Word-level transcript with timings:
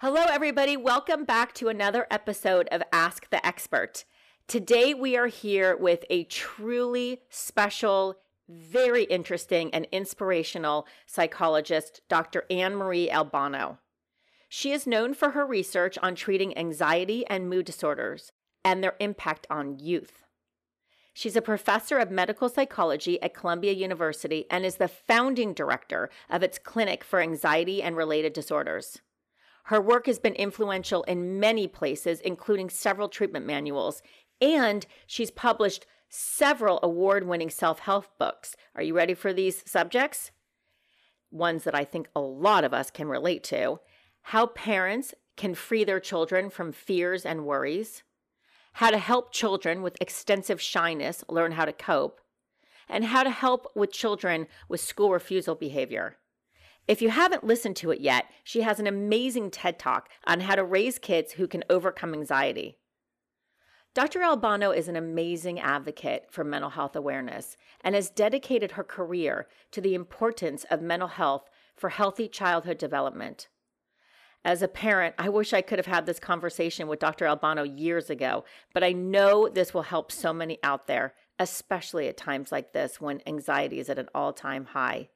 Hello, 0.00 0.26
everybody. 0.28 0.76
Welcome 0.76 1.24
back 1.24 1.54
to 1.54 1.68
another 1.68 2.06
episode 2.10 2.68
of 2.70 2.82
Ask 2.92 3.30
the 3.30 3.44
Expert. 3.44 4.04
Today, 4.46 4.92
we 4.92 5.16
are 5.16 5.28
here 5.28 5.74
with 5.74 6.04
a 6.10 6.24
truly 6.24 7.22
special, 7.30 8.16
very 8.46 9.04
interesting, 9.04 9.72
and 9.72 9.88
inspirational 9.90 10.86
psychologist, 11.06 12.02
Dr. 12.10 12.44
Anne 12.50 12.76
Marie 12.76 13.10
Albano. 13.10 13.78
She 14.50 14.70
is 14.70 14.86
known 14.86 15.14
for 15.14 15.30
her 15.30 15.46
research 15.46 15.96
on 16.02 16.14
treating 16.14 16.58
anxiety 16.58 17.26
and 17.28 17.48
mood 17.48 17.64
disorders 17.64 18.32
and 18.62 18.84
their 18.84 18.96
impact 19.00 19.46
on 19.48 19.78
youth. 19.78 20.24
She's 21.14 21.36
a 21.36 21.40
professor 21.40 21.96
of 21.96 22.10
medical 22.10 22.50
psychology 22.50 23.18
at 23.22 23.32
Columbia 23.32 23.72
University 23.72 24.44
and 24.50 24.66
is 24.66 24.76
the 24.76 24.88
founding 24.88 25.54
director 25.54 26.10
of 26.28 26.42
its 26.42 26.58
Clinic 26.58 27.02
for 27.02 27.22
Anxiety 27.22 27.82
and 27.82 27.96
Related 27.96 28.34
Disorders. 28.34 29.00
Her 29.66 29.80
work 29.80 30.06
has 30.06 30.20
been 30.20 30.34
influential 30.34 31.02
in 31.04 31.40
many 31.40 31.66
places, 31.66 32.20
including 32.20 32.70
several 32.70 33.08
treatment 33.08 33.46
manuals, 33.46 34.00
and 34.40 34.86
she's 35.08 35.32
published 35.32 35.86
several 36.08 36.78
award 36.84 37.26
winning 37.26 37.50
self 37.50 37.80
help 37.80 38.16
books. 38.16 38.54
Are 38.76 38.82
you 38.82 38.94
ready 38.94 39.14
for 39.14 39.32
these 39.32 39.68
subjects? 39.68 40.30
Ones 41.32 41.64
that 41.64 41.74
I 41.74 41.82
think 41.84 42.08
a 42.14 42.20
lot 42.20 42.62
of 42.62 42.72
us 42.72 42.92
can 42.92 43.08
relate 43.08 43.42
to. 43.44 43.80
How 44.22 44.46
parents 44.46 45.14
can 45.36 45.52
free 45.56 45.82
their 45.82 45.98
children 45.98 46.48
from 46.48 46.70
fears 46.70 47.26
and 47.26 47.44
worries, 47.44 48.04
how 48.74 48.90
to 48.90 48.98
help 48.98 49.32
children 49.32 49.82
with 49.82 50.00
extensive 50.00 50.60
shyness 50.60 51.24
learn 51.28 51.50
how 51.50 51.64
to 51.64 51.72
cope, 51.72 52.20
and 52.88 53.06
how 53.06 53.24
to 53.24 53.30
help 53.30 53.66
with 53.74 53.90
children 53.90 54.46
with 54.68 54.80
school 54.80 55.10
refusal 55.10 55.56
behavior. 55.56 56.18
If 56.88 57.02
you 57.02 57.10
haven't 57.10 57.44
listened 57.44 57.76
to 57.76 57.90
it 57.90 58.00
yet, 58.00 58.26
she 58.44 58.62
has 58.62 58.78
an 58.78 58.86
amazing 58.86 59.50
TED 59.50 59.78
Talk 59.78 60.08
on 60.26 60.40
how 60.40 60.54
to 60.54 60.64
raise 60.64 60.98
kids 60.98 61.32
who 61.32 61.48
can 61.48 61.64
overcome 61.68 62.14
anxiety. 62.14 62.78
Dr. 63.92 64.22
Albano 64.22 64.70
is 64.70 64.88
an 64.88 64.96
amazing 64.96 65.58
advocate 65.58 66.26
for 66.30 66.44
mental 66.44 66.70
health 66.70 66.94
awareness 66.94 67.56
and 67.80 67.94
has 67.94 68.10
dedicated 68.10 68.72
her 68.72 68.84
career 68.84 69.48
to 69.72 69.80
the 69.80 69.94
importance 69.94 70.64
of 70.70 70.82
mental 70.82 71.08
health 71.08 71.48
for 71.74 71.88
healthy 71.88 72.28
childhood 72.28 72.78
development. 72.78 73.48
As 74.44 74.62
a 74.62 74.68
parent, 74.68 75.14
I 75.18 75.28
wish 75.28 75.52
I 75.52 75.62
could 75.62 75.78
have 75.78 75.86
had 75.86 76.06
this 76.06 76.20
conversation 76.20 76.86
with 76.86 77.00
Dr. 77.00 77.26
Albano 77.26 77.64
years 77.64 78.10
ago, 78.10 78.44
but 78.72 78.84
I 78.84 78.92
know 78.92 79.48
this 79.48 79.74
will 79.74 79.82
help 79.82 80.12
so 80.12 80.32
many 80.32 80.58
out 80.62 80.86
there, 80.86 81.14
especially 81.38 82.06
at 82.06 82.16
times 82.16 82.52
like 82.52 82.72
this 82.72 83.00
when 83.00 83.22
anxiety 83.26 83.80
is 83.80 83.88
at 83.88 83.98
an 83.98 84.08
all 84.14 84.32
time 84.32 84.66
high. 84.66 85.08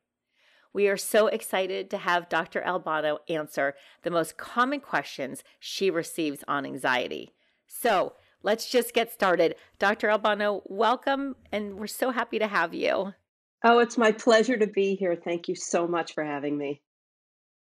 We 0.73 0.89
are 0.89 0.97
so 0.97 1.27
excited 1.27 1.91
to 1.91 1.99
have 1.99 2.29
Dr. 2.29 2.63
Albano 2.63 3.19
answer 3.29 3.75
the 4.03 4.11
most 4.11 4.37
common 4.37 4.81
questions 4.81 5.43
she 5.59 5.91
receives 5.91 6.45
on 6.47 6.65
anxiety. 6.65 7.35
So 7.67 8.15
let's 8.45 8.71
just 8.71 8.95
get 8.95 9.13
started. 9.13 9.57
Dr. 9.81 10.11
Albano, 10.11 10.63
welcome, 10.67 11.35
and 11.51 11.75
we're 11.75 11.89
so 11.89 12.13
happy 12.13 12.39
to 12.39 12.47
have 12.47 12.73
you. 12.73 13.15
Oh, 13.65 13.81
it's 13.81 13.99
my 13.99 14.13
pleasure 14.13 14.57
to 14.57 14.67
be 14.67 14.95
here. 14.95 15.17
Thank 15.17 15.49
you 15.49 15.57
so 15.57 15.89
much 15.89 16.15
for 16.15 16.25
having 16.25 16.57
me. 16.57 16.83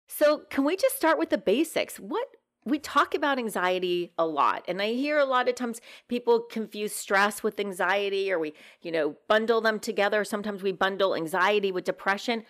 So, 0.08 0.40
can 0.50 0.66
we 0.66 0.76
just 0.76 0.98
start 0.98 1.18
with 1.18 1.30
the 1.30 1.38
basics? 1.38 1.98
What 1.98 2.28
we 2.66 2.78
talk 2.78 3.16
about 3.16 3.40
anxiety 3.40 4.14
a 4.20 4.26
lot 4.26 4.64
and 4.68 4.82
i 4.84 4.90
hear 4.90 5.18
a 5.18 5.26
lot 5.26 5.50
of 5.50 5.56
times 5.56 5.82
people 6.08 6.42
confuse 6.42 6.94
stress 6.94 7.42
with 7.42 7.60
anxiety 7.60 8.32
or 8.32 8.38
we 8.38 8.54
you 8.82 8.92
know 8.92 9.16
bundle 9.28 9.62
them 9.62 9.80
together 9.80 10.24
sometimes 10.24 10.62
we 10.62 10.72
bundle 10.72 11.16
anxiety 11.16 11.72
with 11.72 11.84
depression 11.84 12.44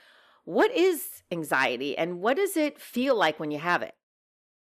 what 0.45 0.71
is 0.71 1.23
anxiety 1.31 1.97
and 1.97 2.19
what 2.19 2.37
does 2.37 2.57
it 2.57 2.79
feel 2.79 3.15
like 3.15 3.39
when 3.39 3.51
you 3.51 3.59
have 3.59 3.81
it? 3.81 3.93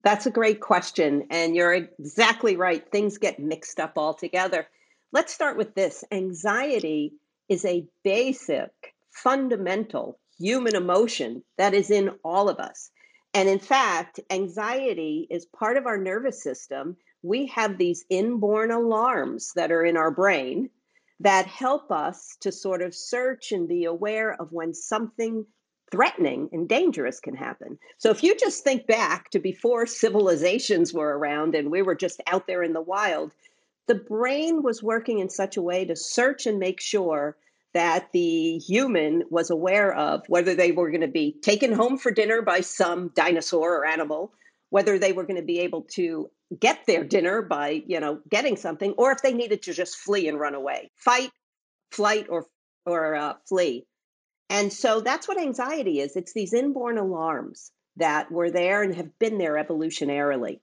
That's 0.03 0.25
a 0.25 0.31
great 0.31 0.59
question. 0.59 1.27
And 1.29 1.55
you're 1.55 1.73
exactly 1.73 2.55
right. 2.55 2.89
Things 2.91 3.17
get 3.17 3.39
mixed 3.39 3.79
up 3.79 3.93
altogether. 3.97 4.67
Let's 5.11 5.33
start 5.33 5.57
with 5.57 5.75
this 5.75 6.03
anxiety 6.11 7.13
is 7.49 7.65
a 7.65 7.87
basic, 8.03 8.71
fundamental 9.11 10.19
human 10.37 10.75
emotion 10.75 11.43
that 11.57 11.73
is 11.73 11.89
in 11.89 12.11
all 12.23 12.49
of 12.49 12.59
us. 12.59 12.91
And 13.33 13.49
in 13.49 13.59
fact, 13.59 14.19
anxiety 14.29 15.27
is 15.29 15.45
part 15.45 15.77
of 15.77 15.85
our 15.85 15.97
nervous 15.97 16.41
system. 16.41 16.97
We 17.21 17.47
have 17.47 17.77
these 17.77 18.05
inborn 18.09 18.71
alarms 18.71 19.51
that 19.55 19.71
are 19.71 19.83
in 19.85 19.97
our 19.97 20.11
brain 20.11 20.69
that 21.19 21.47
help 21.47 21.91
us 21.91 22.37
to 22.41 22.51
sort 22.51 22.81
of 22.81 22.95
search 22.95 23.51
and 23.51 23.67
be 23.67 23.85
aware 23.85 24.39
of 24.39 24.51
when 24.51 24.73
something 24.73 25.45
threatening 25.91 26.49
and 26.51 26.67
dangerous 26.67 27.19
can 27.19 27.35
happen. 27.35 27.79
So 27.97 28.09
if 28.09 28.23
you 28.23 28.35
just 28.35 28.63
think 28.63 28.87
back 28.87 29.29
to 29.31 29.39
before 29.39 29.85
civilizations 29.85 30.93
were 30.93 31.17
around 31.17 31.55
and 31.55 31.71
we 31.71 31.81
were 31.81 31.95
just 31.95 32.21
out 32.27 32.47
there 32.47 32.63
in 32.63 32.73
the 32.73 32.81
wild, 32.81 33.31
the 33.87 33.95
brain 33.95 34.63
was 34.63 34.83
working 34.83 35.19
in 35.19 35.29
such 35.29 35.57
a 35.57 35.61
way 35.61 35.85
to 35.85 35.95
search 35.95 36.45
and 36.45 36.59
make 36.59 36.81
sure 36.81 37.37
that 37.73 38.11
the 38.11 38.57
human 38.57 39.23
was 39.29 39.49
aware 39.49 39.93
of 39.93 40.23
whether 40.27 40.55
they 40.55 40.71
were 40.71 40.89
going 40.89 41.01
to 41.01 41.07
be 41.07 41.35
taken 41.41 41.71
home 41.71 41.97
for 41.97 42.11
dinner 42.11 42.41
by 42.41 42.61
some 42.61 43.11
dinosaur 43.15 43.77
or 43.77 43.85
animal, 43.85 44.33
whether 44.69 44.97
they 44.97 45.13
were 45.13 45.23
going 45.23 45.39
to 45.39 45.45
be 45.45 45.59
able 45.59 45.83
to 45.83 46.29
get 46.59 46.79
their 46.87 47.03
dinner 47.03 47.41
by, 47.41 47.83
you 47.85 47.99
know, 47.99 48.19
getting 48.29 48.55
something 48.55 48.93
or 48.97 49.11
if 49.11 49.21
they 49.21 49.33
needed 49.33 49.61
to 49.61 49.73
just 49.73 49.97
flee 49.97 50.27
and 50.27 50.39
run 50.39 50.55
away. 50.55 50.91
Fight, 50.95 51.31
flight 51.91 52.27
or 52.29 52.47
or 52.85 53.15
uh, 53.15 53.33
flee. 53.47 53.85
And 54.49 54.71
so 54.71 55.01
that's 55.01 55.27
what 55.27 55.39
anxiety 55.39 55.99
is 55.99 56.15
it's 56.15 56.33
these 56.33 56.53
inborn 56.53 56.97
alarms 56.97 57.71
that 57.97 58.31
were 58.31 58.51
there 58.51 58.83
and 58.83 58.95
have 58.95 59.17
been 59.19 59.37
there 59.37 59.55
evolutionarily. 59.55 60.59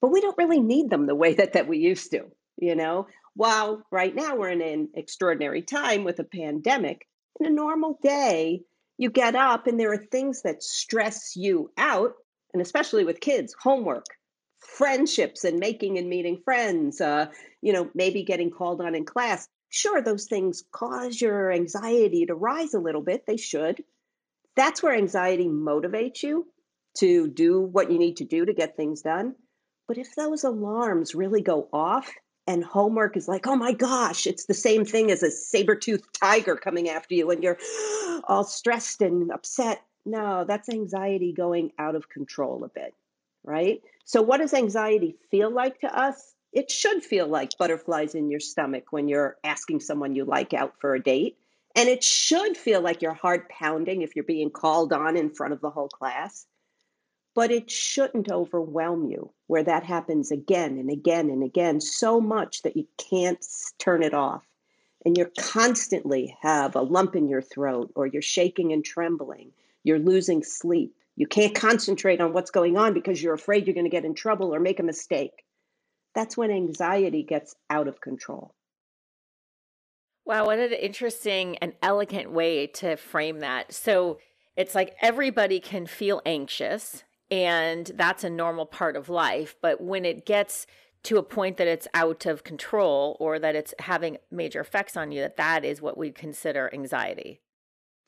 But 0.00 0.12
we 0.12 0.20
don't 0.20 0.38
really 0.38 0.60
need 0.60 0.90
them 0.90 1.06
the 1.06 1.14
way 1.14 1.34
that, 1.34 1.54
that 1.54 1.68
we 1.68 1.78
used 1.78 2.10
to, 2.12 2.24
you 2.56 2.74
know? 2.76 3.06
While 3.34 3.82
right 3.90 4.14
now 4.14 4.36
we're 4.36 4.50
in 4.50 4.62
an 4.62 4.88
extraordinary 4.94 5.62
time 5.62 6.04
with 6.04 6.18
a 6.18 6.24
pandemic, 6.24 7.06
in 7.40 7.46
a 7.46 7.50
normal 7.50 7.98
day, 8.02 8.62
you 8.98 9.10
get 9.10 9.34
up 9.34 9.66
and 9.66 9.78
there 9.78 9.92
are 9.92 9.98
things 9.98 10.42
that 10.42 10.62
stress 10.62 11.36
you 11.36 11.70
out, 11.76 12.14
and 12.52 12.62
especially 12.62 13.04
with 13.04 13.20
kids, 13.20 13.54
homework, 13.60 14.06
friendships 14.60 15.44
and 15.44 15.58
making 15.58 15.98
and 15.98 16.08
meeting 16.08 16.40
friends, 16.44 17.00
uh, 17.00 17.26
you 17.62 17.72
know, 17.72 17.90
maybe 17.94 18.22
getting 18.24 18.50
called 18.50 18.80
on 18.80 18.94
in 18.94 19.04
class. 19.04 19.48
Sure, 19.68 20.00
those 20.00 20.26
things 20.26 20.64
cause 20.72 21.20
your 21.20 21.52
anxiety 21.52 22.26
to 22.26 22.34
rise 22.34 22.74
a 22.74 22.80
little 22.80 23.02
bit. 23.02 23.26
They 23.26 23.36
should. 23.36 23.82
That's 24.54 24.82
where 24.82 24.94
anxiety 24.94 25.46
motivates 25.46 26.22
you 26.22 26.46
to 26.98 27.28
do 27.28 27.60
what 27.60 27.90
you 27.90 27.98
need 27.98 28.16
to 28.18 28.24
do 28.24 28.44
to 28.44 28.54
get 28.54 28.76
things 28.76 29.02
done. 29.02 29.34
But 29.86 29.98
if 29.98 30.14
those 30.14 30.44
alarms 30.44 31.14
really 31.14 31.42
go 31.42 31.68
off 31.72 32.10
and 32.46 32.64
homework 32.64 33.16
is 33.16 33.28
like, 33.28 33.46
oh 33.46 33.56
my 33.56 33.72
gosh, 33.72 34.26
it's 34.26 34.46
the 34.46 34.54
same 34.54 34.84
thing 34.84 35.10
as 35.10 35.22
a 35.22 35.30
saber-toothed 35.30 36.08
tiger 36.20 36.56
coming 36.56 36.88
after 36.88 37.14
you 37.14 37.30
and 37.30 37.42
you're 37.42 37.58
all 38.24 38.44
stressed 38.44 39.02
and 39.02 39.30
upset. 39.30 39.82
No, 40.04 40.44
that's 40.44 40.68
anxiety 40.68 41.32
going 41.32 41.72
out 41.78 41.96
of 41.96 42.08
control 42.08 42.64
a 42.64 42.68
bit, 42.68 42.94
right? 43.44 43.82
So, 44.04 44.22
what 44.22 44.38
does 44.38 44.54
anxiety 44.54 45.16
feel 45.30 45.50
like 45.50 45.80
to 45.80 45.88
us? 45.88 46.35
It 46.56 46.70
should 46.70 47.04
feel 47.04 47.26
like 47.26 47.58
butterflies 47.58 48.14
in 48.14 48.30
your 48.30 48.40
stomach 48.40 48.84
when 48.90 49.08
you're 49.08 49.36
asking 49.44 49.78
someone 49.78 50.14
you 50.14 50.24
like 50.24 50.54
out 50.54 50.72
for 50.80 50.94
a 50.94 51.02
date. 51.02 51.36
And 51.74 51.86
it 51.86 52.02
should 52.02 52.56
feel 52.56 52.80
like 52.80 53.02
your 53.02 53.12
heart 53.12 53.50
pounding 53.50 54.00
if 54.00 54.16
you're 54.16 54.24
being 54.24 54.48
called 54.48 54.90
on 54.90 55.18
in 55.18 55.28
front 55.28 55.52
of 55.52 55.60
the 55.60 55.68
whole 55.68 55.90
class. 55.90 56.46
But 57.34 57.50
it 57.50 57.70
shouldn't 57.70 58.30
overwhelm 58.32 59.04
you 59.10 59.32
where 59.48 59.64
that 59.64 59.84
happens 59.84 60.30
again 60.30 60.78
and 60.78 60.88
again 60.88 61.28
and 61.28 61.42
again 61.42 61.82
so 61.82 62.22
much 62.22 62.62
that 62.62 62.74
you 62.74 62.86
can't 62.96 63.44
turn 63.78 64.02
it 64.02 64.14
off. 64.14 64.46
And 65.04 65.18
you 65.18 65.30
constantly 65.38 66.38
have 66.40 66.74
a 66.74 66.80
lump 66.80 67.16
in 67.16 67.28
your 67.28 67.42
throat 67.42 67.92
or 67.94 68.06
you're 68.06 68.22
shaking 68.22 68.72
and 68.72 68.82
trembling. 68.82 69.52
You're 69.84 69.98
losing 69.98 70.42
sleep. 70.42 70.94
You 71.16 71.26
can't 71.26 71.54
concentrate 71.54 72.22
on 72.22 72.32
what's 72.32 72.50
going 72.50 72.78
on 72.78 72.94
because 72.94 73.22
you're 73.22 73.34
afraid 73.34 73.66
you're 73.66 73.74
going 73.74 73.84
to 73.84 73.90
get 73.90 74.06
in 74.06 74.14
trouble 74.14 74.54
or 74.54 74.58
make 74.58 74.80
a 74.80 74.82
mistake 74.82 75.42
that's 76.16 76.36
when 76.36 76.50
anxiety 76.50 77.22
gets 77.22 77.54
out 77.68 77.86
of 77.86 78.00
control. 78.00 78.54
Wow, 80.24 80.46
what 80.46 80.58
an 80.58 80.72
interesting 80.72 81.56
and 81.58 81.74
elegant 81.82 82.32
way 82.32 82.66
to 82.68 82.96
frame 82.96 83.40
that. 83.40 83.72
So 83.72 84.18
it's 84.56 84.74
like 84.74 84.96
everybody 85.00 85.60
can 85.60 85.86
feel 85.86 86.22
anxious, 86.24 87.04
and 87.30 87.92
that's 87.94 88.24
a 88.24 88.30
normal 88.30 88.64
part 88.64 88.96
of 88.96 89.10
life. 89.10 89.54
But 89.60 89.80
when 89.80 90.04
it 90.04 90.24
gets 90.24 90.66
to 91.04 91.18
a 91.18 91.22
point 91.22 91.58
that 91.58 91.68
it's 91.68 91.86
out 91.92 92.24
of 92.24 92.42
control 92.42 93.18
or 93.20 93.38
that 93.38 93.54
it's 93.54 93.74
having 93.78 94.16
major 94.30 94.60
effects 94.60 94.96
on 94.96 95.12
you, 95.12 95.20
that 95.20 95.36
that 95.36 95.64
is 95.64 95.82
what 95.82 95.98
we 95.98 96.10
consider 96.10 96.70
anxiety. 96.72 97.42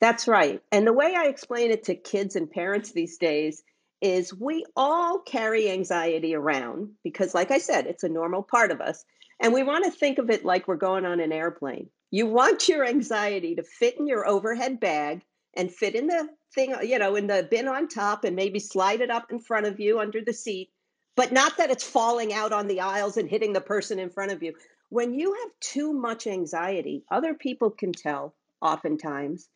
That's 0.01 0.27
right. 0.27 0.61
And 0.71 0.87
the 0.87 0.93
way 0.93 1.13
I 1.15 1.25
explain 1.25 1.69
it 1.71 1.83
to 1.85 1.95
kids 1.95 2.35
and 2.35 2.49
parents 2.49 2.91
these 2.91 3.17
days 3.17 3.63
is 4.01 4.33
we 4.33 4.65
all 4.75 5.19
carry 5.19 5.69
anxiety 5.69 6.35
around 6.35 6.91
because, 7.03 7.33
like 7.33 7.51
I 7.51 7.57
said, 7.57 7.85
it's 7.85 8.03
a 8.03 8.09
normal 8.09 8.43
part 8.43 8.71
of 8.71 8.81
us. 8.81 9.03
And 9.39 9.53
we 9.53 9.63
want 9.63 9.85
to 9.85 9.91
think 9.91 10.17
of 10.17 10.29
it 10.29 10.45
like 10.45 10.67
we're 10.67 10.75
going 10.75 11.05
on 11.05 11.19
an 11.19 11.31
airplane. 11.31 11.89
You 12.11 12.25
want 12.25 12.67
your 12.67 12.85
anxiety 12.85 13.55
to 13.55 13.63
fit 13.63 13.97
in 13.99 14.07
your 14.07 14.27
overhead 14.27 14.79
bag 14.79 15.21
and 15.53 15.71
fit 15.71 15.95
in 15.95 16.07
the 16.07 16.29
thing, 16.53 16.75
you 16.83 16.99
know, 16.99 17.15
in 17.15 17.27
the 17.27 17.47
bin 17.49 17.67
on 17.67 17.87
top 17.87 18.23
and 18.23 18.35
maybe 18.35 18.59
slide 18.59 19.01
it 19.01 19.11
up 19.11 19.31
in 19.31 19.39
front 19.39 19.65
of 19.65 19.79
you 19.79 19.99
under 19.99 20.21
the 20.21 20.33
seat, 20.33 20.69
but 21.15 21.31
not 21.31 21.57
that 21.57 21.71
it's 21.71 21.83
falling 21.83 22.33
out 22.33 22.51
on 22.51 22.67
the 22.67 22.81
aisles 22.81 23.17
and 23.17 23.29
hitting 23.29 23.53
the 23.53 23.61
person 23.61 23.99
in 23.99 24.09
front 24.09 24.31
of 24.31 24.41
you. 24.41 24.53
When 24.89 25.13
you 25.13 25.33
have 25.33 25.51
too 25.59 25.93
much 25.93 26.25
anxiety, 26.25 27.03
other 27.11 27.33
people 27.33 27.69
can 27.69 27.91
tell 27.91 28.33
oftentimes. 28.61 29.47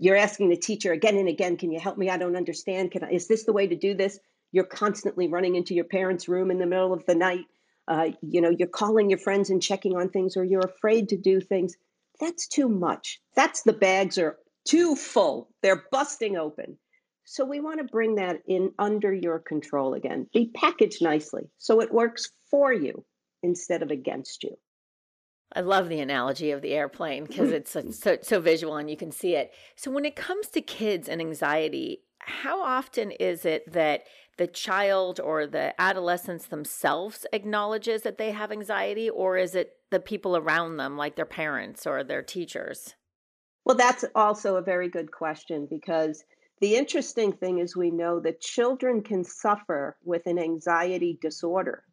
You're 0.00 0.16
asking 0.16 0.50
the 0.50 0.56
teacher 0.56 0.92
again 0.92 1.16
and 1.16 1.28
again, 1.28 1.56
can 1.56 1.72
you 1.72 1.80
help 1.80 1.96
me? 1.96 2.10
I 2.10 2.18
don't 2.18 2.36
understand. 2.36 2.90
Can 2.90 3.04
I, 3.04 3.10
is 3.10 3.28
this 3.28 3.44
the 3.44 3.52
way 3.52 3.66
to 3.66 3.76
do 3.76 3.94
this? 3.94 4.18
You're 4.52 4.64
constantly 4.64 5.28
running 5.28 5.54
into 5.54 5.74
your 5.74 5.84
parents' 5.84 6.28
room 6.28 6.50
in 6.50 6.58
the 6.58 6.66
middle 6.66 6.92
of 6.92 7.06
the 7.06 7.14
night. 7.14 7.46
Uh, 7.88 8.10
you 8.20 8.40
know, 8.40 8.50
you're 8.50 8.68
calling 8.68 9.08
your 9.08 9.18
friends 9.18 9.50
and 9.50 9.62
checking 9.62 9.96
on 9.96 10.10
things, 10.10 10.36
or 10.36 10.44
you're 10.44 10.60
afraid 10.60 11.08
to 11.08 11.16
do 11.16 11.40
things. 11.40 11.76
That's 12.20 12.46
too 12.46 12.68
much. 12.68 13.20
That's 13.34 13.62
the 13.62 13.72
bags 13.72 14.18
are 14.18 14.36
too 14.66 14.94
full. 14.96 15.48
They're 15.62 15.84
busting 15.90 16.36
open. 16.36 16.76
So 17.24 17.44
we 17.44 17.60
want 17.60 17.78
to 17.78 17.84
bring 17.84 18.16
that 18.16 18.42
in 18.46 18.72
under 18.78 19.14
your 19.14 19.38
control 19.38 19.94
again. 19.94 20.26
Be 20.32 20.50
packaged 20.54 21.00
nicely 21.00 21.48
so 21.58 21.80
it 21.80 21.92
works 21.92 22.30
for 22.50 22.72
you 22.72 23.04
instead 23.42 23.82
of 23.82 23.90
against 23.90 24.42
you. 24.42 24.56
I 25.52 25.60
love 25.62 25.88
the 25.88 26.00
analogy 26.00 26.52
of 26.52 26.62
the 26.62 26.74
airplane 26.74 27.24
because 27.24 27.50
it's 27.50 27.70
so, 27.72 27.90
so, 27.90 28.18
so, 28.22 28.40
visual 28.40 28.76
and 28.76 28.88
you 28.88 28.96
can 28.96 29.10
see 29.10 29.34
it. 29.34 29.52
So, 29.76 29.90
when 29.90 30.04
it 30.04 30.14
comes 30.14 30.48
to 30.48 30.60
kids 30.60 31.08
and 31.08 31.20
anxiety, 31.20 32.02
how 32.20 32.62
often 32.62 33.10
is 33.10 33.44
it 33.44 33.72
that 33.72 34.04
the 34.36 34.46
child 34.46 35.20
or 35.20 35.46
the 35.46 35.78
adolescents 35.80 36.46
themselves 36.46 37.26
acknowledges 37.32 38.02
that 38.02 38.16
they 38.16 38.30
have 38.30 38.52
anxiety, 38.52 39.10
or 39.10 39.36
is 39.36 39.54
it 39.54 39.76
the 39.90 40.00
people 40.00 40.36
around 40.36 40.76
them, 40.76 40.96
like 40.96 41.16
their 41.16 41.26
parents 41.26 41.86
or 41.86 42.04
their 42.04 42.22
teachers? 42.22 42.94
Well, 43.64 43.76
that's 43.76 44.04
also 44.14 44.56
a 44.56 44.62
very 44.62 44.88
good 44.88 45.10
question 45.10 45.66
because 45.68 46.24
the 46.60 46.76
interesting 46.76 47.32
thing 47.32 47.58
is 47.58 47.76
we 47.76 47.90
know 47.90 48.20
that 48.20 48.40
children 48.40 49.02
can 49.02 49.24
suffer 49.24 49.96
with 50.04 50.26
an 50.26 50.38
anxiety 50.38 51.18
disorder 51.20 51.84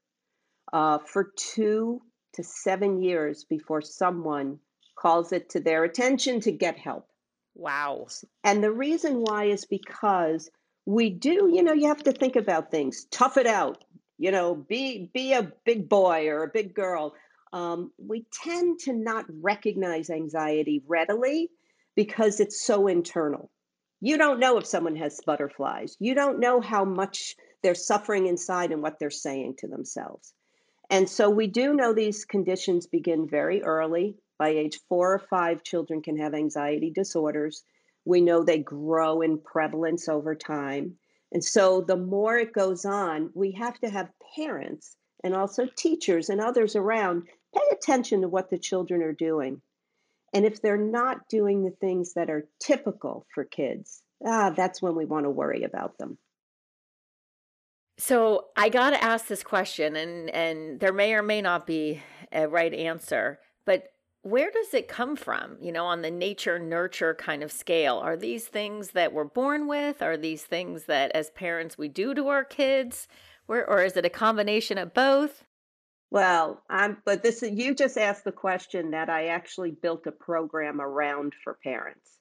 uh, 0.71 0.99
for 0.99 1.31
two 1.35 2.01
to 2.37 2.43
seven 2.43 3.03
years 3.03 3.43
before 3.43 3.81
someone 3.81 4.59
calls 4.97 5.31
it 5.31 5.49
to 5.49 5.59
their 5.59 5.83
attention 5.83 6.39
to 6.41 6.51
get 6.51 6.77
help. 6.77 7.07
Wow. 7.55 8.07
And 8.43 8.63
the 8.63 8.71
reason 8.71 9.21
why 9.21 9.45
is 9.45 9.65
because 9.65 10.49
we 10.85 11.09
do, 11.09 11.49
you 11.51 11.63
know, 11.63 11.73
you 11.73 11.87
have 11.87 12.03
to 12.03 12.11
think 12.11 12.35
about 12.35 12.71
things. 12.71 13.05
Tough 13.11 13.37
it 13.37 13.47
out. 13.47 13.83
You 14.17 14.31
know, 14.31 14.55
be 14.55 15.11
be 15.13 15.33
a 15.33 15.51
big 15.65 15.89
boy 15.89 16.27
or 16.27 16.43
a 16.43 16.49
big 16.49 16.73
girl. 16.73 17.13
Um, 17.53 17.91
we 17.97 18.25
tend 18.31 18.79
to 18.81 18.93
not 18.93 19.25
recognize 19.29 20.09
anxiety 20.09 20.83
readily 20.87 21.49
because 21.95 22.39
it's 22.39 22.63
so 22.63 22.87
internal. 22.87 23.51
You 23.99 24.17
don't 24.17 24.39
know 24.39 24.57
if 24.57 24.65
someone 24.65 24.95
has 24.97 25.19
butterflies. 25.25 25.97
You 25.99 26.13
don't 26.13 26.39
know 26.39 26.61
how 26.61 26.85
much 26.85 27.35
they're 27.63 27.75
suffering 27.75 28.27
inside 28.27 28.71
and 28.71 28.81
what 28.81 28.99
they're 28.99 29.09
saying 29.09 29.55
to 29.59 29.67
themselves. 29.67 30.33
And 30.89 31.09
so 31.09 31.29
we 31.29 31.47
do 31.47 31.73
know 31.73 31.93
these 31.93 32.25
conditions 32.25 32.87
begin 32.87 33.27
very 33.27 33.61
early. 33.63 34.17
By 34.39 34.49
age 34.49 34.79
four 34.87 35.13
or 35.13 35.19
five, 35.19 35.63
children 35.63 36.01
can 36.01 36.17
have 36.17 36.33
anxiety 36.33 36.91
disorders. 36.91 37.63
We 38.05 38.21
know 38.21 38.43
they 38.43 38.59
grow 38.59 39.21
in 39.21 39.39
prevalence 39.39 40.07
over 40.07 40.35
time. 40.35 40.97
And 41.31 41.43
so 41.43 41.81
the 41.81 41.97
more 41.97 42.37
it 42.37 42.53
goes 42.53 42.85
on, 42.85 43.31
we 43.33 43.51
have 43.53 43.77
to 43.81 43.89
have 43.89 44.13
parents 44.35 44.95
and 45.23 45.35
also 45.35 45.65
teachers 45.75 46.29
and 46.29 46.39
others 46.39 46.75
around 46.75 47.27
pay 47.53 47.63
attention 47.71 48.21
to 48.21 48.27
what 48.27 48.49
the 48.49 48.57
children 48.57 49.01
are 49.01 49.13
doing. 49.13 49.61
And 50.33 50.45
if 50.45 50.61
they're 50.61 50.77
not 50.77 51.27
doing 51.27 51.63
the 51.63 51.71
things 51.71 52.13
that 52.13 52.29
are 52.29 52.47
typical 52.59 53.25
for 53.33 53.43
kids, 53.43 54.03
ah, 54.25 54.51
that's 54.51 54.81
when 54.81 54.95
we 54.95 55.05
want 55.05 55.25
to 55.25 55.29
worry 55.29 55.63
about 55.63 55.97
them. 55.97 56.17
So 57.97 58.45
I 58.55 58.69
got 58.69 58.91
to 58.91 59.03
ask 59.03 59.27
this 59.27 59.43
question, 59.43 59.95
and 59.95 60.29
and 60.29 60.79
there 60.79 60.93
may 60.93 61.13
or 61.13 61.23
may 61.23 61.41
not 61.41 61.65
be 61.65 62.01
a 62.31 62.47
right 62.47 62.73
answer, 62.73 63.39
but 63.65 63.91
where 64.21 64.51
does 64.51 64.73
it 64.73 64.87
come 64.87 65.15
from? 65.15 65.57
You 65.61 65.71
know, 65.71 65.85
on 65.85 66.01
the 66.01 66.11
nature 66.11 66.59
nurture 66.59 67.15
kind 67.15 67.41
of 67.43 67.51
scale, 67.51 67.97
are 67.97 68.17
these 68.17 68.45
things 68.45 68.91
that 68.91 69.13
we're 69.13 69.23
born 69.23 69.67
with? 69.67 70.01
Are 70.01 70.17
these 70.17 70.43
things 70.43 70.83
that 70.85 71.11
as 71.13 71.31
parents 71.31 71.77
we 71.77 71.87
do 71.87 72.13
to 72.13 72.27
our 72.27 72.43
kids? 72.43 73.07
Where, 73.47 73.67
or 73.67 73.83
is 73.83 73.95
it 73.95 74.05
a 74.05 74.09
combination 74.09 74.77
of 74.77 74.93
both? 74.93 75.45
Well, 76.11 76.61
I'm, 76.69 76.97
but 77.05 77.23
this 77.23 77.41
you 77.41 77.73
just 77.73 77.97
asked 77.97 78.25
the 78.25 78.31
question 78.31 78.91
that 78.91 79.09
I 79.09 79.27
actually 79.27 79.71
built 79.71 80.05
a 80.07 80.11
program 80.11 80.81
around 80.81 81.33
for 81.43 81.57
parents, 81.63 82.19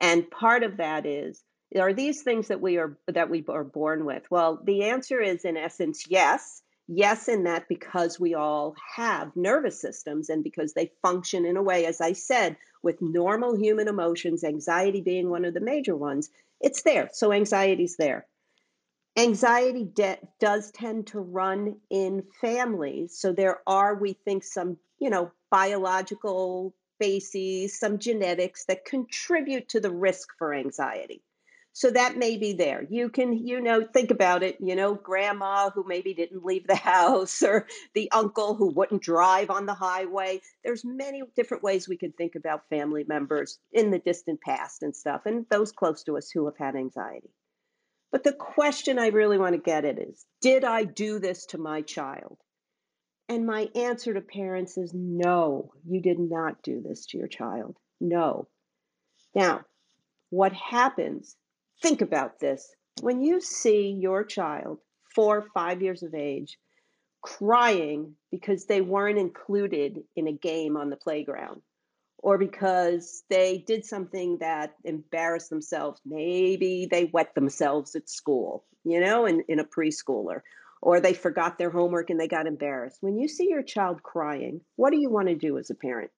and 0.00 0.30
part 0.30 0.62
of 0.62 0.76
that 0.76 1.06
is 1.06 1.42
are 1.74 1.92
these 1.92 2.22
things 2.22 2.48
that 2.48 2.60
we 2.60 2.78
are 2.78 2.96
that 3.08 3.30
we 3.30 3.44
are 3.48 3.64
born 3.64 4.04
with? 4.04 4.30
Well, 4.30 4.60
the 4.64 4.84
answer 4.84 5.20
is 5.20 5.44
in 5.44 5.56
essence 5.56 6.04
yes. 6.08 6.62
Yes, 6.88 7.26
in 7.26 7.42
that 7.44 7.66
because 7.68 8.20
we 8.20 8.34
all 8.34 8.76
have 8.94 9.34
nervous 9.34 9.80
systems 9.80 10.28
and 10.28 10.44
because 10.44 10.72
they 10.72 10.92
function 11.02 11.44
in 11.44 11.56
a 11.56 11.62
way, 11.62 11.84
as 11.84 12.00
I 12.00 12.12
said, 12.12 12.56
with 12.80 13.02
normal 13.02 13.56
human 13.56 13.88
emotions, 13.88 14.44
anxiety 14.44 15.00
being 15.00 15.28
one 15.28 15.44
of 15.44 15.52
the 15.52 15.60
major 15.60 15.96
ones, 15.96 16.30
it's 16.60 16.82
there. 16.82 17.10
So 17.12 17.32
anxiety's 17.32 17.96
there. 17.96 18.26
Anxiety 19.16 19.82
de- 19.82 20.20
does 20.38 20.70
tend 20.70 21.08
to 21.08 21.18
run 21.18 21.80
in 21.90 22.22
families. 22.40 23.18
So 23.18 23.32
there 23.32 23.62
are, 23.66 23.96
we 23.96 24.12
think, 24.12 24.44
some, 24.44 24.76
you 25.00 25.10
know, 25.10 25.32
biological 25.50 26.72
bases, 27.00 27.78
some 27.78 27.98
genetics 27.98 28.66
that 28.66 28.84
contribute 28.84 29.70
to 29.70 29.80
the 29.80 29.90
risk 29.90 30.28
for 30.38 30.54
anxiety. 30.54 31.22
So 31.76 31.90
that 31.90 32.16
may 32.16 32.38
be 32.38 32.54
there. 32.54 32.86
You 32.88 33.10
can, 33.10 33.46
you 33.46 33.60
know, 33.60 33.84
think 33.84 34.10
about 34.10 34.42
it, 34.42 34.56
you 34.60 34.74
know, 34.74 34.94
grandma 34.94 35.68
who 35.68 35.84
maybe 35.86 36.14
didn't 36.14 36.42
leave 36.42 36.66
the 36.66 36.74
house 36.74 37.42
or 37.42 37.66
the 37.92 38.10
uncle 38.12 38.54
who 38.54 38.72
wouldn't 38.72 39.02
drive 39.02 39.50
on 39.50 39.66
the 39.66 39.74
highway. 39.74 40.40
There's 40.64 40.86
many 40.86 41.22
different 41.36 41.62
ways 41.62 41.86
we 41.86 41.98
can 41.98 42.12
think 42.12 42.34
about 42.34 42.70
family 42.70 43.04
members 43.06 43.58
in 43.72 43.90
the 43.90 43.98
distant 43.98 44.40
past 44.40 44.82
and 44.82 44.96
stuff, 44.96 45.26
and 45.26 45.44
those 45.50 45.70
close 45.70 46.02
to 46.04 46.16
us 46.16 46.30
who 46.30 46.46
have 46.46 46.56
had 46.56 46.76
anxiety. 46.76 47.28
But 48.10 48.24
the 48.24 48.32
question 48.32 48.98
I 48.98 49.08
really 49.08 49.36
want 49.36 49.54
to 49.54 49.60
get 49.60 49.84
at 49.84 49.98
is 49.98 50.24
Did 50.40 50.64
I 50.64 50.84
do 50.84 51.18
this 51.18 51.44
to 51.48 51.58
my 51.58 51.82
child? 51.82 52.38
And 53.28 53.44
my 53.44 53.68
answer 53.74 54.14
to 54.14 54.22
parents 54.22 54.78
is 54.78 54.94
no, 54.94 55.74
you 55.84 56.00
did 56.00 56.20
not 56.20 56.62
do 56.62 56.80
this 56.80 57.04
to 57.08 57.18
your 57.18 57.28
child. 57.28 57.76
No. 58.00 58.48
Now, 59.34 59.66
what 60.30 60.54
happens 60.54 61.36
Think 61.82 62.00
about 62.00 62.40
this. 62.40 62.68
When 63.02 63.20
you 63.22 63.40
see 63.40 63.90
your 63.90 64.24
child, 64.24 64.78
four, 65.14 65.46
five 65.54 65.82
years 65.82 66.02
of 66.02 66.14
age, 66.14 66.58
crying 67.22 68.14
because 68.30 68.66
they 68.66 68.80
weren't 68.80 69.18
included 69.18 69.98
in 70.14 70.28
a 70.28 70.32
game 70.32 70.76
on 70.76 70.90
the 70.90 70.96
playground 70.96 71.60
or 72.18 72.38
because 72.38 73.22
they 73.28 73.58
did 73.66 73.84
something 73.84 74.38
that 74.38 74.74
embarrassed 74.84 75.50
themselves. 75.50 76.00
Maybe 76.04 76.86
they 76.90 77.04
wet 77.04 77.34
themselves 77.34 77.94
at 77.94 78.08
school, 78.08 78.64
you 78.84 79.00
know, 79.00 79.26
in, 79.26 79.42
in 79.48 79.58
a 79.58 79.64
preschooler, 79.64 80.40
or 80.80 81.00
they 81.00 81.14
forgot 81.14 81.58
their 81.58 81.70
homework 81.70 82.10
and 82.10 82.18
they 82.18 82.28
got 82.28 82.46
embarrassed. 82.46 82.98
When 83.00 83.18
you 83.18 83.28
see 83.28 83.48
your 83.48 83.62
child 83.62 84.02
crying, 84.02 84.60
what 84.76 84.90
do 84.90 84.98
you 84.98 85.10
want 85.10 85.28
to 85.28 85.34
do 85.34 85.58
as 85.58 85.70
a 85.70 85.74
parent? 85.74 86.10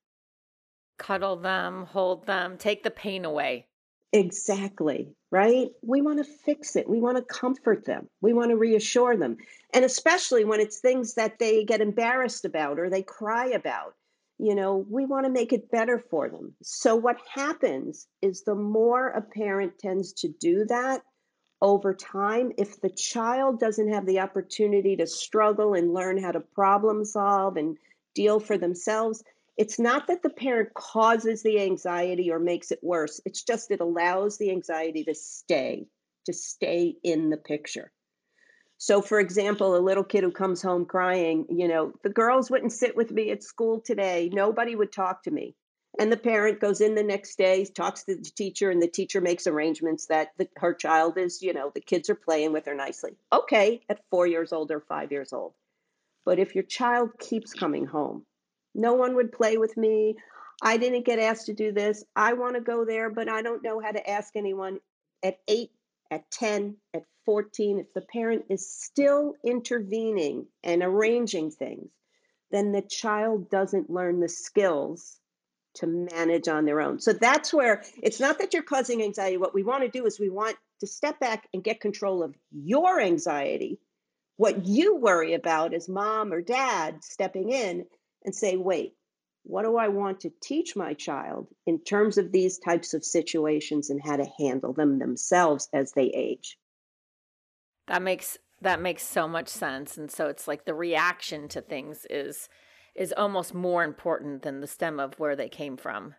Cuddle 0.97 1.37
them, 1.37 1.85
hold 1.85 2.25
them, 2.25 2.57
take 2.57 2.83
the 2.83 2.91
pain 2.91 3.23
away. 3.23 3.68
Exactly, 4.11 5.09
right? 5.29 5.69
We 5.83 6.01
want 6.01 6.17
to 6.17 6.23
fix 6.23 6.75
it. 6.75 6.89
We 6.89 6.99
want 6.99 7.17
to 7.17 7.23
comfort 7.23 7.85
them. 7.85 8.09
We 8.21 8.33
want 8.33 8.49
to 8.49 8.57
reassure 8.57 9.15
them. 9.15 9.37
And 9.73 9.85
especially 9.85 10.43
when 10.45 10.59
it's 10.59 10.79
things 10.79 11.13
that 11.13 11.37
they 11.37 11.63
get 11.63 11.81
embarrassed 11.81 12.43
about 12.43 12.79
or 12.79 12.89
they 12.89 13.03
cry 13.03 13.47
about, 13.47 13.93
you 14.39 14.55
know, 14.55 14.83
we 14.89 15.05
want 15.05 15.25
to 15.25 15.31
make 15.31 15.53
it 15.53 15.69
better 15.69 15.99
for 15.99 16.27
them. 16.29 16.55
So, 16.63 16.95
what 16.95 17.17
happens 17.35 18.07
is 18.21 18.43
the 18.43 18.55
more 18.55 19.09
a 19.09 19.21
parent 19.21 19.77
tends 19.77 20.13
to 20.13 20.27
do 20.27 20.65
that 20.65 21.03
over 21.61 21.93
time, 21.93 22.51
if 22.57 22.79
the 22.81 22.89
child 22.89 23.59
doesn't 23.59 23.91
have 23.91 24.05
the 24.05 24.19
opportunity 24.19 24.95
to 24.97 25.07
struggle 25.07 25.73
and 25.73 25.93
learn 25.93 26.17
how 26.21 26.31
to 26.31 26.39
problem 26.39 27.03
solve 27.05 27.57
and 27.57 27.77
deal 28.15 28.39
for 28.39 28.57
themselves, 28.57 29.23
it's 29.59 29.77
not 29.77 30.07
that 30.07 30.23
the 30.23 30.29
parent 30.29 30.73
causes 30.73 31.43
the 31.43 31.59
anxiety 31.59 32.31
or 32.31 32.39
makes 32.39 32.71
it 32.71 32.79
worse. 32.81 33.19
It's 33.25 33.43
just 33.43 33.71
it 33.71 33.81
allows 33.81 34.37
the 34.37 34.51
anxiety 34.51 35.03
to 35.03 35.13
stay, 35.13 35.85
to 36.27 36.31
stay 36.33 36.95
in 37.03 37.29
the 37.29 37.35
picture. 37.35 37.91
So, 38.77 39.01
for 39.01 39.19
example, 39.19 39.75
a 39.75 39.77
little 39.77 40.05
kid 40.05 40.23
who 40.23 40.31
comes 40.31 40.61
home 40.61 40.85
crying, 40.85 41.45
you 41.49 41.67
know, 41.67 41.91
the 42.03 42.09
girls 42.09 42.49
wouldn't 42.49 42.71
sit 42.71 42.95
with 42.95 43.11
me 43.11 43.31
at 43.31 43.43
school 43.43 43.81
today. 43.81 44.29
Nobody 44.31 44.77
would 44.77 44.93
talk 44.93 45.23
to 45.23 45.31
me. 45.31 45.55
And 45.99 46.09
the 46.09 46.15
parent 46.15 46.61
goes 46.61 46.79
in 46.79 46.95
the 46.95 47.03
next 47.03 47.37
day, 47.37 47.65
talks 47.65 48.03
to 48.03 48.15
the 48.15 48.31
teacher, 48.33 48.71
and 48.71 48.81
the 48.81 48.87
teacher 48.87 49.19
makes 49.19 49.45
arrangements 49.45 50.05
that 50.05 50.29
the, 50.37 50.47
her 50.55 50.73
child 50.73 51.17
is, 51.17 51.41
you 51.41 51.51
know, 51.51 51.69
the 51.75 51.81
kids 51.81 52.09
are 52.09 52.15
playing 52.15 52.53
with 52.53 52.65
her 52.65 52.75
nicely. 52.75 53.17
Okay, 53.33 53.81
at 53.89 54.05
four 54.09 54.25
years 54.25 54.53
old 54.53 54.71
or 54.71 54.79
five 54.79 55.11
years 55.11 55.33
old. 55.33 55.51
But 56.23 56.39
if 56.39 56.55
your 56.55 56.63
child 56.63 57.09
keeps 57.19 57.53
coming 57.53 57.85
home 57.85 58.25
no 58.75 58.93
one 58.93 59.15
would 59.15 59.31
play 59.31 59.57
with 59.57 59.75
me. 59.77 60.15
I 60.61 60.77
didn't 60.77 61.05
get 61.05 61.19
asked 61.19 61.45
to 61.47 61.53
do 61.53 61.71
this. 61.71 62.03
I 62.15 62.33
want 62.33 62.55
to 62.55 62.61
go 62.61 62.85
there, 62.85 63.09
but 63.09 63.29
I 63.29 63.41
don't 63.41 63.63
know 63.63 63.79
how 63.79 63.91
to 63.91 64.09
ask 64.09 64.35
anyone. 64.35 64.79
at 65.21 65.37
eight, 65.49 65.71
at 66.11 66.31
10, 66.31 66.77
at 66.93 67.03
14, 67.25 67.79
if 67.79 67.93
the 67.93 68.01
parent 68.01 68.45
is 68.49 68.71
still 68.71 69.35
intervening 69.45 70.47
and 70.63 70.81
arranging 70.81 71.51
things, 71.51 71.91
then 72.51 72.71
the 72.71 72.81
child 72.81 73.49
doesn't 73.49 73.89
learn 73.89 74.19
the 74.19 74.29
skills 74.29 75.19
to 75.75 75.87
manage 75.87 76.47
on 76.47 76.65
their 76.65 76.81
own. 76.81 76.99
So 76.99 77.13
that's 77.13 77.53
where 77.53 77.83
it's 78.01 78.19
not 78.19 78.39
that 78.39 78.53
you're 78.53 78.63
causing 78.63 79.03
anxiety. 79.03 79.37
What 79.37 79.53
we 79.53 79.63
want 79.63 79.83
to 79.83 79.89
do 79.89 80.05
is 80.05 80.19
we 80.19 80.29
want 80.29 80.57
to 80.79 80.87
step 80.87 81.19
back 81.19 81.47
and 81.53 81.63
get 81.63 81.81
control 81.81 82.23
of 82.23 82.33
your 82.51 82.99
anxiety, 82.99 83.79
what 84.37 84.65
you 84.65 84.95
worry 84.95 85.33
about 85.33 85.73
as 85.73 85.87
mom 85.87 86.33
or 86.33 86.41
dad 86.41 87.03
stepping 87.03 87.51
in 87.51 87.85
and 88.23 88.35
say, 88.35 88.57
wait, 88.57 88.95
what 89.43 89.63
do 89.63 89.77
I 89.77 89.87
want 89.87 90.21
to 90.21 90.31
teach 90.41 90.75
my 90.75 90.93
child 90.93 91.47
in 91.65 91.79
terms 91.83 92.17
of 92.17 92.31
these 92.31 92.59
types 92.59 92.93
of 92.93 93.03
situations 93.03 93.89
and 93.89 94.01
how 94.03 94.17
to 94.17 94.27
handle 94.37 94.73
them 94.73 94.99
themselves 94.99 95.69
as 95.73 95.93
they 95.93 96.07
age? 96.07 96.57
That 97.87 98.01
makes 98.01 98.37
that 98.61 98.81
makes 98.81 99.03
so 99.03 99.27
much 99.27 99.47
sense 99.47 99.97
and 99.97 100.11
so 100.11 100.27
it's 100.27 100.47
like 100.47 100.65
the 100.65 100.73
reaction 100.73 101.47
to 101.47 101.61
things 101.61 102.05
is 102.09 102.49
is 102.93 103.13
almost 103.15 103.53
more 103.53 103.83
important 103.83 104.41
than 104.41 104.59
the 104.59 104.67
stem 104.67 104.99
of 104.99 105.17
where 105.17 105.35
they 105.35 105.47
came 105.47 105.77
from. 105.77 106.13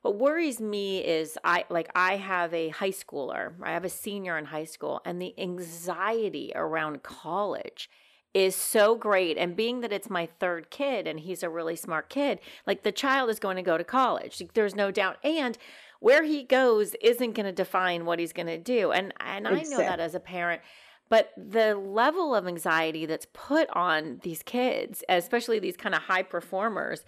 What 0.00 0.18
worries 0.18 0.60
me 0.60 1.04
is 1.04 1.38
I 1.44 1.64
like 1.68 1.90
I 1.94 2.16
have 2.16 2.52
a 2.54 2.70
high 2.70 2.90
schooler, 2.90 3.52
I 3.62 3.72
have 3.72 3.84
a 3.84 3.90
senior 3.90 4.36
in 4.38 4.46
high 4.46 4.64
school 4.64 5.00
and 5.04 5.20
the 5.20 5.38
anxiety 5.38 6.50
around 6.54 7.02
college 7.02 7.88
is 8.34 8.56
so 8.56 8.94
great. 8.94 9.36
And 9.36 9.54
being 9.56 9.80
that 9.80 9.92
it's 9.92 10.08
my 10.08 10.26
third 10.40 10.70
kid 10.70 11.06
and 11.06 11.20
he's 11.20 11.42
a 11.42 11.48
really 11.48 11.76
smart 11.76 12.08
kid, 12.08 12.40
like 12.66 12.82
the 12.82 12.92
child 12.92 13.30
is 13.30 13.38
going 13.38 13.56
to 13.56 13.62
go 13.62 13.76
to 13.76 13.84
college. 13.84 14.42
There's 14.54 14.74
no 14.74 14.90
doubt. 14.90 15.18
And 15.22 15.58
where 16.00 16.24
he 16.24 16.42
goes 16.42 16.94
isn't 17.00 17.34
going 17.34 17.46
to 17.46 17.52
define 17.52 18.04
what 18.04 18.18
he's 18.18 18.32
going 18.32 18.46
to 18.46 18.58
do. 18.58 18.90
And 18.90 19.12
and 19.20 19.46
I 19.46 19.62
know 19.62 19.78
that 19.78 20.00
as 20.00 20.14
a 20.14 20.20
parent. 20.20 20.62
But 21.08 21.30
the 21.36 21.74
level 21.74 22.34
of 22.34 22.46
anxiety 22.46 23.04
that's 23.04 23.26
put 23.34 23.68
on 23.70 24.20
these 24.22 24.42
kids, 24.42 25.04
especially 25.10 25.58
these 25.58 25.76
kind 25.76 25.94
of 25.94 26.02
high 26.02 26.22
performers, 26.22 27.04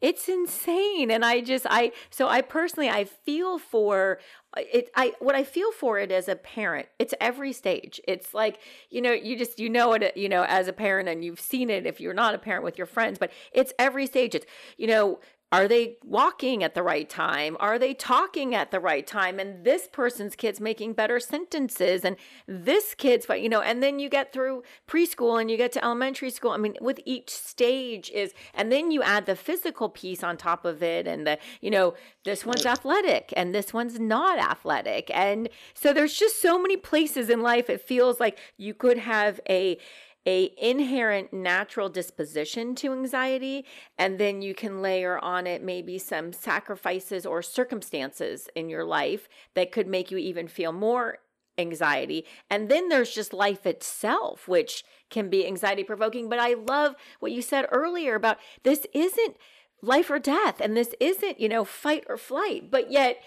it's 0.00 0.28
insane 0.28 1.10
and 1.10 1.24
i 1.24 1.40
just 1.40 1.66
i 1.68 1.90
so 2.10 2.28
i 2.28 2.40
personally 2.40 2.88
i 2.88 3.04
feel 3.04 3.58
for 3.58 4.18
uh, 4.56 4.62
it 4.72 4.90
i 4.94 5.12
what 5.18 5.34
i 5.34 5.42
feel 5.42 5.72
for 5.72 5.98
it 5.98 6.10
as 6.12 6.28
a 6.28 6.36
parent 6.36 6.86
it's 6.98 7.14
every 7.20 7.52
stage. 7.52 8.00
It's 8.06 8.34
like 8.34 8.60
you 8.90 9.00
know 9.00 9.12
you 9.12 9.36
just 9.36 9.58
you 9.58 9.68
know 9.68 9.92
it 9.92 10.16
you 10.16 10.28
know 10.28 10.44
as 10.44 10.68
a 10.68 10.72
parent 10.72 11.08
and 11.08 11.24
you've 11.24 11.40
seen 11.40 11.70
it 11.70 11.86
if 11.86 12.00
you're 12.00 12.14
not 12.14 12.34
a 12.34 12.38
parent 12.38 12.64
with 12.64 12.78
your 12.78 12.86
friends 12.86 13.18
but 13.18 13.30
it's 13.52 13.72
every 13.78 14.06
stage. 14.06 14.34
It's 14.34 14.46
you 14.76 14.86
know 14.86 15.20
are 15.50 15.66
they 15.66 15.96
walking 16.04 16.62
at 16.62 16.74
the 16.74 16.82
right 16.82 17.08
time? 17.08 17.56
Are 17.58 17.78
they 17.78 17.94
talking 17.94 18.54
at 18.54 18.70
the 18.70 18.80
right 18.80 19.06
time? 19.06 19.38
And 19.38 19.64
this 19.64 19.88
person's 19.90 20.36
kid's 20.36 20.60
making 20.60 20.92
better 20.92 21.18
sentences, 21.18 22.04
and 22.04 22.16
this 22.46 22.94
kid's, 22.94 23.26
you 23.30 23.48
know, 23.48 23.62
and 23.62 23.82
then 23.82 23.98
you 23.98 24.10
get 24.10 24.32
through 24.32 24.62
preschool 24.86 25.40
and 25.40 25.50
you 25.50 25.56
get 25.56 25.72
to 25.72 25.84
elementary 25.84 26.30
school. 26.30 26.50
I 26.50 26.58
mean, 26.58 26.76
with 26.80 27.00
each 27.06 27.30
stage 27.30 28.10
is, 28.10 28.34
and 28.52 28.70
then 28.70 28.90
you 28.90 29.02
add 29.02 29.24
the 29.24 29.36
physical 29.36 29.88
piece 29.88 30.22
on 30.22 30.36
top 30.36 30.66
of 30.66 30.82
it, 30.82 31.06
and 31.06 31.26
the, 31.26 31.38
you 31.62 31.70
know, 31.70 31.94
this 32.24 32.44
one's 32.44 32.66
athletic 32.66 33.32
and 33.36 33.54
this 33.54 33.72
one's 33.72 33.98
not 33.98 34.38
athletic. 34.38 35.10
And 35.14 35.48
so 35.72 35.94
there's 35.94 36.14
just 36.14 36.42
so 36.42 36.60
many 36.60 36.76
places 36.76 37.30
in 37.30 37.40
life 37.40 37.70
it 37.70 37.80
feels 37.80 38.20
like 38.20 38.38
you 38.58 38.74
could 38.74 38.98
have 38.98 39.40
a, 39.48 39.78
a 40.26 40.52
inherent 40.58 41.32
natural 41.32 41.88
disposition 41.88 42.74
to 42.74 42.92
anxiety 42.92 43.64
and 43.96 44.18
then 44.18 44.42
you 44.42 44.54
can 44.54 44.82
layer 44.82 45.18
on 45.18 45.46
it 45.46 45.62
maybe 45.62 45.98
some 45.98 46.32
sacrifices 46.32 47.24
or 47.24 47.40
circumstances 47.40 48.48
in 48.54 48.68
your 48.68 48.84
life 48.84 49.28
that 49.54 49.72
could 49.72 49.86
make 49.86 50.10
you 50.10 50.18
even 50.18 50.48
feel 50.48 50.72
more 50.72 51.18
anxiety. 51.58 52.24
And 52.48 52.68
then 52.68 52.88
there's 52.88 53.14
just 53.14 53.32
life 53.32 53.66
itself 53.66 54.48
which 54.48 54.84
can 55.10 55.28
be 55.28 55.46
anxiety 55.46 55.82
provoking. 55.82 56.28
But 56.28 56.38
i 56.38 56.54
love 56.54 56.94
what 57.18 57.32
you 57.32 57.42
said 57.42 57.66
earlier 57.70 58.14
about 58.14 58.38
this 58.62 58.86
isn't 58.94 59.36
life 59.82 60.10
or 60.10 60.18
death 60.18 60.60
and 60.60 60.76
this 60.76 60.94
isn't 60.98 61.38
you 61.40 61.48
know 61.48 61.64
fight 61.64 62.04
or 62.08 62.16
flight. 62.16 62.70
But 62.70 62.90
yet 62.90 63.18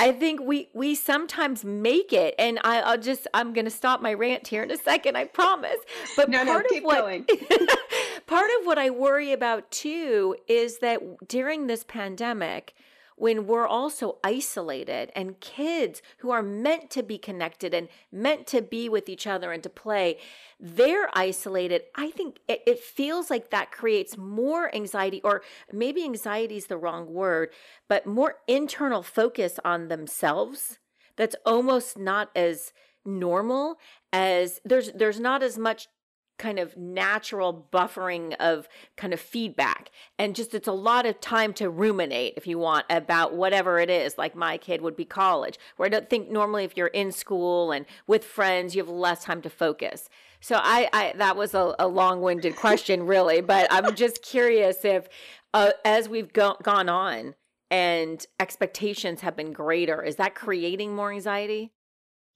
I 0.00 0.12
think 0.12 0.40
we 0.40 0.68
we 0.74 0.94
sometimes 0.94 1.64
make 1.64 2.12
it, 2.12 2.34
and 2.38 2.60
I, 2.62 2.92
will 2.92 3.02
just 3.02 3.26
I'm 3.34 3.52
going 3.52 3.64
to 3.64 3.70
stop 3.70 4.00
my 4.00 4.14
rant 4.14 4.46
here 4.46 4.62
in 4.62 4.70
a 4.70 4.76
second. 4.76 5.16
I 5.16 5.24
promise. 5.24 5.76
But 6.16 6.28
no, 6.28 6.44
part 6.44 6.66
no, 6.70 6.78
of 6.78 6.84
what 6.84 7.28
part 8.26 8.50
of 8.60 8.66
what 8.66 8.78
I 8.78 8.90
worry 8.90 9.32
about 9.32 9.70
too 9.72 10.36
is 10.46 10.78
that 10.78 11.26
during 11.26 11.66
this 11.66 11.82
pandemic, 11.82 12.74
when 13.20 13.46
we're 13.46 13.66
also 13.66 14.18
isolated 14.22 15.10
and 15.14 15.40
kids 15.40 16.02
who 16.18 16.30
are 16.30 16.42
meant 16.42 16.90
to 16.90 17.02
be 17.02 17.18
connected 17.18 17.74
and 17.74 17.88
meant 18.12 18.46
to 18.48 18.62
be 18.62 18.88
with 18.88 19.08
each 19.08 19.26
other 19.26 19.52
and 19.52 19.62
to 19.62 19.68
play, 19.68 20.18
they're 20.60 21.08
isolated. 21.12 21.82
I 21.94 22.10
think 22.10 22.38
it, 22.48 22.62
it 22.66 22.80
feels 22.80 23.30
like 23.30 23.50
that 23.50 23.72
creates 23.72 24.16
more 24.16 24.74
anxiety, 24.74 25.20
or 25.22 25.42
maybe 25.72 26.04
anxiety 26.04 26.56
is 26.56 26.66
the 26.66 26.76
wrong 26.76 27.12
word, 27.12 27.50
but 27.88 28.06
more 28.06 28.36
internal 28.46 29.02
focus 29.02 29.58
on 29.64 29.88
themselves 29.88 30.78
that's 31.16 31.36
almost 31.44 31.98
not 31.98 32.30
as 32.34 32.72
normal 33.04 33.78
as 34.12 34.60
there's 34.64 34.92
there's 34.92 35.18
not 35.18 35.42
as 35.42 35.58
much 35.58 35.88
kind 36.38 36.58
of 36.58 36.76
natural 36.76 37.66
buffering 37.72 38.34
of 38.36 38.68
kind 38.96 39.12
of 39.12 39.20
feedback. 39.20 39.90
And 40.18 40.34
just 40.34 40.54
it's 40.54 40.68
a 40.68 40.72
lot 40.72 41.06
of 41.06 41.20
time 41.20 41.52
to 41.54 41.68
ruminate 41.68 42.34
if 42.36 42.46
you 42.46 42.58
want 42.58 42.86
about 42.90 43.34
whatever 43.34 43.78
it 43.78 43.90
is 43.90 44.16
like 44.16 44.34
my 44.34 44.56
kid 44.56 44.80
would 44.80 44.96
be 44.96 45.04
college 45.04 45.58
where 45.76 45.86
i 45.86 45.88
don't 45.88 46.08
think 46.08 46.30
normally 46.30 46.64
if 46.64 46.76
you're 46.76 46.88
in 46.88 47.12
school 47.12 47.72
and 47.72 47.86
with 48.06 48.24
friends 48.24 48.74
you 48.74 48.82
have 48.82 48.88
less 48.88 49.24
time 49.24 49.42
to 49.42 49.50
focus. 49.50 50.08
So 50.40 50.60
i, 50.62 50.88
I 50.92 51.14
that 51.16 51.36
was 51.36 51.54
a, 51.54 51.74
a 51.78 51.88
long-winded 51.88 52.56
question 52.56 53.04
really 53.04 53.40
but 53.40 53.66
i'm 53.70 53.94
just 53.94 54.22
curious 54.22 54.84
if 54.84 55.08
uh, 55.54 55.70
as 55.84 56.08
we've 56.08 56.32
go- 56.32 56.58
gone 56.62 56.88
on 56.88 57.34
and 57.70 58.24
expectations 58.38 59.22
have 59.22 59.36
been 59.36 59.52
greater 59.52 60.02
is 60.02 60.16
that 60.16 60.34
creating 60.34 60.94
more 60.94 61.12
anxiety? 61.12 61.72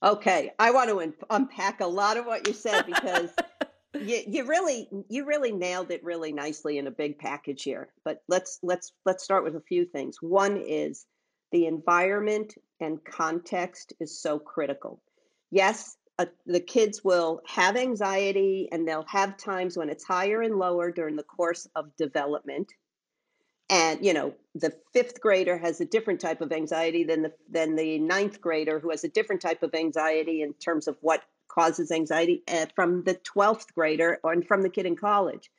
Okay 0.03 0.51
i 0.59 0.71
want 0.71 0.89
to 0.91 1.01
un- 1.01 1.15
unpack 1.31 1.81
a 1.81 1.87
lot 1.87 2.17
of 2.17 2.27
what 2.27 2.47
you 2.47 2.53
said 2.53 2.85
because 2.87 3.31
you, 3.95 4.23
you 4.27 4.45
really 4.45 4.89
you 5.09 5.25
really 5.25 5.53
nailed 5.53 5.91
it 5.91 6.03
really 6.05 6.33
nicely 6.33 6.79
in 6.79 6.87
a 6.87 6.91
big 6.91 7.19
package 7.19 7.63
here 7.63 7.89
but 8.05 8.23
let's 8.29 8.59
let's 8.63 8.93
let's 9.05 9.25
start 9.25 9.45
with 9.45 9.57
a 9.57 9.61
few 9.61 9.85
things. 9.85 10.21
One 10.21 10.57
is 10.57 11.07
the 11.51 11.67
environment 11.67 12.55
and 12.81 13.05
context 13.05 13.93
is 14.01 14.19
so 14.19 14.39
critical. 14.39 15.03
Yes 15.51 15.97
uh, 16.19 16.27
the 16.47 16.61
kids 16.61 17.03
will 17.03 17.41
have 17.47 17.77
anxiety 17.77 18.69
and 18.71 18.87
they'll 18.87 19.07
have 19.09 19.37
times 19.37 19.77
when 19.77 19.89
it's 19.89 20.05
higher 20.05 20.43
and 20.43 20.57
lower 20.57 20.91
during 20.91 21.17
the 21.17 21.23
course 21.23 21.67
of 21.75 21.97
development. 21.97 22.73
And 23.71 24.05
you 24.05 24.13
know 24.13 24.35
the 24.55 24.75
fifth 24.93 25.21
grader 25.21 25.57
has 25.57 25.81
a 25.81 25.87
different 25.87 26.21
type 26.21 26.41
of 26.43 26.53
anxiety 26.53 27.05
than 27.05 27.23
the 27.23 27.33
than 27.51 27.77
the 27.77 27.99
ninth 27.99 28.41
grader 28.41 28.79
who 28.79 28.91
has 28.91 29.05
a 29.05 29.09
different 29.09 29.41
type 29.41 29.63
of 29.63 29.75
anxiety 29.75 30.43
in 30.43 30.53
terms 30.55 30.89
of 30.89 30.97
what 31.01 31.23
causes 31.53 31.91
anxiety 31.91 32.43
uh, 32.49 32.67
from 32.75 33.05
the 33.05 33.15
12th 33.15 33.73
grader 33.75 34.19
and 34.25 34.47
from 34.47 34.63
the 34.63 34.71
kid 34.71 34.87
in 34.87 34.97
college. 34.97 35.51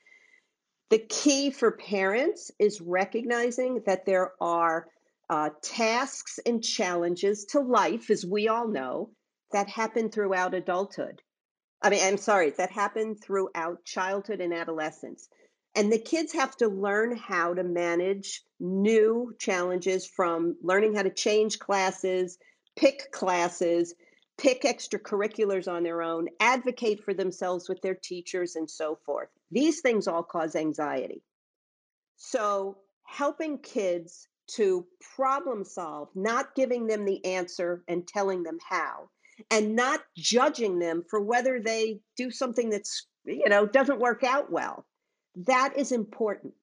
The 0.89 1.00
key 1.00 1.51
for 1.51 1.71
parents 1.71 2.51
is 2.59 2.81
recognizing 2.81 3.81
that 3.85 4.05
there 4.05 4.33
are 4.41 4.88
uh, 5.29 5.50
tasks 5.62 6.39
and 6.45 6.63
challenges 6.63 7.45
to 7.45 7.59
life, 7.59 8.09
as 8.09 8.25
we 8.25 8.47
all 8.47 8.67
know, 8.67 9.09
that 9.51 9.69
happen 9.69 10.09
throughout 10.09 10.53
adulthood. 10.53 11.21
I 11.81 11.89
mean, 11.89 12.01
I'm 12.03 12.17
sorry, 12.17 12.51
that 12.51 12.71
happen 12.71 13.15
throughout 13.15 13.83
childhood 13.85 14.41
and 14.41 14.53
adolescence. 14.53 15.27
And 15.75 15.91
the 15.91 16.00
kids 16.00 16.33
have 16.33 16.55
to 16.57 16.67
learn 16.67 17.15
how 17.15 17.53
to 17.53 17.63
manage 17.63 18.43
new 18.59 19.33
challenges 19.39 20.05
from 20.05 20.55
learning 20.62 20.95
how 20.95 21.01
to 21.01 21.09
change 21.09 21.59
classes, 21.59 22.38
pick 22.75 23.12
classes, 23.12 23.95
pick 24.37 24.63
extracurriculars 24.63 25.71
on 25.71 25.83
their 25.83 26.01
own, 26.01 26.27
advocate 26.39 27.03
for 27.03 27.13
themselves 27.13 27.69
with 27.69 27.81
their 27.81 27.95
teachers, 27.95 28.55
and 28.55 28.69
so 28.69 28.97
forth. 29.05 29.29
These 29.51 29.81
things 29.81 30.07
all 30.07 30.23
cause 30.23 30.55
anxiety. 30.55 31.21
So, 32.17 32.77
helping 33.03 33.59
kids 33.59 34.27
to 34.55 34.85
problem 35.15 35.63
solve, 35.63 36.09
not 36.15 36.55
giving 36.55 36.87
them 36.87 37.05
the 37.05 37.23
answer 37.25 37.83
and 37.87 38.07
telling 38.07 38.43
them 38.43 38.57
how, 38.67 39.09
and 39.49 39.75
not 39.75 40.01
judging 40.17 40.79
them 40.79 41.03
for 41.09 41.21
whether 41.21 41.59
they 41.59 42.01
do 42.17 42.29
something 42.31 42.69
that's, 42.69 43.07
you 43.25 43.49
know, 43.49 43.65
doesn't 43.65 43.99
work 43.99 44.23
out 44.23 44.51
well. 44.51 44.85
That 45.35 45.73
is 45.77 45.91
important. 45.91 46.53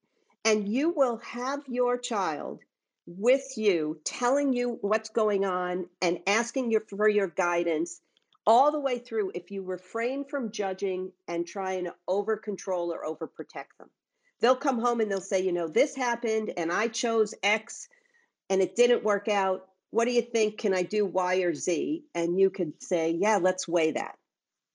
And 0.44 0.68
you 0.68 0.90
will 0.90 1.18
have 1.18 1.60
your 1.66 1.98
child 1.98 2.60
with 3.06 3.56
you, 3.56 4.00
telling 4.04 4.52
you 4.52 4.78
what's 4.80 5.10
going 5.10 5.44
on 5.44 5.86
and 6.00 6.20
asking 6.26 6.70
you 6.70 6.80
for 6.80 7.08
your 7.08 7.28
guidance 7.28 8.00
all 8.46 8.72
the 8.72 8.80
way 8.80 8.98
through 8.98 9.32
if 9.34 9.50
you 9.50 9.62
refrain 9.62 10.24
from 10.24 10.50
judging 10.50 11.12
and 11.28 11.46
trying 11.46 11.84
to 11.84 11.94
over 12.08 12.36
control 12.36 12.92
or 12.92 13.04
over 13.04 13.26
protect 13.26 13.76
them. 13.78 13.90
They'll 14.40 14.56
come 14.56 14.78
home 14.78 15.00
and 15.00 15.10
they'll 15.10 15.20
say, 15.20 15.42
you 15.42 15.52
know, 15.52 15.68
this 15.68 15.94
happened 15.94 16.52
and 16.56 16.72
I 16.72 16.88
chose 16.88 17.34
X 17.42 17.88
and 18.48 18.62
it 18.62 18.74
didn't 18.74 19.04
work 19.04 19.28
out. 19.28 19.66
what 19.90 20.06
do 20.06 20.12
you 20.12 20.22
think? 20.22 20.58
Can 20.58 20.72
I 20.72 20.82
do 20.82 21.04
Y 21.04 21.36
or 21.38 21.54
Z? 21.54 22.04
And 22.14 22.38
you 22.38 22.50
could 22.50 22.80
say, 22.82 23.10
yeah, 23.10 23.36
let's 23.36 23.66
weigh 23.66 23.92
that. 23.92 24.16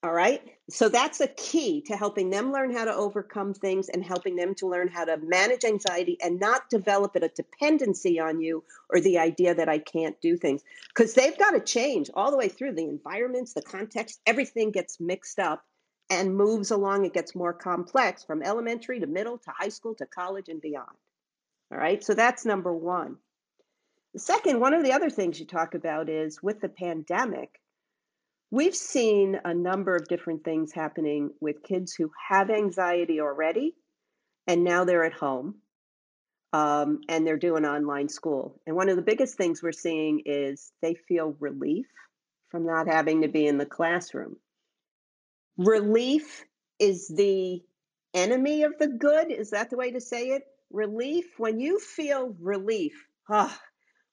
All 0.06 0.14
right. 0.14 0.40
So 0.70 0.88
that's 0.88 1.20
a 1.20 1.28
key 1.28 1.82
to 1.88 1.98
helping 1.98 2.30
them 2.30 2.54
learn 2.54 2.72
how 2.72 2.86
to 2.86 2.94
overcome 2.94 3.56
things 3.56 3.90
and 3.90 4.06
helping 4.06 4.36
them 4.36 4.54
to 4.56 4.68
learn 4.68 4.88
how 4.88 5.04
to 5.06 5.18
manage 5.18 5.66
anxiety 5.66 6.16
and 6.22 6.40
not 6.40 6.70
develop 6.70 7.16
it 7.16 7.24
a 7.24 7.30
dependency 7.30 8.20
on 8.20 8.40
you 8.40 8.64
or 8.92 9.00
the 9.00 9.18
idea 9.18 9.56
that 9.56 9.68
I 9.68 9.80
can't 9.80 10.16
do 10.22 10.38
things. 10.38 10.62
Because 10.90 11.16
they've 11.16 11.40
got 11.40 11.52
to 11.52 11.60
change 11.60 12.12
all 12.14 12.30
the 12.30 12.38
way 12.38 12.50
through 12.50 12.74
the 12.74 12.88
environments, 12.88 13.54
the 13.54 13.64
context, 13.64 14.22
everything 14.28 14.70
gets 14.70 15.00
mixed 15.00 15.40
up 15.40 15.66
and 16.12 16.38
moves 16.38 16.70
along. 16.70 17.06
It 17.06 17.16
gets 17.16 17.34
more 17.34 17.54
complex 17.54 18.24
from 18.24 18.44
elementary 18.44 19.00
to 19.00 19.08
middle 19.08 19.40
to 19.40 19.52
high 19.58 19.70
school 19.70 19.96
to 19.96 20.06
college 20.06 20.50
and 20.50 20.62
beyond. 20.62 20.98
All 21.72 21.80
right. 21.80 22.04
So 22.04 22.14
that's 22.14 22.46
number 22.46 22.76
one. 22.76 23.16
The 24.14 24.20
second, 24.20 24.60
one 24.60 24.76
of 24.76 24.84
the 24.84 24.94
other 24.94 25.10
things 25.10 25.40
you 25.40 25.48
talk 25.48 25.74
about 25.74 26.10
is 26.10 26.44
with 26.44 26.62
the 26.62 26.70
pandemic, 26.70 27.60
We've 28.56 28.74
seen 28.74 29.38
a 29.44 29.54
number 29.54 29.98
of 29.98 30.08
different 30.08 30.46
things 30.46 30.72
happening 30.72 31.32
with 31.42 31.62
kids 31.62 31.94
who 31.94 32.10
have 32.30 32.50
anxiety 32.50 33.20
already, 33.20 33.76
and 34.48 34.64
now 34.64 34.86
they're 34.86 35.04
at 35.04 35.12
home 35.12 35.56
um, 36.54 37.02
and 37.10 37.28
they're 37.28 37.36
doing 37.36 37.66
online 37.66 38.08
school. 38.08 38.62
And 38.66 38.78
one 38.78 38.88
of 38.88 38.96
the 38.96 39.02
biggest 39.02 39.36
things 39.36 39.62
we're 39.62 39.74
seeing 39.74 40.22
is 40.26 40.72
they 40.82 40.94
feel 40.94 41.36
relief 41.42 41.88
from 42.48 42.66
not 42.66 42.88
having 42.88 43.24
to 43.24 43.28
be 43.28 43.46
in 43.46 43.58
the 43.58 43.66
classroom. 43.66 44.38
Relief 45.58 46.46
is 46.80 47.10
the 47.10 47.62
enemy 48.14 48.64
of 48.64 48.76
the 48.80 48.88
good. 48.88 49.34
Is 49.34 49.50
that 49.50 49.70
the 49.70 49.76
way 49.76 49.92
to 49.92 50.00
say 50.00 50.30
it? 50.30 50.44
Relief, 50.72 51.26
when 51.38 51.60
you 51.60 51.78
feel 51.78 52.34
relief, 52.40 53.06
oh, 53.30 53.54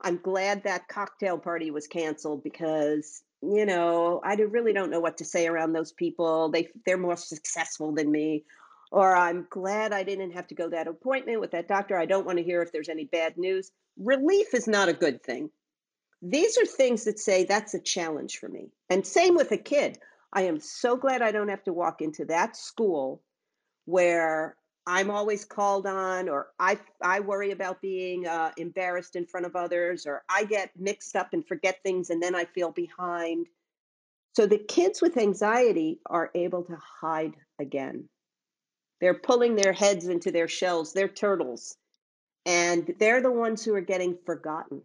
I'm 0.00 0.16
glad 0.20 0.64
that 0.64 0.88
cocktail 0.88 1.38
party 1.38 1.70
was 1.70 1.87
canceled 1.87 2.42
because 2.42 3.22
you 3.42 3.66
know, 3.66 4.20
I 4.25 4.34
really 4.34 4.72
don't 4.72 4.90
know 4.90 5.00
what 5.00 5.18
to 5.18 5.25
say 5.25 5.46
around 5.46 5.72
those 5.72 5.92
people. 5.92 6.49
They 6.49 6.68
they're 6.87 6.96
more 6.96 7.16
successful 7.16 7.92
than 7.92 8.11
me. 8.11 8.44
Or 8.92 9.16
I'm 9.16 9.46
glad 9.49 9.92
I 9.92 10.02
didn't 10.02 10.32
have 10.32 10.46
to 10.49 10.54
go 10.54 10.68
that 10.68 10.87
appointment 10.87 11.40
with 11.40 11.50
that 11.52 11.66
doctor. 11.66 11.96
I 11.96 12.06
don't 12.06 12.26
want 12.26 12.38
to 12.38 12.44
hear 12.44 12.62
if 12.62 12.72
there's 12.72 12.90
any 12.90 13.04
bad 13.04 13.38
news. 13.38 13.72
Relief 13.99 14.54
is 14.54 14.68
not 14.68 14.90
a 14.90 14.94
good 14.94 15.22
thing. 15.22 15.50
These 16.20 16.58
are 16.58 16.66
things 16.66 17.04
that 17.04 17.18
say 17.18 17.44
that's 17.44 17.75
a 17.75 17.80
challenge 17.80 18.38
for 18.38 18.49
me. 18.49 18.70
And 18.90 19.06
same 19.06 19.34
with 19.34 19.50
a 19.50 19.56
kid. 19.56 19.99
I 20.32 20.42
am 20.42 20.61
so 20.61 20.96
glad 20.96 21.22
I 21.22 21.32
don't 21.32 21.49
have 21.49 21.64
to 21.64 21.72
walk 21.72 22.00
into 22.00 22.26
that 22.26 22.56
school 22.56 23.22
where 23.87 24.56
I'm 24.86 25.10
always 25.10 25.44
called 25.44 25.86
on, 25.86 26.28
or 26.28 26.48
I 26.58 26.78
I 27.00 27.20
worry 27.20 27.52
about 27.52 27.80
being 27.80 28.26
uh, 28.26 28.50
embarrassed 28.56 29.14
in 29.14 29.26
front 29.26 29.46
of 29.46 29.54
others, 29.54 30.06
or 30.06 30.22
I 30.28 30.44
get 30.44 30.70
mixed 30.76 31.14
up 31.14 31.32
and 31.32 31.46
forget 31.46 31.82
things, 31.82 32.10
and 32.10 32.22
then 32.22 32.34
I 32.34 32.46
feel 32.46 32.72
behind. 32.72 33.46
So 34.34 34.46
the 34.46 34.58
kids 34.58 35.00
with 35.00 35.18
anxiety 35.18 36.00
are 36.06 36.30
able 36.34 36.64
to 36.64 36.76
hide 36.76 37.34
again. 37.60 38.08
They're 39.00 39.14
pulling 39.14 39.54
their 39.54 39.72
heads 39.72 40.08
into 40.08 40.32
their 40.32 40.48
shells. 40.48 40.92
They're 40.92 41.08
turtles, 41.08 41.76
and 42.44 42.92
they're 42.98 43.22
the 43.22 43.30
ones 43.30 43.64
who 43.64 43.74
are 43.74 43.80
getting 43.80 44.18
forgotten. 44.26 44.82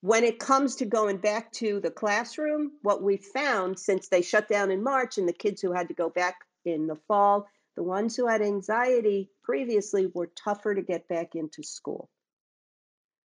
When 0.00 0.24
it 0.24 0.40
comes 0.40 0.76
to 0.76 0.84
going 0.84 1.18
back 1.18 1.52
to 1.54 1.80
the 1.80 1.90
classroom, 1.90 2.72
what 2.82 3.02
we 3.02 3.16
found 3.18 3.78
since 3.78 4.08
they 4.08 4.22
shut 4.22 4.48
down 4.48 4.70
in 4.70 4.82
March 4.82 5.18
and 5.18 5.28
the 5.28 5.32
kids 5.32 5.62
who 5.62 5.72
had 5.72 5.88
to 5.88 5.94
go 5.94 6.10
back 6.10 6.36
in 6.64 6.86
the 6.86 6.96
fall 7.08 7.48
the 7.76 7.82
ones 7.82 8.16
who 8.16 8.26
had 8.26 8.42
anxiety 8.42 9.30
previously 9.44 10.10
were 10.12 10.30
tougher 10.34 10.74
to 10.74 10.82
get 10.82 11.08
back 11.08 11.34
into 11.34 11.62
school. 11.62 12.08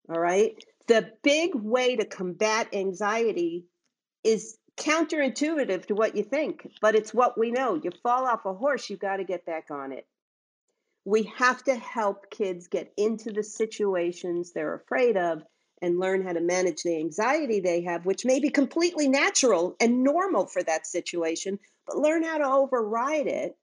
All 0.10 0.20
right. 0.20 0.56
The 0.88 1.12
big 1.22 1.54
way 1.54 1.98
to 1.98 2.06
combat 2.06 2.74
anxiety 2.74 3.66
is 4.24 4.58
counterintuitive 4.78 5.88
to 5.88 5.96
what 5.96 6.16
you 6.16 6.24
think, 6.24 6.66
but 6.82 6.96
it's 6.96 7.14
what 7.14 7.38
we 7.38 7.52
know. 7.52 7.76
You 7.76 7.92
fall 8.04 8.26
off 8.26 8.46
a 8.46 8.54
horse, 8.54 8.90
you 8.90 8.96
got 8.96 9.18
to 9.18 9.26
get 9.26 9.46
back 9.46 9.66
on 9.70 9.92
it. 9.92 10.08
We 11.04 11.32
have 11.38 11.64
to 11.66 11.76
help 11.76 12.30
kids 12.30 12.68
get 12.68 12.94
into 12.96 13.32
the 13.32 13.44
situations 13.44 14.52
they're 14.52 14.76
afraid 14.76 15.18
of 15.18 15.42
and 15.82 16.00
learn 16.00 16.26
how 16.26 16.34
to 16.34 16.42
manage 16.42 16.84
the 16.84 16.98
anxiety 16.98 17.60
they 17.60 17.82
have, 17.84 18.06
which 18.06 18.26
may 18.26 18.40
be 18.40 18.50
completely 18.50 19.08
natural 19.08 19.76
and 19.80 20.04
normal 20.04 20.48
for 20.48 20.64
that 20.64 20.88
situation, 20.88 21.60
but 21.86 21.98
learn 21.98 22.24
how 22.24 22.38
to 22.38 22.48
override 22.48 23.28
it 23.28 23.56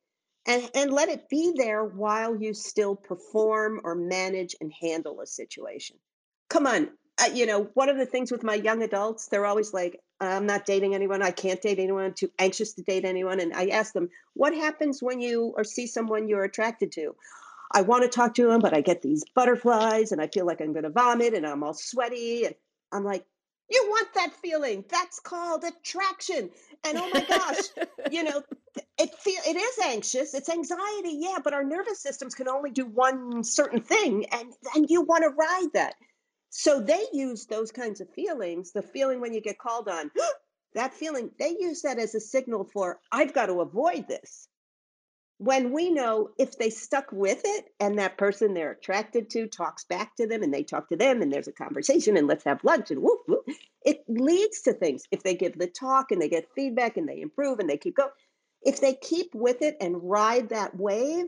and 0.46 0.70
and 0.74 0.92
let 0.92 1.08
it 1.08 1.28
be 1.28 1.52
there 1.56 1.84
while 1.84 2.36
you 2.36 2.54
still 2.54 2.96
perform 2.96 3.80
or 3.84 3.94
manage 3.94 4.54
and 4.60 4.72
handle 4.80 5.20
a 5.20 5.26
situation. 5.26 5.96
Come 6.48 6.66
on 6.66 6.90
uh, 7.18 7.30
you 7.32 7.46
know 7.46 7.68
one 7.74 7.88
of 7.88 7.96
the 7.96 8.06
things 8.06 8.30
with 8.30 8.42
my 8.42 8.54
young 8.54 8.82
adults 8.82 9.28
they're 9.28 9.46
always 9.46 9.72
like 9.72 10.00
i'm 10.20 10.46
not 10.46 10.66
dating 10.66 10.94
anyone 10.94 11.22
i 11.22 11.30
can't 11.30 11.62
date 11.62 11.78
anyone 11.78 12.04
I'm 12.04 12.14
too 12.14 12.30
anxious 12.38 12.72
to 12.74 12.82
date 12.82 13.04
anyone 13.04 13.40
and 13.40 13.52
i 13.54 13.68
ask 13.68 13.92
them 13.92 14.08
what 14.34 14.54
happens 14.54 15.02
when 15.02 15.20
you 15.20 15.54
or 15.56 15.64
see 15.64 15.86
someone 15.86 16.28
you're 16.28 16.44
attracted 16.44 16.92
to? 16.92 17.14
I 17.72 17.82
want 17.82 18.02
to 18.02 18.08
talk 18.08 18.34
to 18.34 18.48
them 18.48 18.60
but 18.60 18.74
i 18.74 18.80
get 18.80 19.02
these 19.02 19.24
butterflies 19.34 20.12
and 20.12 20.20
i 20.20 20.28
feel 20.28 20.46
like 20.46 20.60
i'm 20.60 20.72
going 20.72 20.84
to 20.84 20.90
vomit 20.90 21.34
and 21.34 21.46
i'm 21.46 21.62
all 21.62 21.74
sweaty 21.74 22.46
and 22.46 22.54
i'm 22.92 23.04
like 23.04 23.24
you 23.70 23.86
want 23.88 24.08
that 24.14 24.32
feeling. 24.42 24.84
That's 24.88 25.20
called 25.20 25.64
attraction. 25.64 26.50
And 26.84 26.98
oh 26.98 27.10
my 27.12 27.24
gosh 27.24 27.86
you 28.10 28.24
know 28.24 28.42
it 28.98 29.14
feel 29.14 29.40
it 29.46 29.56
is 29.56 29.78
anxious 29.84 30.34
it's 30.34 30.48
anxiety 30.48 31.16
yeah 31.18 31.38
but 31.42 31.54
our 31.54 31.64
nervous 31.64 32.00
systems 32.00 32.34
can 32.34 32.48
only 32.48 32.70
do 32.70 32.86
one 32.86 33.42
certain 33.42 33.80
thing 33.80 34.26
and 34.32 34.52
and 34.74 34.90
you 34.90 35.02
want 35.02 35.24
to 35.24 35.30
ride 35.30 35.72
that. 35.74 35.94
So 36.50 36.80
they 36.80 37.04
use 37.12 37.46
those 37.46 37.72
kinds 37.72 38.00
of 38.00 38.08
feelings 38.10 38.72
the 38.72 38.82
feeling 38.82 39.20
when 39.20 39.32
you 39.32 39.40
get 39.40 39.58
called 39.58 39.88
on. 39.88 40.10
That 40.74 40.92
feeling 40.92 41.30
they 41.38 41.56
use 41.60 41.82
that 41.82 42.00
as 42.00 42.16
a 42.16 42.20
signal 42.20 42.64
for 42.64 42.98
i've 43.12 43.32
got 43.32 43.46
to 43.46 43.60
avoid 43.60 44.08
this 44.08 44.48
when 45.38 45.72
we 45.72 45.90
know 45.90 46.30
if 46.38 46.56
they 46.58 46.70
stuck 46.70 47.10
with 47.10 47.40
it 47.44 47.64
and 47.80 47.98
that 47.98 48.16
person 48.16 48.54
they're 48.54 48.72
attracted 48.72 49.30
to 49.30 49.46
talks 49.46 49.84
back 49.84 50.14
to 50.16 50.26
them 50.26 50.42
and 50.42 50.54
they 50.54 50.62
talk 50.62 50.88
to 50.88 50.96
them 50.96 51.22
and 51.22 51.32
there's 51.32 51.48
a 51.48 51.52
conversation 51.52 52.16
and 52.16 52.28
let's 52.28 52.44
have 52.44 52.62
lunch 52.62 52.90
and 52.90 53.02
whoop, 53.02 53.20
whoop, 53.26 53.44
it 53.84 54.04
leads 54.08 54.62
to 54.62 54.72
things. 54.72 55.02
If 55.10 55.22
they 55.22 55.34
give 55.34 55.58
the 55.58 55.66
talk 55.66 56.12
and 56.12 56.20
they 56.20 56.28
get 56.28 56.52
feedback 56.54 56.96
and 56.96 57.08
they 57.08 57.20
improve 57.20 57.58
and 57.58 57.68
they 57.68 57.76
keep 57.76 57.96
going 57.96 58.10
if 58.62 58.80
they 58.80 58.94
keep 58.94 59.34
with 59.34 59.60
it 59.60 59.76
and 59.80 59.96
ride 60.02 60.50
that 60.50 60.76
wave 60.76 61.26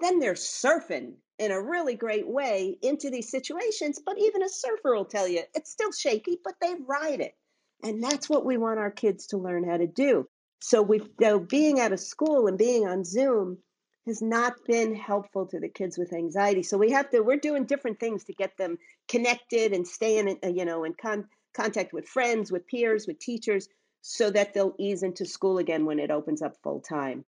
then 0.00 0.20
they're 0.20 0.34
surfing 0.34 1.14
in 1.38 1.50
a 1.50 1.60
really 1.60 1.94
great 1.94 2.28
way 2.28 2.76
into 2.82 3.10
these 3.10 3.30
situations 3.30 4.00
but 4.04 4.18
even 4.18 4.42
a 4.42 4.48
surfer 4.48 4.94
will 4.94 5.04
tell 5.04 5.26
you 5.26 5.42
it's 5.54 5.70
still 5.70 5.92
shaky 5.92 6.38
but 6.44 6.54
they 6.60 6.74
ride 6.86 7.20
it. 7.20 7.34
And 7.82 8.02
that's 8.02 8.28
what 8.28 8.44
we 8.44 8.56
want 8.58 8.80
our 8.80 8.90
kids 8.90 9.28
to 9.28 9.38
learn 9.38 9.68
how 9.68 9.76
to 9.76 9.86
do 9.86 10.28
so 10.60 10.82
we 10.82 11.00
know, 11.20 11.38
being 11.38 11.80
at 11.80 11.92
a 11.92 11.98
school 11.98 12.46
and 12.46 12.58
being 12.58 12.86
on 12.86 13.04
Zoom 13.04 13.58
has 14.06 14.22
not 14.22 14.54
been 14.66 14.94
helpful 14.94 15.46
to 15.46 15.60
the 15.60 15.68
kids 15.68 15.98
with 15.98 16.12
anxiety. 16.12 16.62
So 16.62 16.78
we 16.78 16.90
have 16.90 17.10
to 17.10 17.20
we're 17.20 17.36
doing 17.36 17.64
different 17.64 18.00
things 18.00 18.24
to 18.24 18.32
get 18.32 18.56
them 18.56 18.78
connected 19.06 19.72
and 19.72 19.86
stay 19.86 20.18
in 20.18 20.38
uh, 20.44 20.48
you 20.48 20.64
know 20.64 20.84
in 20.84 20.94
con- 21.00 21.28
contact 21.54 21.92
with 21.92 22.08
friends, 22.08 22.50
with 22.50 22.66
peers, 22.66 23.06
with 23.06 23.18
teachers 23.18 23.68
so 24.00 24.30
that 24.30 24.54
they'll 24.54 24.74
ease 24.78 25.02
into 25.02 25.26
school 25.26 25.58
again 25.58 25.84
when 25.84 25.98
it 25.98 26.10
opens 26.10 26.42
up 26.42 26.54
full 26.62 26.80
time. 26.80 27.24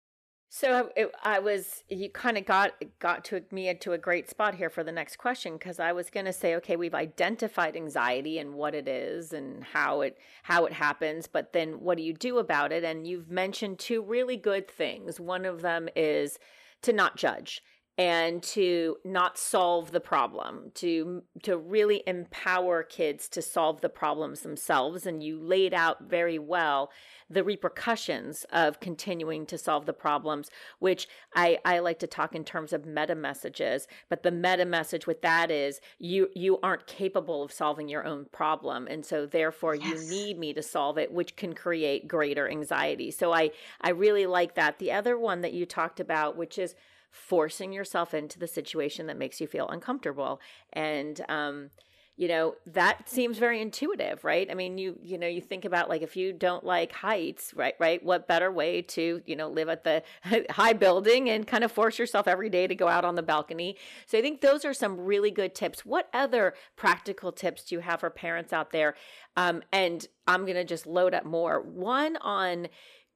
So 0.49 0.91
it, 0.97 1.11
I 1.23 1.41
was 1.41 1.83
you 1.89 2.09
kind 2.09 2.39
of 2.39 2.47
got 2.47 2.73
got 2.99 3.25
to 3.27 3.43
me 3.51 3.69
into 3.69 3.93
a 3.93 3.99
great 3.99 4.31
spot 4.31 4.55
here 4.55 4.71
for 4.71 4.85
the 4.85 4.93
next 4.93 5.17
question 5.17 5.55
because 5.55 5.81
I 5.81 5.93
was 5.93 6.09
going 6.09 6.27
to 6.27 6.33
say 6.33 6.55
okay 6.57 6.77
we've 6.77 6.95
identified 6.95 7.77
anxiety 7.77 8.39
and 8.39 8.55
what 8.55 8.75
it 8.75 8.87
is 8.87 9.33
and 9.33 9.65
how 9.65 10.03
it 10.03 10.17
how 10.45 10.65
it 10.65 10.73
happens 10.73 11.27
but 11.27 11.53
then 11.53 11.81
what 11.81 11.99
do 11.99 12.05
you 12.05 12.13
do 12.13 12.39
about 12.39 12.73
it? 12.73 12.85
And 12.85 13.07
you've 13.07 13.31
mentioned 13.31 13.79
two 13.79 14.03
really 14.03 14.37
good 14.37 14.69
things. 14.69 15.19
One 15.19 15.45
of 15.45 15.63
them 15.63 15.89
is 15.97 16.39
to 16.83 16.93
not 16.93 17.17
judge 17.17 17.63
and 17.99 18.43
to 18.43 18.97
not 19.05 19.39
solve 19.39 19.93
the 19.93 20.01
problem 20.01 20.71
to 20.75 21.23
to 21.43 21.57
really 21.57 22.03
empower 22.07 22.83
kids 22.83 23.29
to 23.29 23.41
solve 23.41 23.81
the 23.81 23.89
problems 23.89 24.41
themselves. 24.41 25.07
And 25.07 25.23
you 25.23 25.41
laid 25.41 25.73
out 25.73 26.03
very 26.03 26.39
well 26.39 26.91
the 27.29 27.43
repercussions 27.43 28.45
of 28.53 28.81
continuing 28.81 29.47
to 29.47 29.59
solve 29.59 29.85
the 29.85 29.93
problems 29.93 30.49
which 30.79 31.09
i 31.35 31.59
i 31.65 31.81
like 31.81 31.99
to 31.99 32.07
talk 32.07 32.37
in 32.37 32.45
terms 32.45 32.73
of 32.73 32.87
meta 32.87 33.17
messages 33.17 33.89
but 34.09 34.23
the 34.23 34.31
meta 34.31 34.65
message 34.65 35.09
with 35.09 35.23
that 35.23 35.51
is 35.51 35.81
you 35.99 36.29
you 36.37 36.61
aren't 36.63 36.87
capable 36.87 37.43
of 37.43 37.51
solving 37.51 37.89
your 37.89 38.05
own 38.05 38.27
problem. 38.33 38.87
And 38.89 39.05
so 39.05 39.27
therefore 39.27 39.75
yes. 39.75 39.87
you 39.87 40.11
need 40.11 40.39
me 40.39 40.53
to 40.55 40.63
solve 40.63 40.99
it 40.99 41.13
which 41.13 41.37
can 41.37 41.55
create 41.55 42.09
greater 42.09 42.49
anxiety. 42.49 43.11
So 43.11 43.33
i 43.33 43.51
i 43.81 43.91
really 43.91 44.27
like 44.27 44.55
that. 44.55 44.79
The 44.79 44.93
other 44.93 45.19
one 45.19 45.41
that 45.41 45.53
you 45.53 45.67
talked 45.67 46.01
about 46.01 46.37
which 46.37 46.59
is 46.59 46.75
forcing 47.17 47.73
yourself 47.73 48.15
into 48.15 48.39
the 48.39 48.47
situation 48.47 49.07
that 49.07 49.17
makes 49.17 49.41
you 49.41 49.47
feel 49.47 49.69
uncomfortable. 49.69 50.41
And, 50.73 51.21
um, 51.29 51.71
you 52.17 52.29
know 52.29 52.55
that 52.67 53.09
seems 53.09 53.37
very 53.39 53.61
intuitive 53.61 54.25
right? 54.25 54.51
I 54.51 54.55
mean 54.55 54.79
you 54.79 54.99
you 55.03 55.19
know 55.19 55.27
you 55.27 55.41
think 55.41 55.65
about 55.65 55.89
like 55.89 56.03
if 56.03 56.17
you 56.17 56.33
don't 56.33 56.65
like 56.65 56.93
heights 56.93 57.53
right 57.55 57.75
right? 57.79 58.03
What 58.03 58.27
better 58.27 58.51
way 58.51 58.83
to 58.83 59.23
you 59.27 59.37
know 59.37 59.49
live 59.49 59.69
at 59.69 59.85
the 59.85 60.03
high 60.51 60.73
building 60.73 61.29
and 61.29 61.47
kind 61.47 61.63
of 61.63 61.71
force 61.71 61.99
yourself 61.99 62.27
every 62.27 62.49
day 62.49 62.67
to 62.67 62.75
go 62.75 62.89
out 62.89 63.05
on 63.05 63.15
the 63.15 63.23
balcony? 63.23 63.77
So 64.07 64.19
i 64.19 64.23
think 64.23 64.41
those 64.41 64.65
are 64.65 64.75
some 64.75 64.99
really 64.99 65.31
good 65.31 65.55
tips. 65.55 65.85
What 65.85 66.09
other 66.15 66.55
practical 66.75 67.33
tips 67.33 67.65
do 67.65 67.75
you 67.75 67.81
have 67.83 68.01
for 68.01 68.11
parents 68.11 68.53
out 68.53 68.73
there? 68.73 68.95
Um, 69.37 69.63
and 69.73 70.07
i'm 70.27 70.43
going 70.43 70.55
to 70.55 70.65
just 70.65 70.87
load 70.87 71.13
up 71.13 71.27
more. 71.27 71.61
One 71.61 72.17
on 72.17 72.69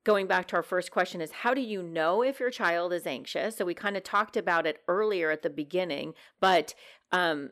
going 0.04 0.26
back 0.26 0.46
to 0.48 0.56
our 0.56 0.62
first 0.62 0.90
question 0.90 1.20
is 1.20 1.30
how 1.30 1.54
do 1.54 1.60
you 1.60 1.82
know 1.82 2.22
if 2.22 2.40
your 2.40 2.50
child 2.50 2.92
is 2.92 3.06
anxious 3.06 3.56
so 3.56 3.64
we 3.64 3.74
kind 3.74 3.96
of 3.96 4.02
talked 4.02 4.36
about 4.36 4.66
it 4.66 4.78
earlier 4.88 5.30
at 5.30 5.42
the 5.42 5.50
beginning 5.50 6.14
but 6.40 6.74
um, 7.12 7.50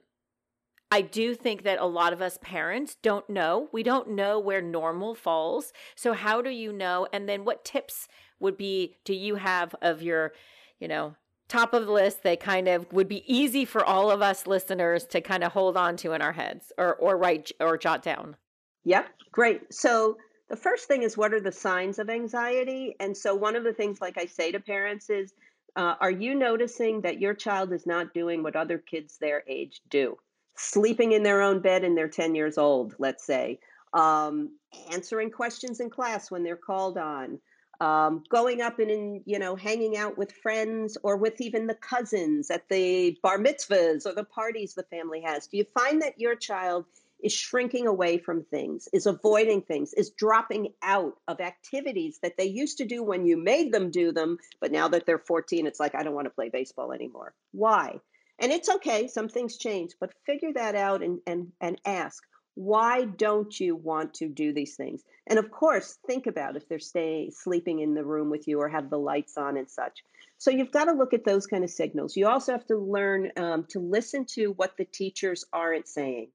I 0.90 1.02
do 1.02 1.34
think 1.34 1.64
that 1.64 1.78
a 1.78 1.86
lot 1.86 2.12
of 2.12 2.22
us 2.22 2.38
parents 2.40 2.96
don't 3.02 3.28
know. 3.28 3.68
We 3.72 3.82
don't 3.82 4.10
know 4.10 4.38
where 4.38 4.62
normal 4.62 5.14
falls. 5.14 5.72
So, 5.94 6.14
how 6.14 6.40
do 6.40 6.48
you 6.48 6.72
know? 6.72 7.06
And 7.12 7.28
then, 7.28 7.44
what 7.44 7.64
tips 7.64 8.08
would 8.40 8.56
be 8.56 8.96
do 9.04 9.12
you 9.12 9.34
have 9.34 9.74
of 9.82 10.02
your, 10.02 10.32
you 10.78 10.88
know, 10.88 11.14
top 11.48 11.74
of 11.74 11.86
the 11.86 11.92
list 11.92 12.22
that 12.22 12.40
kind 12.40 12.68
of 12.68 12.90
would 12.92 13.08
be 13.08 13.22
easy 13.26 13.64
for 13.64 13.84
all 13.84 14.10
of 14.10 14.22
us 14.22 14.46
listeners 14.46 15.04
to 15.06 15.20
kind 15.20 15.44
of 15.44 15.52
hold 15.52 15.76
on 15.76 15.96
to 15.98 16.12
in 16.12 16.22
our 16.22 16.32
heads 16.32 16.72
or, 16.78 16.94
or 16.96 17.18
write 17.18 17.52
or 17.60 17.76
jot 17.76 18.02
down? 18.02 18.36
Yep, 18.84 19.08
great. 19.32 19.72
So, 19.74 20.16
the 20.48 20.56
first 20.56 20.86
thing 20.86 21.02
is 21.02 21.16
what 21.16 21.34
are 21.34 21.40
the 21.40 21.52
signs 21.52 21.98
of 21.98 22.10
anxiety? 22.10 22.96
And 23.00 23.16
so, 23.16 23.34
one 23.34 23.56
of 23.56 23.64
the 23.64 23.72
things, 23.72 24.00
like 24.00 24.18
I 24.18 24.26
say 24.26 24.52
to 24.52 24.60
parents, 24.60 25.10
is 25.10 25.34
uh, 25.76 25.94
are 26.00 26.10
you 26.10 26.34
noticing 26.34 27.02
that 27.02 27.20
your 27.20 27.34
child 27.34 27.72
is 27.72 27.86
not 27.86 28.14
doing 28.14 28.42
what 28.42 28.56
other 28.56 28.78
kids 28.78 29.18
their 29.18 29.44
age 29.46 29.80
do? 29.88 30.18
sleeping 30.58 31.12
in 31.12 31.22
their 31.22 31.40
own 31.40 31.60
bed 31.60 31.84
and 31.84 31.96
they're 31.96 32.08
10 32.08 32.34
years 32.34 32.58
old, 32.58 32.94
let's 32.98 33.24
say, 33.24 33.58
um, 33.94 34.50
answering 34.92 35.30
questions 35.30 35.80
in 35.80 35.88
class 35.88 36.30
when 36.30 36.42
they're 36.42 36.56
called 36.56 36.98
on, 36.98 37.38
um, 37.80 38.24
going 38.28 38.60
up 38.60 38.80
and 38.80 38.90
in, 38.90 39.22
you 39.24 39.38
know 39.38 39.54
hanging 39.54 39.96
out 39.96 40.18
with 40.18 40.32
friends 40.32 40.98
or 41.04 41.16
with 41.16 41.40
even 41.40 41.68
the 41.68 41.74
cousins 41.74 42.50
at 42.50 42.68
the 42.68 43.16
bar 43.22 43.38
mitzvahs 43.38 44.04
or 44.04 44.12
the 44.12 44.24
parties 44.24 44.74
the 44.74 44.82
family 44.84 45.20
has. 45.20 45.46
Do 45.46 45.56
you 45.56 45.64
find 45.64 46.02
that 46.02 46.18
your 46.18 46.34
child 46.34 46.86
is 47.22 47.32
shrinking 47.32 47.86
away 47.86 48.18
from 48.18 48.44
things, 48.44 48.88
is 48.92 49.06
avoiding 49.06 49.62
things, 49.62 49.92
is 49.94 50.10
dropping 50.10 50.72
out 50.82 51.14
of 51.26 51.40
activities 51.40 52.18
that 52.22 52.36
they 52.36 52.44
used 52.44 52.78
to 52.78 52.84
do 52.84 53.02
when 53.02 53.26
you 53.26 53.36
made 53.36 53.72
them 53.72 53.90
do 53.90 54.12
them, 54.12 54.38
but 54.60 54.72
now 54.72 54.88
that 54.88 55.06
they're 55.06 55.18
14, 55.18 55.66
it's 55.66 55.80
like 55.80 55.94
I 55.94 56.02
don't 56.02 56.14
want 56.14 56.26
to 56.26 56.30
play 56.30 56.48
baseball 56.48 56.92
anymore. 56.92 57.34
Why? 57.52 58.00
And 58.38 58.52
it's 58.52 58.68
okay, 58.68 59.08
some 59.08 59.28
things 59.28 59.56
change, 59.56 59.92
but 59.98 60.14
figure 60.24 60.52
that 60.54 60.76
out 60.76 61.02
and, 61.02 61.20
and, 61.26 61.52
and 61.60 61.80
ask, 61.84 62.22
why 62.54 63.04
don't 63.04 63.58
you 63.60 63.76
want 63.76 64.14
to 64.14 64.28
do 64.28 64.52
these 64.52 64.74
things? 64.74 65.04
And 65.28 65.38
of 65.38 65.50
course, 65.50 65.98
think 66.06 66.26
about 66.26 66.56
if 66.56 66.68
they're 66.68 66.80
staying 66.80 67.30
sleeping 67.30 67.78
in 67.78 67.94
the 67.94 68.04
room 68.04 68.30
with 68.30 68.48
you 68.48 68.60
or 68.60 68.68
have 68.68 68.90
the 68.90 68.98
lights 68.98 69.36
on 69.36 69.56
and 69.56 69.70
such. 69.70 70.02
So 70.38 70.50
you've 70.50 70.72
got 70.72 70.86
to 70.86 70.92
look 70.92 71.14
at 71.14 71.24
those 71.24 71.46
kind 71.46 71.62
of 71.62 71.70
signals. 71.70 72.16
You 72.16 72.26
also 72.26 72.52
have 72.52 72.66
to 72.66 72.76
learn 72.76 73.30
um, 73.36 73.64
to 73.70 73.78
listen 73.78 74.24
to 74.34 74.48
what 74.52 74.76
the 74.76 74.84
teachers 74.84 75.44
aren't 75.52 75.86
saying. 75.86 76.30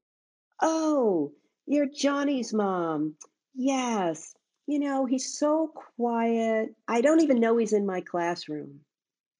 Oh, 0.66 1.32
you're 1.66 1.84
Johnny's 1.84 2.54
mom. 2.54 3.16
Yes. 3.54 4.34
You 4.66 4.78
know, 4.78 5.04
he's 5.04 5.38
so 5.38 5.70
quiet. 5.96 6.74
I 6.88 7.02
don't 7.02 7.20
even 7.20 7.38
know 7.38 7.58
he's 7.58 7.74
in 7.74 7.84
my 7.84 8.00
classroom. 8.00 8.80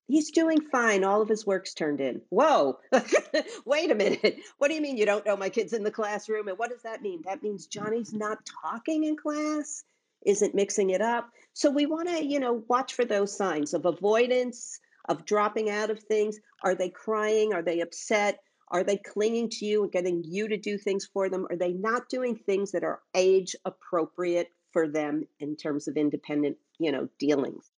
He's 0.06 0.32
doing 0.32 0.60
fine. 0.60 1.02
All 1.02 1.22
of 1.22 1.30
his 1.30 1.46
work's 1.46 1.72
turned 1.72 2.02
in. 2.02 2.20
Whoa. 2.28 2.78
Wait 3.64 3.90
a 3.90 3.94
minute. 3.94 4.36
What 4.58 4.68
do 4.68 4.74
you 4.74 4.82
mean 4.82 4.98
you 4.98 5.06
don't 5.06 5.24
know 5.24 5.34
my 5.34 5.48
kid's 5.48 5.72
in 5.72 5.82
the 5.82 5.90
classroom? 5.90 6.48
And 6.48 6.58
what 6.58 6.68
does 6.68 6.82
that 6.82 7.00
mean? 7.00 7.22
That 7.24 7.42
means 7.42 7.68
Johnny's 7.68 8.12
not 8.12 8.40
talking 8.62 9.04
in 9.04 9.16
class, 9.16 9.82
isn't 10.26 10.54
mixing 10.54 10.90
it 10.90 11.00
up. 11.00 11.30
So 11.54 11.70
we 11.70 11.86
want 11.86 12.10
to, 12.10 12.22
you 12.22 12.38
know, 12.38 12.64
watch 12.68 12.92
for 12.92 13.06
those 13.06 13.34
signs 13.34 13.72
of 13.72 13.86
avoidance, 13.86 14.78
of 15.08 15.24
dropping 15.24 15.70
out 15.70 15.88
of 15.88 16.00
things. 16.00 16.38
Are 16.62 16.74
they 16.74 16.90
crying? 16.90 17.54
Are 17.54 17.62
they 17.62 17.80
upset? 17.80 18.40
Are 18.68 18.84
they 18.84 18.96
clinging 18.96 19.50
to 19.50 19.66
you 19.66 19.82
and 19.82 19.92
getting 19.92 20.22
you 20.24 20.48
to 20.48 20.56
do 20.56 20.78
things 20.78 21.06
for 21.06 21.28
them? 21.28 21.46
Are 21.50 21.56
they 21.56 21.72
not 21.72 22.08
doing 22.08 22.36
things 22.36 22.72
that 22.72 22.84
are 22.84 23.02
age 23.14 23.54
appropriate 23.64 24.50
for 24.72 24.88
them 24.88 25.26
in 25.38 25.56
terms 25.56 25.88
of 25.88 25.96
independent, 25.96 26.56
you 26.78 26.90
know, 26.92 27.08
dealings? 27.18 27.70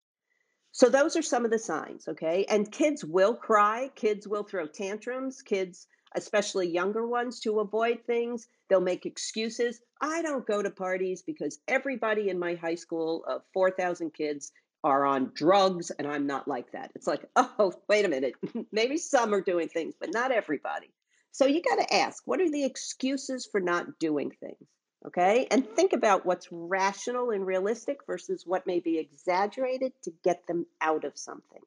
So 0.71 0.89
those 0.89 1.15
are 1.15 1.21
some 1.21 1.45
of 1.45 1.52
the 1.52 1.60
signs, 1.60 2.08
okay? 2.08 2.45
And 2.50 2.69
kids 2.69 3.04
will 3.06 3.34
cry, 3.34 3.89
kids 3.95 4.28
will 4.28 4.43
throw 4.43 4.67
tantrums, 4.67 5.41
kids, 5.41 5.88
especially 6.15 6.67
younger 6.67 7.08
ones, 7.08 7.39
to 7.41 7.60
avoid 7.62 8.00
things, 8.06 8.48
they'll 8.67 8.82
make 8.82 9.06
excuses. 9.06 9.80
I 10.02 10.21
don't 10.21 10.45
go 10.45 10.62
to 10.62 10.69
parties 10.69 11.21
because 11.21 11.60
everybody 11.67 12.30
in 12.30 12.38
my 12.38 12.56
high 12.56 12.76
school 12.76 13.24
of 13.26 13.43
4,000 13.54 14.13
kids 14.13 14.52
are 14.86 15.04
on 15.04 15.32
drugs 15.34 15.89
and 15.89 16.08
I'm 16.08 16.28
not 16.28 16.48
like 16.48 16.71
that. 16.74 16.91
It's 16.95 17.08
like, 17.08 17.26
oh, 17.36 17.74
wait 17.89 18.06
a 18.06 18.10
minute. 18.10 18.36
Maybe 18.71 18.98
some 18.98 19.34
are 19.34 19.41
doing 19.41 19.67
things, 19.67 19.95
but 20.00 20.13
not 20.13 20.32
everybody. 20.32 20.91
So 21.32 21.45
you 21.45 21.62
got 21.62 21.86
to 21.86 21.93
ask, 21.93 22.24
what 22.26 22.39
are 22.39 22.50
the 22.50 22.63
excuses 22.63 23.45
for 23.52 23.60
not 23.60 24.00
doing 24.00 24.32
things? 24.39 24.69
Okay. 25.06 25.48
And 25.52 25.67
think 25.67 25.93
about 25.93 26.26
what's 26.26 26.48
rational 26.52 27.32
and 27.32 27.45
realistic 27.45 27.98
versus 28.08 28.43
what 28.45 28.65
may 28.65 28.80
be 28.80 28.98
exaggerated 28.98 29.91
to 30.04 30.13
get 30.24 30.48
them 30.48 30.65
out 30.80 31.04
of 31.04 31.17
something. 31.17 31.62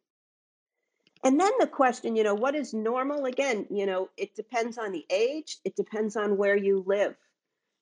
And 1.24 1.40
then 1.40 1.50
the 1.58 1.66
question, 1.66 2.14
you 2.14 2.22
know, 2.22 2.34
what 2.34 2.54
is 2.54 2.72
normal? 2.72 3.24
Again, 3.24 3.66
you 3.70 3.86
know, 3.86 4.08
it 4.16 4.36
depends 4.36 4.78
on 4.78 4.92
the 4.92 5.04
age, 5.10 5.58
it 5.64 5.74
depends 5.74 6.16
on 6.16 6.36
where 6.36 6.56
you 6.56 6.84
live. 6.86 7.16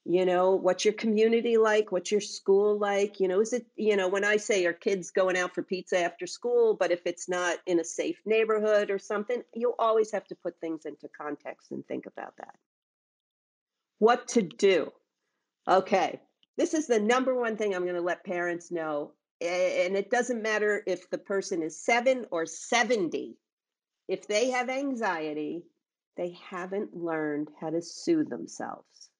You 0.08 0.24
know, 0.24 0.52
what's 0.52 0.84
your 0.84 0.94
community 0.94 1.56
like? 1.56 1.90
What's 1.90 2.12
your 2.12 2.20
school 2.20 2.78
like? 2.78 3.18
You 3.18 3.26
know, 3.26 3.40
is 3.40 3.52
it, 3.52 3.66
you 3.74 3.96
know, 3.96 4.06
when 4.06 4.24
I 4.24 4.36
say 4.36 4.64
are 4.64 4.72
kids 4.72 5.10
going 5.10 5.36
out 5.36 5.52
for 5.52 5.64
pizza 5.64 5.98
after 5.98 6.28
school, 6.28 6.74
but 6.74 6.92
if 6.92 7.00
it's 7.06 7.28
not 7.28 7.58
in 7.66 7.80
a 7.80 7.84
safe 7.84 8.20
neighborhood 8.24 8.92
or 8.92 9.00
something, 9.00 9.42
you 9.52 9.74
always 9.80 10.12
have 10.12 10.24
to 10.28 10.36
put 10.36 10.60
things 10.60 10.86
into 10.86 11.08
context 11.08 11.72
and 11.72 11.84
think 11.88 12.06
about 12.06 12.36
that. 12.36 12.54
What 13.98 14.28
to 14.28 14.42
do? 14.42 14.92
Okay, 15.66 16.20
this 16.56 16.72
is 16.72 16.86
the 16.86 17.00
number 17.00 17.34
one 17.34 17.56
thing 17.56 17.74
I'm 17.74 17.82
going 17.82 17.96
to 17.96 18.00
let 18.00 18.22
parents 18.22 18.70
know. 18.70 19.10
And 19.40 19.96
it 19.96 20.08
doesn't 20.08 20.40
matter 20.40 20.84
if 20.86 21.10
the 21.10 21.18
person 21.18 21.64
is 21.64 21.84
seven 21.84 22.26
or 22.30 22.46
70. 22.46 23.36
If 24.06 24.28
they 24.28 24.50
have 24.50 24.70
anxiety, 24.70 25.64
they 26.16 26.38
haven't 26.48 26.96
learned 26.96 27.48
how 27.60 27.70
to 27.70 27.82
soothe 27.82 28.30
themselves. 28.30 29.10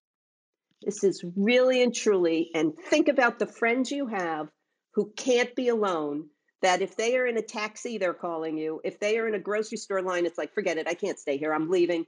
This 0.83 1.03
is 1.05 1.25
really 1.37 1.83
and 1.83 1.95
truly, 1.95 2.51
and 2.55 2.77
think 2.77 3.09
about 3.09 3.39
the 3.39 3.47
friends 3.47 3.91
you 3.91 4.07
have 4.07 4.51
who 4.93 5.13
can't 5.17 5.55
be 5.55 5.69
alone. 5.69 6.29
That 6.63 6.83
if 6.83 6.97
they 6.97 7.17
are 7.17 7.27
in 7.27 7.37
a 7.37 7.43
taxi, 7.43 7.99
they're 7.99 8.15
calling 8.15 8.57
you. 8.57 8.81
If 8.83 8.99
they 8.99 9.19
are 9.19 9.29
in 9.29 9.35
a 9.35 9.39
grocery 9.39 9.79
store 9.79 10.03
line, 10.03 10.27
it's 10.27 10.39
like, 10.39 10.55
forget 10.55 10.79
it, 10.79 10.89
I 10.89 10.95
can't 10.95 11.19
stay 11.19 11.37
here, 11.37 11.53
I'm 11.53 11.71
leaving. 11.71 12.07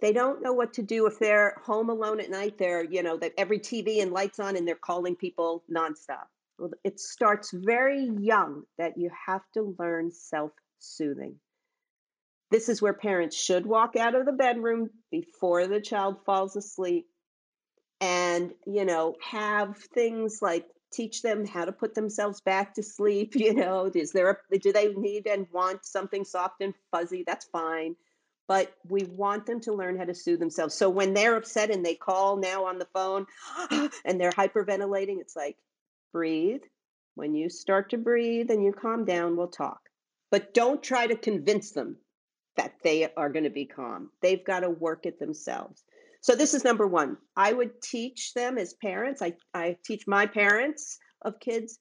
They 0.00 0.12
don't 0.12 0.42
know 0.42 0.52
what 0.52 0.74
to 0.74 0.82
do 0.82 1.06
if 1.06 1.18
they're 1.18 1.60
home 1.64 1.90
alone 1.90 2.20
at 2.20 2.30
night. 2.30 2.56
They're, 2.56 2.84
you 2.84 3.02
know, 3.02 3.16
that 3.18 3.34
every 3.36 3.58
TV 3.58 4.00
and 4.00 4.12
lights 4.12 4.38
on 4.38 4.56
and 4.56 4.66
they're 4.66 4.74
calling 4.74 5.16
people 5.16 5.64
nonstop. 5.70 6.26
Well, 6.58 6.70
it 6.84 7.00
starts 7.00 7.50
very 7.52 8.04
young 8.04 8.62
that 8.78 8.96
you 8.96 9.10
have 9.26 9.42
to 9.54 9.74
learn 9.78 10.10
self 10.12 10.52
soothing. 10.78 11.36
This 12.50 12.68
is 12.68 12.80
where 12.80 12.94
parents 12.94 13.36
should 13.36 13.66
walk 13.66 13.96
out 13.96 14.14
of 14.14 14.24
the 14.24 14.32
bedroom 14.32 14.90
before 15.10 15.66
the 15.66 15.80
child 15.80 16.24
falls 16.24 16.56
asleep 16.56 17.06
and, 18.00 18.52
you 18.66 18.84
know, 18.84 19.16
have 19.22 19.76
things 19.94 20.40
like 20.40 20.66
teach 20.92 21.22
them 21.22 21.46
how 21.46 21.64
to 21.64 21.72
put 21.72 21.94
themselves 21.94 22.40
back 22.40 22.74
to 22.74 22.82
sleep. 22.82 23.34
You 23.36 23.54
know, 23.54 23.90
is 23.94 24.12
there 24.12 24.30
a, 24.52 24.58
do 24.58 24.72
they 24.72 24.92
need 24.94 25.26
and 25.26 25.46
want 25.52 25.84
something 25.84 26.24
soft 26.24 26.60
and 26.60 26.74
fuzzy? 26.90 27.24
That's 27.26 27.46
fine 27.46 27.96
but 28.48 28.72
we 28.88 29.04
want 29.04 29.46
them 29.46 29.60
to 29.60 29.74
learn 29.74 29.98
how 29.98 30.04
to 30.04 30.14
soothe 30.14 30.40
themselves. 30.40 30.74
So 30.74 30.88
when 30.88 31.12
they're 31.12 31.36
upset 31.36 31.70
and 31.70 31.84
they 31.84 31.94
call 31.94 32.38
now 32.38 32.64
on 32.64 32.78
the 32.78 32.88
phone 32.94 33.26
and 34.04 34.18
they're 34.18 34.32
hyperventilating, 34.32 35.20
it's 35.20 35.36
like, 35.36 35.56
breathe. 36.12 36.62
When 37.14 37.34
you 37.34 37.50
start 37.50 37.90
to 37.90 37.98
breathe 37.98 38.50
and 38.50 38.64
you 38.64 38.72
calm 38.72 39.04
down, 39.04 39.36
we'll 39.36 39.48
talk. 39.48 39.80
But 40.30 40.54
don't 40.54 40.82
try 40.82 41.06
to 41.06 41.16
convince 41.16 41.72
them 41.72 41.96
that 42.56 42.72
they 42.82 43.12
are 43.14 43.28
going 43.28 43.44
to 43.44 43.50
be 43.50 43.66
calm. 43.66 44.10
They've 44.22 44.44
got 44.44 44.60
to 44.60 44.70
work 44.70 45.04
it 45.04 45.18
themselves. 45.18 45.84
So 46.20 46.34
this 46.34 46.54
is 46.54 46.64
number 46.64 46.86
one. 46.86 47.16
I 47.36 47.52
would 47.52 47.80
teach 47.80 48.34
them 48.34 48.58
as 48.58 48.74
parents, 48.74 49.22
I, 49.22 49.34
I 49.54 49.76
teach 49.84 50.06
my 50.06 50.26
parents 50.26 50.98
of 51.22 51.40
kids 51.40 51.78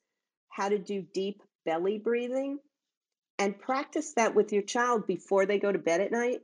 how 0.49 0.69
to 0.69 0.77
do 0.77 1.03
deep 1.13 1.41
belly 1.65 1.97
breathing 1.97 2.59
and 3.39 3.59
practice 3.59 4.13
that 4.15 4.35
with 4.35 4.51
your 4.51 4.63
child 4.63 5.05
before 5.05 5.45
they 5.45 5.59
go 5.59 5.71
to 5.71 5.79
bed 5.79 6.01
at 6.01 6.11
night 6.11 6.41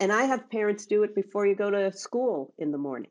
and 0.00 0.12
I 0.12 0.24
have 0.24 0.50
parents 0.50 0.86
do 0.86 1.02
it 1.02 1.14
before 1.14 1.46
you 1.46 1.56
go 1.56 1.70
to 1.70 1.92
school 1.92 2.54
in 2.58 2.70
the 2.70 2.78
morning. 2.78 3.10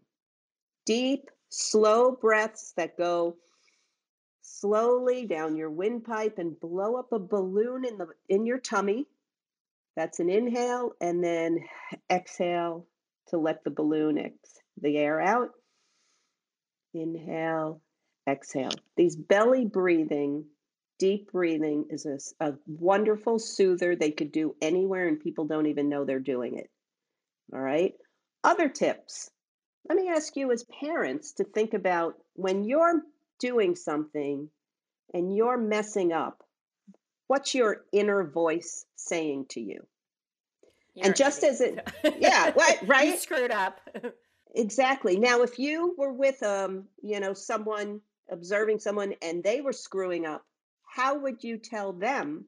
Deep, 0.86 1.30
slow 1.50 2.12
breaths 2.12 2.74
that 2.78 2.98
go 2.98 3.36
slowly 4.42 5.26
down 5.26 5.58
your 5.58 5.70
windpipe 5.70 6.38
and 6.38 6.60
blow 6.60 6.96
up 6.96 7.12
a 7.12 7.20
balloon 7.20 7.84
in 7.86 7.98
the 7.98 8.08
in 8.30 8.46
your 8.46 8.60
tummy. 8.60 9.08
That's 9.98 10.20
an 10.20 10.30
inhale 10.30 10.92
and 11.02 11.24
then 11.24 11.60
exhale 12.10 12.86
to 13.30 13.38
let 13.38 13.64
the 13.64 13.72
balloon 13.72 14.18
ex- 14.18 14.60
the 14.82 14.98
air 14.98 15.22
out. 15.22 15.50
Inhale, 16.94 17.82
exhale. 18.28 18.72
These 18.96 19.16
belly 19.16 19.66
breathing, 19.66 20.46
deep 21.00 21.32
breathing 21.32 21.86
is 21.90 22.06
a, 22.06 22.46
a 22.46 22.54
wonderful 22.66 23.40
soother 23.40 23.96
they 23.96 24.12
could 24.12 24.32
do 24.32 24.56
anywhere 24.62 25.08
and 25.08 25.20
people 25.20 25.46
don't 25.46 25.68
even 25.68 25.90
know 25.90 26.06
they're 26.06 26.20
doing 26.20 26.58
it. 26.58 26.70
All 27.54 27.60
right. 27.60 27.94
Other 28.44 28.70
tips. 28.70 29.30
Let 29.88 29.98
me 29.98 30.10
ask 30.10 30.36
you 30.36 30.52
as 30.52 30.66
parents 30.82 31.34
to 31.34 31.44
think 31.44 31.74
about 31.74 32.16
when 32.34 32.64
you're 32.64 33.02
doing 33.40 33.76
something 33.76 34.50
and 35.14 35.36
you're 35.36 35.58
messing 35.58 36.12
up, 36.12 36.44
what's 37.28 37.56
your 37.56 37.86
inner 37.94 38.26
voice 38.26 38.86
saying 38.96 39.46
to 39.50 39.62
you? 39.62 39.86
And 41.04 41.16
just 41.16 41.44
as 41.44 41.62
it, 41.62 41.88
yeah, 42.20 42.52
what, 42.52 42.80
right? 42.88 43.10
you 43.10 43.18
screwed 43.18 43.52
up. 43.52 43.80
exactly. 44.56 45.20
Now, 45.20 45.42
if 45.42 45.60
you 45.60 45.96
were 45.98 46.14
with, 46.14 46.42
um, 46.44 46.86
you 47.02 47.20
know, 47.20 47.34
someone 47.34 48.02
observing 48.30 48.80
someone 48.80 49.14
and 49.22 49.44
they 49.44 49.62
were 49.62 49.74
screwing 49.74 50.26
up, 50.26 50.44
how 50.86 51.20
would 51.20 51.44
you 51.44 51.58
tell 51.58 51.94
them 51.94 52.46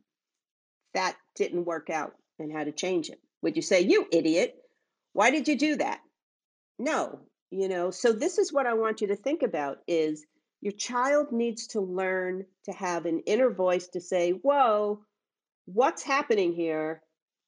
that 0.94 1.16
didn't 1.36 1.66
work 1.66 1.90
out 1.90 2.16
and 2.40 2.52
how 2.52 2.64
to 2.64 2.72
change 2.72 3.10
it? 3.10 3.20
Would 3.42 3.56
you 3.56 3.62
say, 3.62 3.82
you 3.82 4.08
idiot, 4.12 4.56
why 5.14 5.32
did 5.32 5.48
you 5.48 5.56
do 5.56 5.76
that? 5.78 6.02
No, 6.78 7.20
you 7.52 7.68
know, 7.68 7.92
so 7.92 8.14
this 8.14 8.38
is 8.38 8.54
what 8.54 8.66
I 8.66 8.74
want 8.74 9.02
you 9.02 9.08
to 9.08 9.16
think 9.16 9.44
about 9.44 9.80
is 9.88 10.26
your 10.62 10.74
child 10.74 11.32
needs 11.32 11.68
to 11.68 11.82
learn 11.82 12.46
to 12.66 12.72
have 12.72 13.06
an 13.06 13.20
inner 13.26 13.50
voice 13.50 13.88
to 13.90 14.02
say, 14.02 14.32
whoa, 14.32 15.02
what's 15.66 16.04
happening 16.04 16.54
here? 16.54 17.02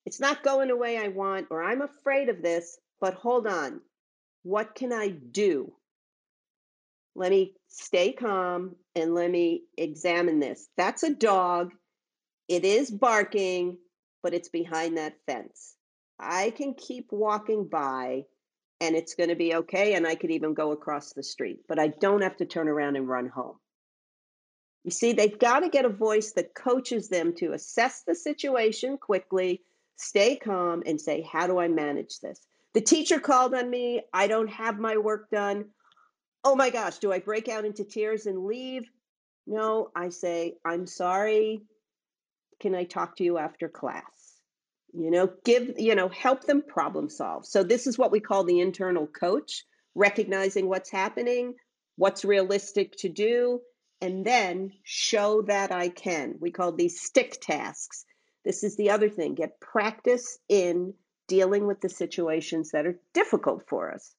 It's 0.05 0.19
not 0.19 0.43
going 0.43 0.69
the 0.69 0.77
way 0.77 0.97
I 0.97 1.09
want, 1.09 1.47
or 1.51 1.63
I'm 1.63 1.81
afraid 1.81 2.29
of 2.29 2.41
this, 2.41 2.79
but 2.99 3.13
hold 3.13 3.47
on. 3.47 3.81
What 4.43 4.75
can 4.75 4.91
I 4.91 5.09
do? 5.09 5.73
Let 7.15 7.31
me 7.31 7.55
stay 7.67 8.13
calm 8.13 8.75
and 8.95 9.13
let 9.13 9.29
me 9.29 9.63
examine 9.77 10.39
this. 10.39 10.67
That's 10.77 11.03
a 11.03 11.13
dog. 11.13 11.71
It 12.47 12.65
is 12.65 12.89
barking, 12.89 13.77
but 14.23 14.33
it's 14.33 14.49
behind 14.49 14.97
that 14.97 15.17
fence. 15.25 15.75
I 16.19 16.51
can 16.51 16.73
keep 16.73 17.11
walking 17.11 17.67
by 17.67 18.25
and 18.79 18.95
it's 18.95 19.15
going 19.15 19.29
to 19.29 19.35
be 19.35 19.55
okay. 19.55 19.93
And 19.93 20.07
I 20.07 20.15
could 20.15 20.31
even 20.31 20.53
go 20.53 20.71
across 20.71 21.13
the 21.13 21.23
street, 21.23 21.59
but 21.67 21.79
I 21.79 21.87
don't 21.87 22.23
have 22.23 22.37
to 22.37 22.45
turn 22.45 22.67
around 22.67 22.95
and 22.95 23.07
run 23.07 23.27
home. 23.27 23.57
You 24.83 24.91
see, 24.91 25.13
they've 25.13 25.37
got 25.37 25.59
to 25.59 25.69
get 25.69 25.85
a 25.85 25.89
voice 25.89 26.31
that 26.33 26.55
coaches 26.55 27.07
them 27.07 27.35
to 27.35 27.53
assess 27.53 28.01
the 28.07 28.15
situation 28.15 28.97
quickly, 28.97 29.61
stay 30.01 30.35
calm, 30.35 30.83
and 30.85 30.99
say, 30.99 31.21
How 31.21 31.47
do 31.47 31.59
I 31.59 31.67
manage 31.67 32.19
this? 32.19 32.45
The 32.73 32.81
teacher 32.81 33.19
called 33.19 33.53
on 33.53 33.69
me. 33.69 34.01
I 34.13 34.27
don't 34.27 34.49
have 34.49 34.79
my 34.79 34.97
work 34.97 35.29
done. 35.29 35.65
Oh 36.43 36.55
my 36.55 36.69
gosh, 36.69 36.97
do 36.97 37.11
I 37.11 37.19
break 37.19 37.47
out 37.47 37.65
into 37.65 37.83
tears 37.83 38.25
and 38.25 38.45
leave? 38.45 38.83
No, 39.45 39.89
I 39.95 40.09
say, 40.09 40.55
I'm 40.65 40.87
sorry. 40.87 41.63
Can 42.59 42.75
I 42.75 42.83
talk 42.83 43.17
to 43.17 43.23
you 43.23 43.37
after 43.37 43.67
class? 43.67 44.31
you 44.93 45.09
know 45.09 45.29
give 45.45 45.73
you 45.77 45.95
know 45.95 46.09
help 46.09 46.43
them 46.43 46.61
problem 46.61 47.09
solve 47.09 47.45
so 47.45 47.63
this 47.63 47.87
is 47.87 47.97
what 47.97 48.11
we 48.11 48.19
call 48.19 48.43
the 48.43 48.59
internal 48.59 49.07
coach 49.07 49.63
recognizing 49.95 50.67
what's 50.67 50.91
happening 50.91 51.53
what's 51.95 52.25
realistic 52.25 52.95
to 52.97 53.09
do 53.09 53.59
and 54.01 54.25
then 54.25 54.71
show 54.83 55.41
that 55.43 55.71
i 55.71 55.87
can 55.87 56.35
we 56.39 56.51
call 56.51 56.71
these 56.71 57.01
stick 57.01 57.37
tasks 57.41 58.05
this 58.43 58.63
is 58.63 58.75
the 58.75 58.89
other 58.89 59.09
thing 59.09 59.35
get 59.35 59.59
practice 59.59 60.39
in 60.49 60.93
dealing 61.27 61.67
with 61.67 61.81
the 61.81 61.89
situations 61.89 62.71
that 62.71 62.85
are 62.85 62.99
difficult 63.13 63.63
for 63.67 63.93
us 63.93 64.15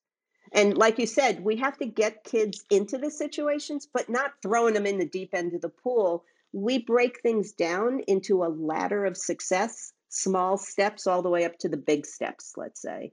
and 0.53 0.77
like 0.77 0.99
you 0.99 1.07
said 1.07 1.45
we 1.45 1.57
have 1.57 1.77
to 1.77 1.87
get 1.87 2.25
kids 2.25 2.65
into 2.71 2.99
the 2.99 3.11
situations 3.11 3.89
but 3.93 4.09
not 4.09 4.33
throwing 4.43 4.75
them 4.75 4.87
in 4.87 4.99
the 4.99 5.09
deep 5.09 5.31
end 5.35 5.55
of 5.55 5.61
the 5.61 5.69
pool 5.69 6.25
we 6.53 6.79
break 6.79 7.21
things 7.21 7.53
down 7.53 8.01
into 8.07 8.45
a 8.45 8.47
ladder 8.47 9.05
of 9.05 9.17
success 9.17 9.93
small 10.13 10.59
steps 10.59 11.07
all 11.07 11.23
the 11.23 11.31
way 11.31 11.45
up 11.45 11.59
to 11.59 11.69
the 11.69 11.77
big 11.77 12.05
steps, 12.07 12.53
let's 12.57 12.81
say. 12.81 13.13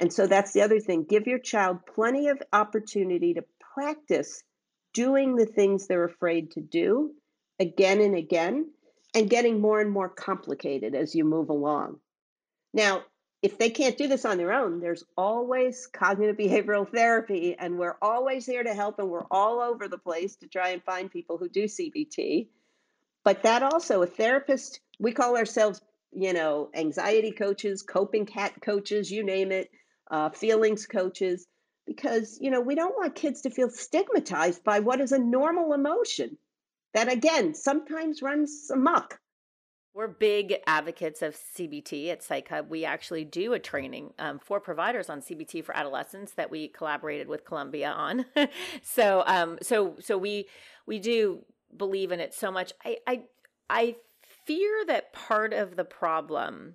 And 0.00 0.12
so 0.12 0.26
that's 0.26 0.52
the 0.52 0.62
other 0.62 0.78
thing. 0.78 1.04
Give 1.04 1.26
your 1.26 1.40
child 1.40 1.80
plenty 1.92 2.28
of 2.28 2.40
opportunity 2.52 3.34
to 3.34 3.44
practice 3.74 4.44
doing 4.94 5.34
the 5.34 5.46
things 5.46 5.86
they're 5.86 6.04
afraid 6.04 6.52
to 6.52 6.60
do 6.60 7.12
again 7.58 8.00
and 8.00 8.14
again 8.14 8.70
and 9.14 9.30
getting 9.30 9.60
more 9.60 9.80
and 9.80 9.90
more 9.90 10.08
complicated 10.08 10.94
as 10.94 11.14
you 11.14 11.24
move 11.24 11.50
along. 11.50 11.98
Now, 12.74 13.02
if 13.40 13.56
they 13.56 13.70
can't 13.70 13.96
do 13.96 14.08
this 14.08 14.24
on 14.24 14.36
their 14.36 14.52
own, 14.52 14.80
there's 14.80 15.04
always 15.16 15.86
cognitive 15.86 16.36
behavioral 16.36 16.88
therapy, 16.94 17.56
and 17.58 17.78
we're 17.78 17.96
always 18.02 18.44
here 18.44 18.62
to 18.62 18.74
help, 18.74 18.98
and 18.98 19.08
we're 19.08 19.26
all 19.30 19.60
over 19.60 19.88
the 19.88 19.98
place 19.98 20.36
to 20.36 20.48
try 20.48 20.70
and 20.70 20.82
find 20.82 21.10
people 21.10 21.38
who 21.38 21.48
do 21.48 21.64
CBT. 21.64 22.48
But 23.24 23.42
that 23.44 23.62
also, 23.62 24.02
a 24.02 24.06
therapist, 24.06 24.80
we 24.98 25.12
call 25.12 25.36
ourselves 25.36 25.80
you 26.12 26.32
know, 26.32 26.70
anxiety 26.74 27.32
coaches, 27.32 27.82
coping 27.82 28.26
cat 28.26 28.54
coaches, 28.62 29.10
you 29.10 29.24
name 29.24 29.52
it, 29.52 29.70
uh, 30.10 30.30
feelings 30.30 30.86
coaches, 30.86 31.46
because, 31.86 32.38
you 32.40 32.50
know, 32.50 32.60
we 32.60 32.74
don't 32.74 32.96
want 32.96 33.14
kids 33.14 33.42
to 33.42 33.50
feel 33.50 33.70
stigmatized 33.70 34.64
by 34.64 34.80
what 34.80 35.00
is 35.00 35.12
a 35.12 35.18
normal 35.18 35.72
emotion 35.72 36.36
that, 36.98 37.12
again, 37.12 37.54
sometimes 37.54 38.22
runs 38.22 38.70
amok. 38.72 39.20
We're 39.94 40.08
big 40.08 40.56
advocates 40.66 41.22
of 41.22 41.36
CBT 41.56 42.08
at 42.08 42.24
Psych 42.24 42.48
Hub. 42.48 42.68
We 42.68 42.84
actually 42.84 43.24
do 43.24 43.52
a 43.52 43.60
training 43.60 44.14
um, 44.18 44.40
for 44.40 44.58
providers 44.58 45.08
on 45.08 45.20
CBT 45.20 45.64
for 45.64 45.76
adolescents 45.76 46.32
that 46.32 46.50
we 46.50 46.66
collaborated 46.66 47.28
with 47.28 47.44
Columbia 47.44 47.90
on. 47.90 48.24
so, 48.82 49.22
um, 49.26 49.58
so, 49.62 49.94
so 50.00 50.18
we 50.18 50.46
we 50.86 50.98
do 50.98 51.44
believe 51.76 52.10
in 52.10 52.18
it 52.18 52.34
so 52.34 52.50
much. 52.50 52.72
I, 52.84 52.96
I, 53.06 53.22
I 53.70 53.96
fear 54.44 54.84
that 54.88 55.12
part 55.12 55.52
of 55.52 55.76
the 55.76 55.84
problem 55.84 56.74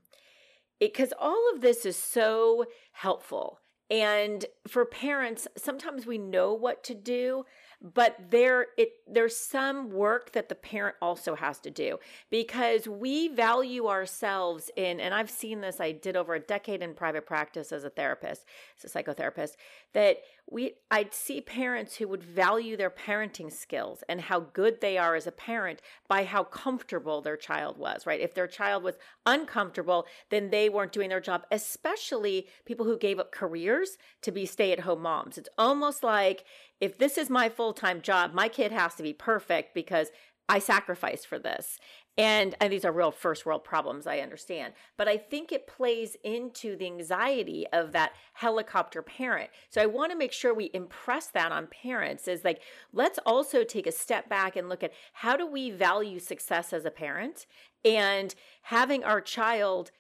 because 0.80 1.14
all 1.20 1.52
of 1.54 1.60
this 1.60 1.86
is 1.86 1.98
so 1.98 2.66
helpful 2.94 3.60
and 3.90 4.46
for 4.68 4.86
parents 4.86 5.48
sometimes 5.58 6.06
we 6.06 6.18
know 6.18 6.54
what 6.54 6.84
to 6.84 6.96
do 6.96 7.46
but 7.84 8.16
there 8.30 8.68
it 8.78 8.94
there's 9.08 9.36
some 9.36 9.92
work 9.92 10.32
that 10.32 10.48
the 10.48 10.56
parent 10.56 10.96
also 11.02 11.36
has 11.36 11.60
to 11.60 11.70
do 11.70 12.00
because 12.30 12.88
we 12.88 13.28
value 13.28 13.88
ourselves 13.88 14.72
in 14.78 15.02
and 15.02 15.14
I've 15.14 15.30
seen 15.30 15.60
this 15.60 15.82
I 15.82 15.92
did 15.92 16.16
over 16.16 16.34
a 16.36 16.40
decade 16.40 16.82
in 16.82 16.94
private 16.94 17.26
practice 17.26 17.74
as 17.74 17.84
a 17.84 17.90
therapist 17.90 18.46
as 18.82 18.96
a 18.96 19.04
psychotherapist 19.04 19.58
that 19.92 20.20
we 20.50 20.74
I'd 20.92 21.14
see 21.14 21.42
parents 21.42 21.96
who 21.96 22.08
would 22.08 22.24
value 22.24 22.78
their 22.78 22.90
parenting 22.90 23.52
skills 23.52 24.04
and 24.10 24.22
how 24.22 24.42
good 24.42 24.82
they 24.82 24.98
are 24.98 25.16
as 25.16 25.26
a 25.26 25.32
parent 25.32 25.82
by 26.08 26.26
how 26.26 26.44
comfortable 26.44 27.22
their 27.22 27.38
child 27.38 27.78
was 27.78 28.06
right? 28.06 28.20
If 28.20 28.34
their 28.34 28.48
child 28.48 28.84
was 28.84 28.96
uncomfortable 29.26 30.06
then 30.30 30.50
they 30.50 30.70
weren't 30.70 30.92
doing 30.92 31.10
their 31.10 31.22
job 31.22 31.46
especially 31.52 32.48
people 32.66 32.86
who 32.86 32.98
gave 32.98 33.20
up 33.20 33.32
careers 33.32 33.98
to 34.22 34.32
be 34.32 34.46
stay-at-home 34.46 35.02
moms. 35.02 35.38
It's 35.38 35.50
almost 35.58 36.04
like 36.04 36.46
if 36.80 36.98
this 36.98 37.18
is 37.18 37.30
my 37.30 37.50
full-time 37.50 38.02
job 38.02 38.34
my 38.34 38.48
kid 38.48 38.72
has 38.72 38.96
to 38.96 39.04
be 39.04 39.14
perfect 39.14 39.74
because 39.74 40.10
I 40.50 40.60
sacrificed 40.60 41.28
for 41.28 41.40
this. 41.40 41.80
And, 42.16 42.54
and 42.60 42.72
these 42.72 42.86
are 42.86 42.92
real 42.92 43.12
first 43.12 43.46
world 43.46 43.64
problems, 43.64 44.06
I 44.06 44.20
understand. 44.20 44.74
But 44.98 45.08
I 45.08 45.18
think 45.18 45.52
it 45.52 45.66
plays 45.66 46.16
into 46.24 46.76
the 46.76 46.86
anxiety 46.86 47.66
of 47.74 47.92
that 47.94 48.14
helicopter 48.34 49.02
parent. 49.02 49.50
So 49.70 49.82
I 49.82 49.88
want 49.88 50.12
to 50.12 50.18
make 50.18 50.32
sure 50.32 50.54
we 50.54 50.70
impress 50.74 51.28
that 51.28 51.52
on 51.52 51.68
parents 51.68 52.28
is 52.28 52.44
like, 52.44 52.62
let's 52.92 53.20
also 53.26 53.64
take 53.64 53.88
a 53.88 53.92
step 53.92 54.30
back 54.30 54.56
and 54.56 54.70
look 54.70 54.84
at 54.84 54.94
how 55.14 55.36
do 55.36 55.48
we 55.48 55.72
value 55.72 56.20
success 56.20 56.72
as 56.72 56.86
a 56.86 56.92
parent 56.92 57.48
and 57.84 58.36
having 58.64 59.04
our 59.04 59.22
child 59.22 59.92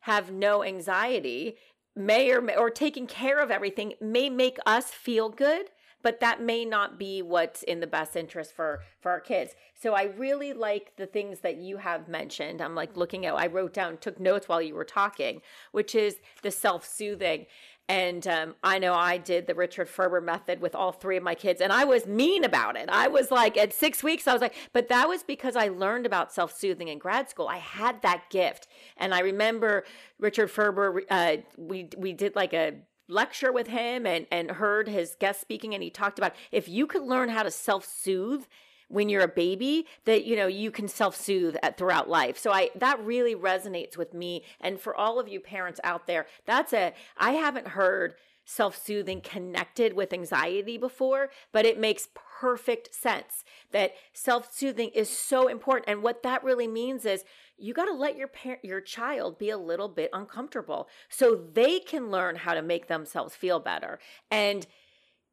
have 0.00 0.30
no 0.30 0.62
anxiety 0.62 1.56
may 1.94 2.30
or 2.32 2.40
may, 2.40 2.56
or 2.56 2.70
taking 2.70 3.06
care 3.06 3.40
of 3.40 3.50
everything 3.50 3.94
may 4.00 4.28
make 4.28 4.58
us 4.66 4.90
feel 4.90 5.28
good 5.28 5.70
but 6.02 6.20
that 6.20 6.40
may 6.40 6.64
not 6.64 6.98
be 6.98 7.22
what's 7.22 7.62
in 7.62 7.80
the 7.80 7.86
best 7.86 8.16
interest 8.16 8.54
for 8.54 8.80
for 9.00 9.10
our 9.10 9.20
kids 9.20 9.54
so 9.74 9.94
i 9.94 10.04
really 10.04 10.52
like 10.52 10.92
the 10.96 11.06
things 11.06 11.40
that 11.40 11.56
you 11.56 11.76
have 11.78 12.08
mentioned 12.08 12.60
i'm 12.60 12.74
like 12.74 12.96
looking 12.96 13.26
at 13.26 13.34
i 13.34 13.46
wrote 13.46 13.72
down 13.72 13.96
took 13.96 14.20
notes 14.20 14.48
while 14.48 14.62
you 14.62 14.74
were 14.74 14.84
talking 14.84 15.40
which 15.72 15.94
is 15.94 16.16
the 16.42 16.50
self-soothing 16.50 17.46
and 17.88 18.26
um, 18.26 18.54
I 18.62 18.78
know 18.78 18.94
I 18.94 19.18
did 19.18 19.46
the 19.46 19.54
Richard 19.54 19.88
Ferber 19.88 20.20
method 20.20 20.60
with 20.60 20.74
all 20.74 20.92
three 20.92 21.16
of 21.16 21.22
my 21.22 21.34
kids, 21.34 21.60
and 21.60 21.72
I 21.72 21.84
was 21.84 22.06
mean 22.06 22.44
about 22.44 22.76
it. 22.76 22.88
I 22.88 23.08
was 23.08 23.30
like, 23.30 23.56
at 23.56 23.72
six 23.72 24.02
weeks, 24.02 24.28
I 24.28 24.32
was 24.32 24.40
like, 24.40 24.54
but 24.72 24.88
that 24.88 25.08
was 25.08 25.22
because 25.22 25.56
I 25.56 25.68
learned 25.68 26.06
about 26.06 26.32
self 26.32 26.56
soothing 26.56 26.88
in 26.88 26.98
grad 26.98 27.28
school. 27.28 27.48
I 27.48 27.58
had 27.58 28.00
that 28.02 28.30
gift, 28.30 28.68
and 28.96 29.12
I 29.12 29.20
remember 29.20 29.84
Richard 30.18 30.50
Ferber. 30.50 31.02
Uh, 31.10 31.38
we 31.58 31.88
we 31.98 32.12
did 32.12 32.36
like 32.36 32.54
a 32.54 32.74
lecture 33.12 33.52
with 33.52 33.68
him 33.68 34.06
and 34.06 34.26
and 34.30 34.52
heard 34.52 34.88
his 34.88 35.16
guest 35.18 35.40
speaking 35.40 35.74
and 35.74 35.82
he 35.82 35.90
talked 35.90 36.18
about 36.18 36.34
if 36.50 36.68
you 36.68 36.86
could 36.86 37.02
learn 37.02 37.28
how 37.28 37.42
to 37.42 37.50
self-soothe 37.50 38.44
when 38.88 39.08
you're 39.08 39.22
a 39.22 39.28
baby 39.28 39.86
that 40.04 40.24
you 40.24 40.36
know 40.36 40.46
you 40.46 40.70
can 40.70 40.86
self-soothe 40.86 41.56
at, 41.62 41.78
throughout 41.78 42.08
life. 42.08 42.36
So 42.38 42.52
i 42.52 42.70
that 42.76 43.02
really 43.04 43.34
resonates 43.34 43.96
with 43.96 44.12
me. 44.14 44.42
And 44.60 44.80
for 44.80 44.94
all 44.94 45.18
of 45.18 45.28
you 45.28 45.40
parents 45.40 45.80
out 45.82 46.06
there 46.06 46.26
that's 46.46 46.72
a 46.72 46.92
i 47.16 47.32
haven't 47.32 47.68
heard 47.68 48.14
self-soothing 48.44 49.20
connected 49.20 49.92
with 49.94 50.12
anxiety 50.12 50.76
before 50.76 51.30
but 51.52 51.64
it 51.64 51.78
makes 51.78 52.08
perfect 52.42 52.92
sense 52.92 53.44
that 53.70 53.92
self-soothing 54.12 54.90
is 54.94 55.08
so 55.08 55.46
important. 55.46 55.88
And 55.88 56.02
what 56.02 56.24
that 56.24 56.42
really 56.42 56.66
means 56.66 57.06
is 57.06 57.24
you 57.56 57.72
got 57.72 57.84
to 57.84 57.94
let 57.94 58.16
your 58.16 58.26
parent 58.26 58.64
your 58.64 58.80
child 58.80 59.38
be 59.38 59.48
a 59.50 59.56
little 59.56 59.88
bit 59.88 60.10
uncomfortable 60.12 60.88
so 61.08 61.36
they 61.36 61.78
can 61.78 62.10
learn 62.10 62.34
how 62.34 62.54
to 62.54 62.60
make 62.60 62.88
themselves 62.88 63.36
feel 63.36 63.60
better. 63.60 64.00
And 64.28 64.66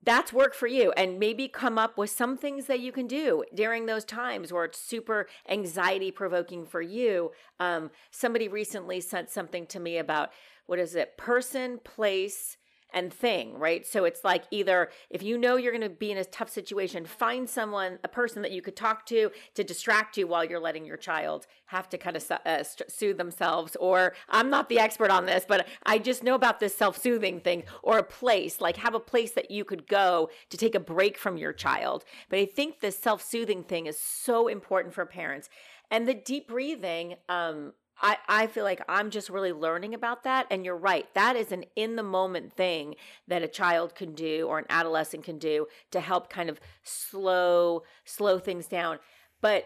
that's 0.03 0.31
work 0.31 0.53
for 0.53 0.67
you. 0.67 0.91
And 0.91 1.17
maybe 1.17 1.47
come 1.47 1.79
up 1.79 1.97
with 1.97 2.11
some 2.11 2.37
things 2.37 2.67
that 2.67 2.79
you 2.79 2.91
can 2.91 3.07
do 3.07 3.43
during 3.55 3.87
those 3.87 4.05
times 4.05 4.53
where 4.53 4.65
it's 4.65 4.79
super 4.79 5.27
anxiety 5.49 6.11
provoking 6.11 6.67
for 6.67 6.81
you. 6.81 7.31
Um, 7.59 7.89
somebody 8.11 8.47
recently 8.47 9.01
sent 9.01 9.31
something 9.31 9.65
to 9.65 9.79
me 9.79 9.97
about 9.97 10.29
what 10.67 10.77
is 10.77 10.93
it? 10.93 11.17
Person 11.17 11.79
place 11.83 12.55
and 12.93 13.13
thing, 13.13 13.57
right? 13.57 13.85
So 13.85 14.05
it's 14.05 14.23
like 14.23 14.43
either 14.51 14.89
if 15.09 15.21
you 15.21 15.37
know 15.37 15.55
you're 15.55 15.71
going 15.71 15.81
to 15.81 15.89
be 15.89 16.11
in 16.11 16.17
a 16.17 16.25
tough 16.25 16.49
situation, 16.49 17.05
find 17.05 17.49
someone, 17.49 17.99
a 18.03 18.07
person 18.07 18.41
that 18.41 18.51
you 18.51 18.61
could 18.61 18.75
talk 18.75 19.05
to 19.07 19.31
to 19.55 19.63
distract 19.63 20.17
you 20.17 20.27
while 20.27 20.43
you're 20.43 20.59
letting 20.59 20.85
your 20.85 20.97
child 20.97 21.47
have 21.67 21.87
to 21.89 21.97
kind 21.97 22.15
of 22.15 22.31
uh, 22.31 22.63
soothe 22.63 23.17
themselves. 23.17 23.75
Or 23.79 24.13
I'm 24.27 24.49
not 24.49 24.69
the 24.69 24.79
expert 24.79 25.11
on 25.11 25.25
this, 25.25 25.45
but 25.47 25.67
I 25.85 25.99
just 25.99 26.23
know 26.23 26.35
about 26.35 26.59
this 26.59 26.75
self 26.75 26.97
soothing 26.97 27.39
thing 27.39 27.63
or 27.83 27.97
a 27.97 28.03
place, 28.03 28.59
like 28.59 28.77
have 28.77 28.95
a 28.95 28.99
place 28.99 29.31
that 29.31 29.51
you 29.51 29.63
could 29.63 29.87
go 29.87 30.29
to 30.49 30.57
take 30.57 30.75
a 30.75 30.79
break 30.79 31.17
from 31.17 31.37
your 31.37 31.53
child. 31.53 32.03
But 32.29 32.39
I 32.39 32.45
think 32.45 32.79
this 32.79 32.97
self 32.97 33.21
soothing 33.21 33.63
thing 33.63 33.85
is 33.85 33.99
so 33.99 34.47
important 34.47 34.93
for 34.93 35.05
parents. 35.05 35.49
And 35.91 36.07
the 36.07 36.13
deep 36.13 36.47
breathing, 36.47 37.15
um, 37.29 37.73
I, 38.01 38.17
I 38.27 38.47
feel 38.47 38.63
like 38.63 38.81
I'm 38.87 39.09
just 39.09 39.29
really 39.29 39.51
learning 39.51 39.93
about 39.93 40.23
that. 40.23 40.47
And 40.49 40.63
you're 40.63 40.77
right. 40.77 41.07
That 41.13 41.35
is 41.35 41.51
an 41.51 41.65
in 41.75 41.95
the 41.95 42.03
moment 42.03 42.53
thing 42.53 42.95
that 43.27 43.43
a 43.43 43.47
child 43.47 43.95
can 43.95 44.13
do 44.13 44.47
or 44.47 44.59
an 44.59 44.65
adolescent 44.69 45.23
can 45.23 45.37
do 45.37 45.67
to 45.91 45.99
help 45.99 46.29
kind 46.29 46.49
of 46.49 46.59
slow, 46.83 47.83
slow 48.05 48.39
things 48.39 48.67
down. 48.67 48.99
But 49.41 49.65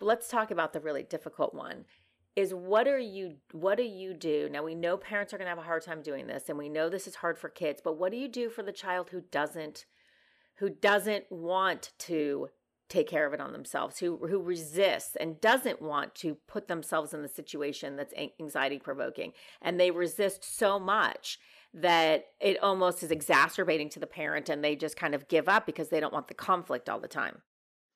let's 0.00 0.28
talk 0.28 0.50
about 0.50 0.72
the 0.72 0.80
really 0.80 1.02
difficult 1.02 1.54
one 1.54 1.84
is 2.36 2.52
what 2.52 2.88
are 2.88 2.98
you 2.98 3.36
what 3.52 3.76
do 3.76 3.84
you 3.84 4.12
do 4.12 4.48
now 4.50 4.62
we 4.62 4.74
know 4.74 4.96
parents 4.96 5.32
are 5.32 5.38
going 5.38 5.46
to 5.46 5.50
have 5.50 5.58
a 5.58 5.62
hard 5.62 5.84
time 5.84 6.02
doing 6.02 6.26
this 6.26 6.48
and 6.48 6.58
we 6.58 6.68
know 6.68 6.88
this 6.88 7.06
is 7.06 7.14
hard 7.16 7.38
for 7.38 7.48
kids 7.48 7.80
but 7.82 7.96
what 7.96 8.10
do 8.10 8.18
you 8.18 8.28
do 8.28 8.48
for 8.48 8.62
the 8.62 8.72
child 8.72 9.10
who 9.10 9.22
doesn't 9.30 9.84
who 10.56 10.68
doesn't 10.68 11.30
want 11.30 11.92
to 11.98 12.48
take 12.88 13.08
care 13.08 13.26
of 13.26 13.32
it 13.32 13.40
on 13.40 13.52
themselves, 13.52 13.98
who 13.98 14.16
who 14.28 14.40
resists 14.40 15.16
and 15.16 15.40
doesn't 15.40 15.80
want 15.80 16.14
to 16.16 16.36
put 16.46 16.68
themselves 16.68 17.14
in 17.14 17.22
the 17.22 17.28
situation 17.28 17.96
that's 17.96 18.14
anxiety 18.40 18.78
provoking, 18.78 19.32
and 19.62 19.78
they 19.78 19.90
resist 19.90 20.44
so 20.44 20.78
much 20.78 21.38
that 21.72 22.26
it 22.40 22.62
almost 22.62 23.02
is 23.02 23.10
exacerbating 23.10 23.88
to 23.90 24.00
the 24.00 24.06
parent, 24.06 24.48
and 24.48 24.62
they 24.62 24.76
just 24.76 24.96
kind 24.96 25.14
of 25.14 25.28
give 25.28 25.48
up 25.48 25.66
because 25.66 25.88
they 25.88 26.00
don't 26.00 26.12
want 26.12 26.28
the 26.28 26.34
conflict 26.34 26.88
all 26.88 27.00
the 27.00 27.08
time. 27.08 27.42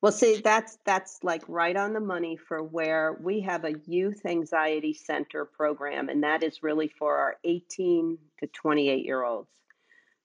Well, 0.00 0.12
see, 0.12 0.40
that's 0.42 0.78
that's 0.84 1.18
like 1.22 1.42
right 1.48 1.76
on 1.76 1.92
the 1.92 2.00
money 2.00 2.36
for 2.36 2.62
where 2.62 3.18
we 3.20 3.40
have 3.40 3.64
a 3.64 3.74
youth 3.86 4.24
anxiety 4.26 4.92
center 4.92 5.44
program, 5.44 6.08
and 6.08 6.22
that 6.22 6.42
is 6.42 6.62
really 6.62 6.88
for 6.88 7.16
our 7.16 7.36
18 7.44 8.16
to 8.40 8.46
28 8.46 9.04
year 9.04 9.24
olds 9.24 9.50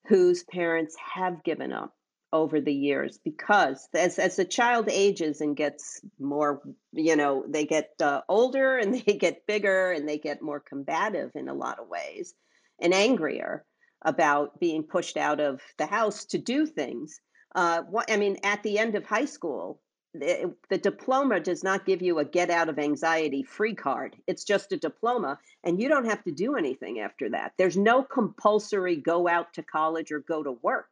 whose 0.08 0.43
parents 0.43 0.95
have 0.97 1.43
given 1.43 1.71
up 1.71 1.93
over 2.34 2.60
the 2.60 2.74
years 2.74 3.19
because 3.24 3.88
as 3.93 4.17
as 4.17 4.36
the 4.36 4.43
child 4.43 4.89
ages 4.89 5.39
and 5.39 5.56
gets 5.56 6.02
more 6.19 6.62
you 6.91 7.15
know 7.15 7.46
they 7.48 7.63
get 7.63 7.91
uh, 8.02 8.22
older 8.28 8.78
and 8.78 8.96
they 9.06 9.13
get 9.13 9.46
bigger 9.48 9.91
and 9.91 10.10
they 10.10 10.17
get 10.17 10.41
more 10.41 10.60
combative 10.60 11.32
in 11.36 11.48
a 11.48 11.54
lot 11.54 11.80
of 11.80 11.88
ways 11.88 12.34
and 12.82 12.93
angrier 12.93 13.63
about 14.02 14.60
being 14.60 14.84
pushed 14.84 15.15
out 15.15 15.39
of 15.39 15.62
the 15.78 15.86
house 15.86 16.26
to 16.26 16.39
do 16.39 16.65
things 16.65 17.22
uh, 17.56 17.84
what, 17.84 18.12
i 18.12 18.17
mean 18.17 18.36
at 18.43 18.63
the 18.63 18.80
end 18.80 18.96
of 18.96 19.06
high 19.06 19.26
school 19.26 19.80
the, 20.15 20.54
the 20.69 20.78
diploma 20.78 21.39
does 21.39 21.63
not 21.63 21.86
give 21.86 22.02
you 22.02 22.19
a 22.19 22.26
get 22.26 22.52
out 22.52 22.69
of 22.69 22.78
anxiety 22.78 23.41
free 23.41 23.74
card. 23.74 24.15
It's 24.28 24.43
just 24.43 24.72
a 24.72 24.78
diploma 24.78 25.39
and 25.63 25.82
you 25.82 25.89
don't 25.89 26.06
have 26.06 26.24
to 26.26 26.32
do 26.32 26.56
anything 26.56 27.00
after 27.00 27.32
that. 27.32 27.54
There's 27.58 27.78
no 27.78 28.04
compulsory 28.04 28.96
go 28.96 29.28
out 29.28 29.54
to 29.56 29.63
college 29.63 30.12
or 30.12 30.19
go 30.19 30.43
to 30.43 30.52
work 30.52 30.89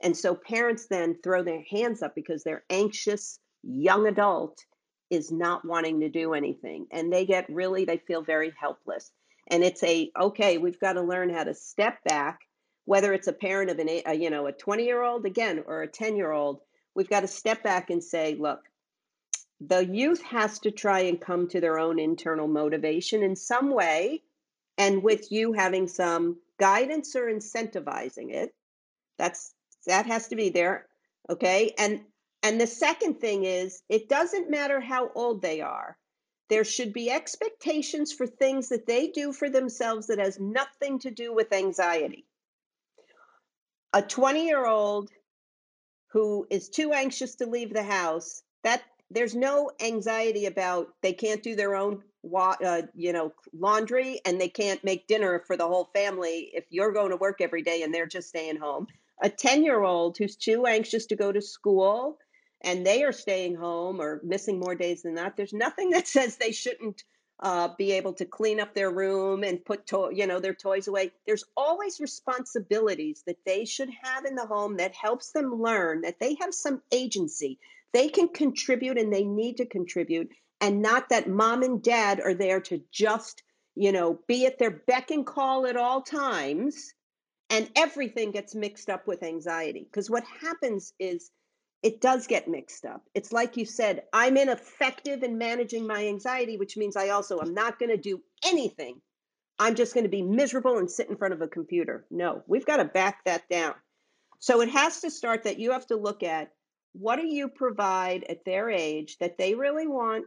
and 0.00 0.16
so 0.16 0.34
parents 0.34 0.86
then 0.86 1.16
throw 1.22 1.42
their 1.42 1.62
hands 1.70 2.02
up 2.02 2.14
because 2.14 2.44
their 2.44 2.64
anxious 2.70 3.38
young 3.62 4.06
adult 4.06 4.64
is 5.10 5.32
not 5.32 5.64
wanting 5.64 6.00
to 6.00 6.08
do 6.08 6.34
anything. 6.34 6.86
And 6.92 7.12
they 7.12 7.24
get 7.24 7.48
really, 7.48 7.84
they 7.84 7.98
feel 7.98 8.22
very 8.22 8.52
helpless. 8.58 9.10
And 9.48 9.64
it's 9.64 9.82
a, 9.82 10.10
okay, 10.20 10.58
we've 10.58 10.78
got 10.78 10.94
to 10.94 11.02
learn 11.02 11.30
how 11.30 11.44
to 11.44 11.54
step 11.54 11.98
back, 12.04 12.40
whether 12.84 13.12
it's 13.12 13.28
a 13.28 13.32
parent 13.32 13.70
of 13.70 13.78
an, 13.78 13.88
a, 14.06 14.14
you 14.14 14.30
know, 14.30 14.46
a 14.46 14.52
20 14.52 14.84
year 14.84 15.02
old 15.02 15.24
again, 15.24 15.64
or 15.66 15.82
a 15.82 15.88
10 15.88 16.16
year 16.16 16.30
old, 16.30 16.60
we've 16.94 17.08
got 17.08 17.20
to 17.20 17.26
step 17.26 17.62
back 17.62 17.90
and 17.90 18.04
say, 18.04 18.36
look, 18.38 18.60
the 19.60 19.84
youth 19.84 20.22
has 20.22 20.60
to 20.60 20.70
try 20.70 21.00
and 21.00 21.20
come 21.20 21.48
to 21.48 21.60
their 21.60 21.78
own 21.78 21.98
internal 21.98 22.46
motivation 22.46 23.22
in 23.22 23.34
some 23.34 23.72
way. 23.72 24.22
And 24.76 25.02
with 25.02 25.32
you 25.32 25.54
having 25.54 25.88
some 25.88 26.36
guidance 26.60 27.16
or 27.16 27.26
incentivizing 27.26 28.32
it, 28.32 28.54
that's 29.18 29.52
that 29.86 30.06
has 30.06 30.28
to 30.28 30.36
be 30.36 30.50
there. 30.50 30.86
Okay. 31.30 31.74
And 31.78 32.02
and 32.42 32.60
the 32.60 32.66
second 32.66 33.20
thing 33.20 33.44
is 33.44 33.82
it 33.88 34.08
doesn't 34.08 34.50
matter 34.50 34.80
how 34.80 35.10
old 35.14 35.42
they 35.42 35.60
are. 35.60 35.96
There 36.48 36.64
should 36.64 36.92
be 36.92 37.10
expectations 37.10 38.12
for 38.12 38.26
things 38.26 38.68
that 38.70 38.86
they 38.86 39.08
do 39.08 39.32
for 39.32 39.50
themselves 39.50 40.06
that 40.06 40.18
has 40.18 40.40
nothing 40.40 40.98
to 41.00 41.10
do 41.10 41.34
with 41.34 41.52
anxiety. 41.52 42.24
A 43.92 44.02
20 44.02 44.46
year 44.46 44.66
old 44.66 45.10
who 46.08 46.46
is 46.50 46.68
too 46.68 46.92
anxious 46.92 47.34
to 47.36 47.46
leave 47.46 47.72
the 47.72 47.82
house, 47.82 48.42
that 48.64 48.82
there's 49.10 49.34
no 49.34 49.70
anxiety 49.80 50.46
about 50.46 50.88
they 51.02 51.12
can't 51.12 51.42
do 51.42 51.54
their 51.54 51.74
own 51.74 52.02
uh, 52.34 52.82
you 52.94 53.12
know 53.12 53.32
laundry 53.52 54.20
and 54.24 54.40
they 54.40 54.48
can't 54.48 54.82
make 54.84 55.06
dinner 55.06 55.42
for 55.46 55.56
the 55.56 55.66
whole 55.66 55.88
family 55.94 56.50
if 56.52 56.64
you're 56.70 56.92
going 56.92 57.10
to 57.10 57.16
work 57.16 57.40
every 57.40 57.62
day 57.62 57.82
and 57.82 57.94
they're 57.94 58.06
just 58.06 58.28
staying 58.28 58.56
home 58.56 58.86
a 59.22 59.28
10 59.28 59.64
year 59.64 59.82
old 59.82 60.16
who's 60.16 60.36
too 60.36 60.66
anxious 60.66 61.06
to 61.06 61.16
go 61.16 61.32
to 61.32 61.40
school 61.40 62.18
and 62.62 62.84
they 62.86 63.04
are 63.04 63.12
staying 63.12 63.54
home 63.54 64.00
or 64.00 64.20
missing 64.24 64.58
more 64.58 64.74
days 64.74 65.02
than 65.02 65.14
that, 65.14 65.36
there's 65.36 65.52
nothing 65.52 65.90
that 65.90 66.08
says 66.16 66.36
they 66.36 66.52
shouldn't 66.52 67.04
uh, 67.40 67.68
be 67.78 67.92
able 67.92 68.12
to 68.14 68.24
clean 68.24 68.58
up 68.58 68.74
their 68.74 68.90
room 68.90 69.44
and 69.44 69.64
put 69.64 69.86
to- 69.86 70.10
you 70.12 70.26
know 70.26 70.40
their 70.40 70.54
toys 70.54 70.88
away. 70.88 71.12
There's 71.26 71.44
always 71.56 72.00
responsibilities 72.00 73.22
that 73.26 73.44
they 73.46 73.64
should 73.64 73.90
have 74.02 74.24
in 74.24 74.34
the 74.34 74.46
home 74.46 74.76
that 74.78 74.94
helps 74.94 75.30
them 75.30 75.62
learn 75.62 76.00
that 76.00 76.18
they 76.18 76.36
have 76.40 76.52
some 76.52 76.82
agency. 76.92 77.58
They 77.92 78.08
can 78.08 78.28
contribute 78.28 78.98
and 78.98 79.12
they 79.12 79.24
need 79.24 79.58
to 79.58 79.66
contribute, 79.66 80.30
and 80.60 80.82
not 80.82 81.10
that 81.10 81.28
mom 81.28 81.62
and 81.62 81.80
dad 81.82 82.20
are 82.20 82.34
there 82.34 82.60
to 82.62 82.82
just 82.90 83.44
you 83.76 83.92
know 83.92 84.18
be 84.26 84.46
at 84.46 84.58
their 84.58 84.72
beck 84.72 85.12
and 85.12 85.24
call 85.24 85.66
at 85.66 85.76
all 85.76 86.02
times 86.02 86.92
and 87.50 87.70
everything 87.76 88.30
gets 88.30 88.54
mixed 88.54 88.90
up 88.90 89.06
with 89.06 89.22
anxiety 89.22 89.86
because 89.90 90.10
what 90.10 90.24
happens 90.40 90.92
is 90.98 91.30
it 91.82 92.00
does 92.00 92.26
get 92.26 92.48
mixed 92.48 92.84
up. 92.84 93.02
It's 93.14 93.32
like 93.32 93.56
you 93.56 93.64
said 93.64 94.02
i'm 94.12 94.36
ineffective 94.36 95.22
in 95.22 95.38
managing 95.38 95.86
my 95.86 96.06
anxiety 96.06 96.56
which 96.56 96.76
means 96.76 96.96
i 96.96 97.10
also 97.10 97.40
am 97.40 97.54
not 97.54 97.78
going 97.78 97.90
to 97.90 97.96
do 97.96 98.20
anything. 98.44 99.00
I'm 99.60 99.74
just 99.74 99.94
going 99.94 100.04
to 100.04 100.10
be 100.10 100.22
miserable 100.22 100.78
and 100.78 100.90
sit 100.90 101.08
in 101.08 101.16
front 101.16 101.34
of 101.34 101.42
a 101.42 101.48
computer. 101.48 102.06
No 102.10 102.42
we've 102.46 102.66
got 102.66 102.78
to 102.78 102.84
back 102.84 103.24
that 103.24 103.48
down. 103.48 103.74
So 104.40 104.60
it 104.60 104.68
has 104.70 105.00
to 105.00 105.10
start 105.10 105.44
that 105.44 105.58
you 105.58 105.72
have 105.72 105.86
to 105.88 105.96
look 105.96 106.22
at 106.22 106.52
what 106.92 107.16
do 107.16 107.26
you 107.26 107.48
provide 107.48 108.24
at 108.24 108.44
their 108.44 108.70
age 108.70 109.18
that 109.18 109.38
they 109.38 109.54
really 109.54 109.86
want 109.86 110.26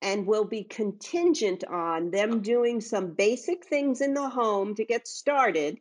and 0.00 0.26
will 0.26 0.44
be 0.44 0.64
contingent 0.64 1.64
on 1.64 2.10
them 2.10 2.40
doing 2.40 2.80
some 2.80 3.12
basic 3.12 3.64
things 3.64 4.00
in 4.00 4.14
the 4.14 4.28
home 4.28 4.74
to 4.74 4.84
get 4.84 5.06
started 5.06 5.78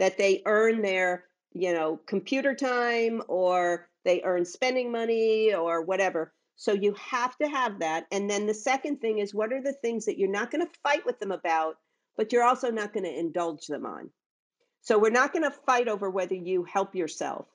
that 0.00 0.18
they 0.18 0.42
earn 0.46 0.82
their, 0.82 1.24
you 1.52 1.72
know, 1.72 2.00
computer 2.06 2.54
time 2.54 3.22
or 3.28 3.86
they 4.04 4.22
earn 4.24 4.44
spending 4.44 4.90
money 4.90 5.54
or 5.54 5.82
whatever. 5.82 6.32
So 6.56 6.72
you 6.72 6.94
have 6.94 7.36
to 7.36 7.48
have 7.48 7.78
that. 7.78 8.06
And 8.10 8.28
then 8.28 8.46
the 8.46 8.54
second 8.54 9.00
thing 9.00 9.18
is 9.18 9.34
what 9.34 9.52
are 9.52 9.62
the 9.62 9.74
things 9.74 10.06
that 10.06 10.18
you're 10.18 10.30
not 10.30 10.50
going 10.50 10.66
to 10.66 10.72
fight 10.82 11.04
with 11.04 11.20
them 11.20 11.32
about, 11.32 11.76
but 12.16 12.32
you're 12.32 12.44
also 12.44 12.70
not 12.70 12.94
going 12.94 13.04
to 13.04 13.18
indulge 13.18 13.66
them 13.66 13.84
on. 13.84 14.10
So 14.80 14.98
we're 14.98 15.10
not 15.10 15.34
going 15.34 15.44
to 15.44 15.50
fight 15.50 15.86
over 15.86 16.08
whether 16.08 16.34
you 16.34 16.64
help 16.64 16.94
yourself. 16.94 17.46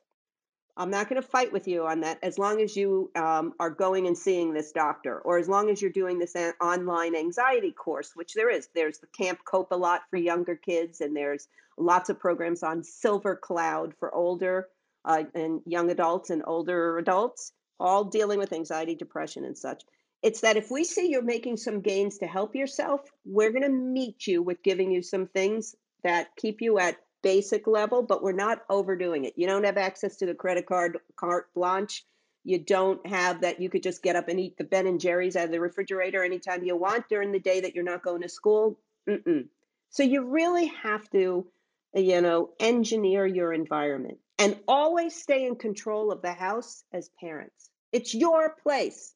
I'm 0.78 0.90
not 0.90 1.08
going 1.08 1.22
to 1.22 1.28
fight 1.28 1.54
with 1.54 1.68
you 1.68 1.86
on 1.86 2.02
that 2.02 2.20
as 2.22 2.38
long 2.38 2.62
as 2.62 2.76
you 2.76 3.10
um, 3.16 3.54
are 3.60 3.70
going 3.70 4.08
and 4.08 4.18
seeing 4.18 4.54
this 4.54 4.74
doctor, 4.74 5.20
or 5.20 5.38
as 5.38 5.48
long 5.48 5.70
as 5.70 5.82
you're 5.82 5.92
doing 5.92 6.20
this 6.20 6.36
an- 6.36 6.54
online 6.62 7.16
anxiety 7.16 7.72
course, 7.72 8.12
which 8.14 8.34
there 8.34 8.50
is. 8.50 8.68
There's 8.76 8.98
the 8.98 9.08
Camp 9.08 9.40
Cope-A-Lot 9.46 10.02
for 10.10 10.18
younger 10.18 10.56
kids, 10.56 11.00
and 11.00 11.16
there's 11.16 11.48
lots 11.78 12.10
of 12.10 12.20
programs 12.20 12.62
on 12.62 12.82
SilverCloud 12.82 13.94
for 14.00 14.14
older 14.14 14.68
uh, 15.06 15.24
and 15.34 15.62
young 15.66 15.92
adults 15.92 16.30
and 16.30 16.44
older 16.46 16.98
adults. 16.98 17.54
all 17.80 18.06
dealing 18.06 18.40
with 18.40 18.54
anxiety, 18.54 18.96
depression, 18.96 19.46
and 19.46 19.58
such. 19.58 19.84
It's 20.24 20.42
that 20.42 20.58
if 20.58 20.72
we 20.72 20.84
see 20.84 21.10
you're 21.10 21.22
making 21.22 21.58
some 21.58 21.82
gains 21.82 22.18
to 22.18 22.26
help 22.26 22.56
yourself, 22.56 23.02
we're 23.26 23.52
going 23.52 23.64
to 23.64 23.70
meet 23.70 24.26
you 24.28 24.42
with 24.42 24.64
giving 24.64 24.92
you 24.92 25.02
some 25.02 25.28
things 25.28 25.76
that 26.04 26.36
keep 26.36 26.62
you 26.62 26.80
at 26.80 26.98
basic 27.26 27.66
level, 27.66 28.04
but 28.04 28.22
we're 28.22 28.32
not 28.34 28.62
overdoing 28.70 29.26
it. 29.26 29.34
You 29.36 29.48
don't 29.48 29.66
have 29.66 29.78
access 29.78 30.18
to 30.18 30.28
the 30.28 30.36
credit 30.36 30.68
card 30.68 31.00
carte 31.16 31.52
blanche. 31.56 32.06
You 32.44 32.60
don't 32.60 33.04
have 33.08 33.42
that 33.42 33.60
you 33.60 33.68
could 33.68 33.82
just 33.82 34.04
get 34.04 34.16
up 34.16 34.30
and 34.30 34.40
eat 34.40 34.60
the 34.60 34.64
Ben 34.64 34.86
and 34.86 35.00
Jerry's 35.00 35.36
out 35.36 35.46
of 35.46 35.52
the 35.52 35.60
refrigerator 35.60 36.24
anytime 36.24 36.64
you 36.64 36.78
want 36.78 37.10
during 37.10 37.32
the 37.32 37.40
day 37.40 37.62
that 37.62 37.74
you're 37.74 37.84
not 37.84 38.04
going 38.04 38.22
to 38.22 38.30
school. 38.30 38.80
Mm-mm. 39.10 39.48
So 39.90 40.04
you 40.04 40.30
really 40.30 40.68
have 40.84 41.10
to, 41.10 41.48
you 41.96 42.22
know, 42.22 42.52
engineer 42.60 43.26
your 43.26 43.52
environment 43.52 44.20
and 44.38 44.60
always 44.68 45.20
stay 45.20 45.48
in 45.48 45.56
control 45.56 46.12
of 46.12 46.22
the 46.22 46.34
house 46.34 46.84
as 46.94 47.10
parents. 47.20 47.72
It's 47.92 48.14
your 48.14 48.56
place. 48.62 49.16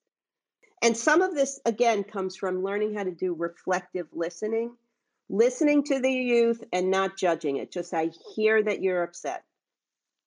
And 0.81 0.97
some 0.97 1.21
of 1.21 1.35
this, 1.35 1.59
again, 1.63 2.03
comes 2.03 2.35
from 2.37 2.63
learning 2.63 2.95
how 2.95 3.03
to 3.03 3.11
do 3.11 3.35
reflective 3.35 4.07
listening, 4.13 4.71
listening 5.29 5.83
to 5.83 5.99
the 5.99 6.11
youth 6.11 6.63
and 6.73 6.89
not 6.89 7.17
judging 7.17 7.57
it. 7.57 7.71
Just, 7.71 7.93
I 7.93 8.09
hear 8.35 8.63
that 8.63 8.81
you're 8.81 9.03
upset. 9.03 9.43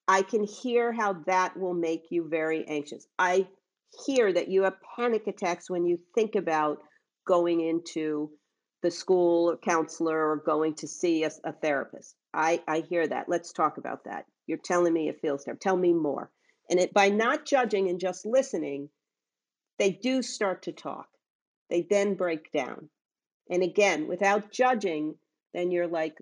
I 0.08 0.22
can 0.22 0.44
hear 0.44 0.92
how 0.92 1.14
that 1.26 1.56
will 1.56 1.74
make 1.74 2.10
you 2.10 2.28
very 2.28 2.66
anxious. 2.68 3.06
I 3.18 3.48
hear 4.06 4.32
that 4.32 4.48
you 4.48 4.62
have 4.62 4.74
panic 4.96 5.26
attacks 5.26 5.70
when 5.70 5.86
you 5.86 5.98
think 6.14 6.34
about 6.34 6.78
going 7.26 7.60
into 7.60 8.30
the 8.82 8.90
school 8.90 9.56
counselor 9.62 10.30
or 10.30 10.36
going 10.36 10.74
to 10.74 10.88
see 10.88 11.24
a, 11.24 11.30
a 11.44 11.52
therapist. 11.52 12.16
I, 12.34 12.62
I 12.66 12.80
hear 12.80 13.06
that. 13.06 13.28
Let's 13.28 13.52
talk 13.52 13.78
about 13.78 14.04
that. 14.04 14.26
You're 14.46 14.58
telling 14.58 14.92
me 14.92 15.08
it 15.08 15.20
feels 15.20 15.44
terrible. 15.44 15.60
Tell 15.60 15.76
me 15.76 15.92
more. 15.92 16.30
And 16.68 16.80
it, 16.80 16.92
by 16.92 17.10
not 17.10 17.46
judging 17.46 17.88
and 17.88 18.00
just 18.00 18.26
listening, 18.26 18.88
they 19.78 19.90
do 19.90 20.22
start 20.22 20.62
to 20.62 20.72
talk. 20.72 21.06
They 21.70 21.86
then 21.88 22.14
break 22.14 22.50
down. 22.52 22.88
And 23.50 23.62
again, 23.62 24.08
without 24.08 24.50
judging, 24.50 25.16
then 25.54 25.70
you're 25.70 25.88
like, 25.88 26.16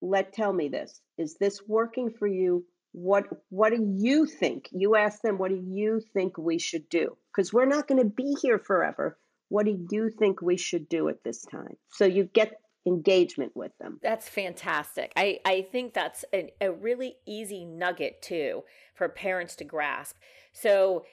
let 0.00 0.32
tell 0.32 0.52
me 0.52 0.68
this. 0.68 1.00
Is 1.18 1.36
this 1.38 1.60
working 1.66 2.10
for 2.10 2.26
you? 2.26 2.64
What 2.92 3.26
what 3.50 3.70
do 3.70 3.94
you 3.98 4.26
think? 4.26 4.68
You 4.72 4.96
ask 4.96 5.22
them, 5.22 5.38
what 5.38 5.50
do 5.50 5.62
you 5.64 6.00
think 6.12 6.38
we 6.38 6.58
should 6.58 6.88
do? 6.88 7.16
Because 7.30 7.52
we're 7.52 7.66
not 7.66 7.86
going 7.86 8.02
to 8.02 8.08
be 8.08 8.34
here 8.40 8.58
forever. 8.58 9.18
What 9.48 9.66
do 9.66 9.86
you 9.90 10.10
think 10.10 10.40
we 10.40 10.56
should 10.56 10.88
do 10.88 11.08
at 11.08 11.22
this 11.22 11.44
time? 11.44 11.76
So 11.90 12.04
you 12.04 12.24
get 12.24 12.60
engagement 12.86 13.52
with 13.54 13.72
them. 13.78 13.98
That's 14.02 14.28
fantastic. 14.28 15.12
I, 15.16 15.40
I 15.44 15.62
think 15.70 15.92
that's 15.92 16.24
a, 16.32 16.52
a 16.60 16.72
really 16.72 17.16
easy 17.26 17.64
nugget 17.64 18.22
too 18.22 18.64
for 18.94 19.08
parents 19.08 19.56
to 19.56 19.64
grasp. 19.64 20.16
So, 20.52 21.04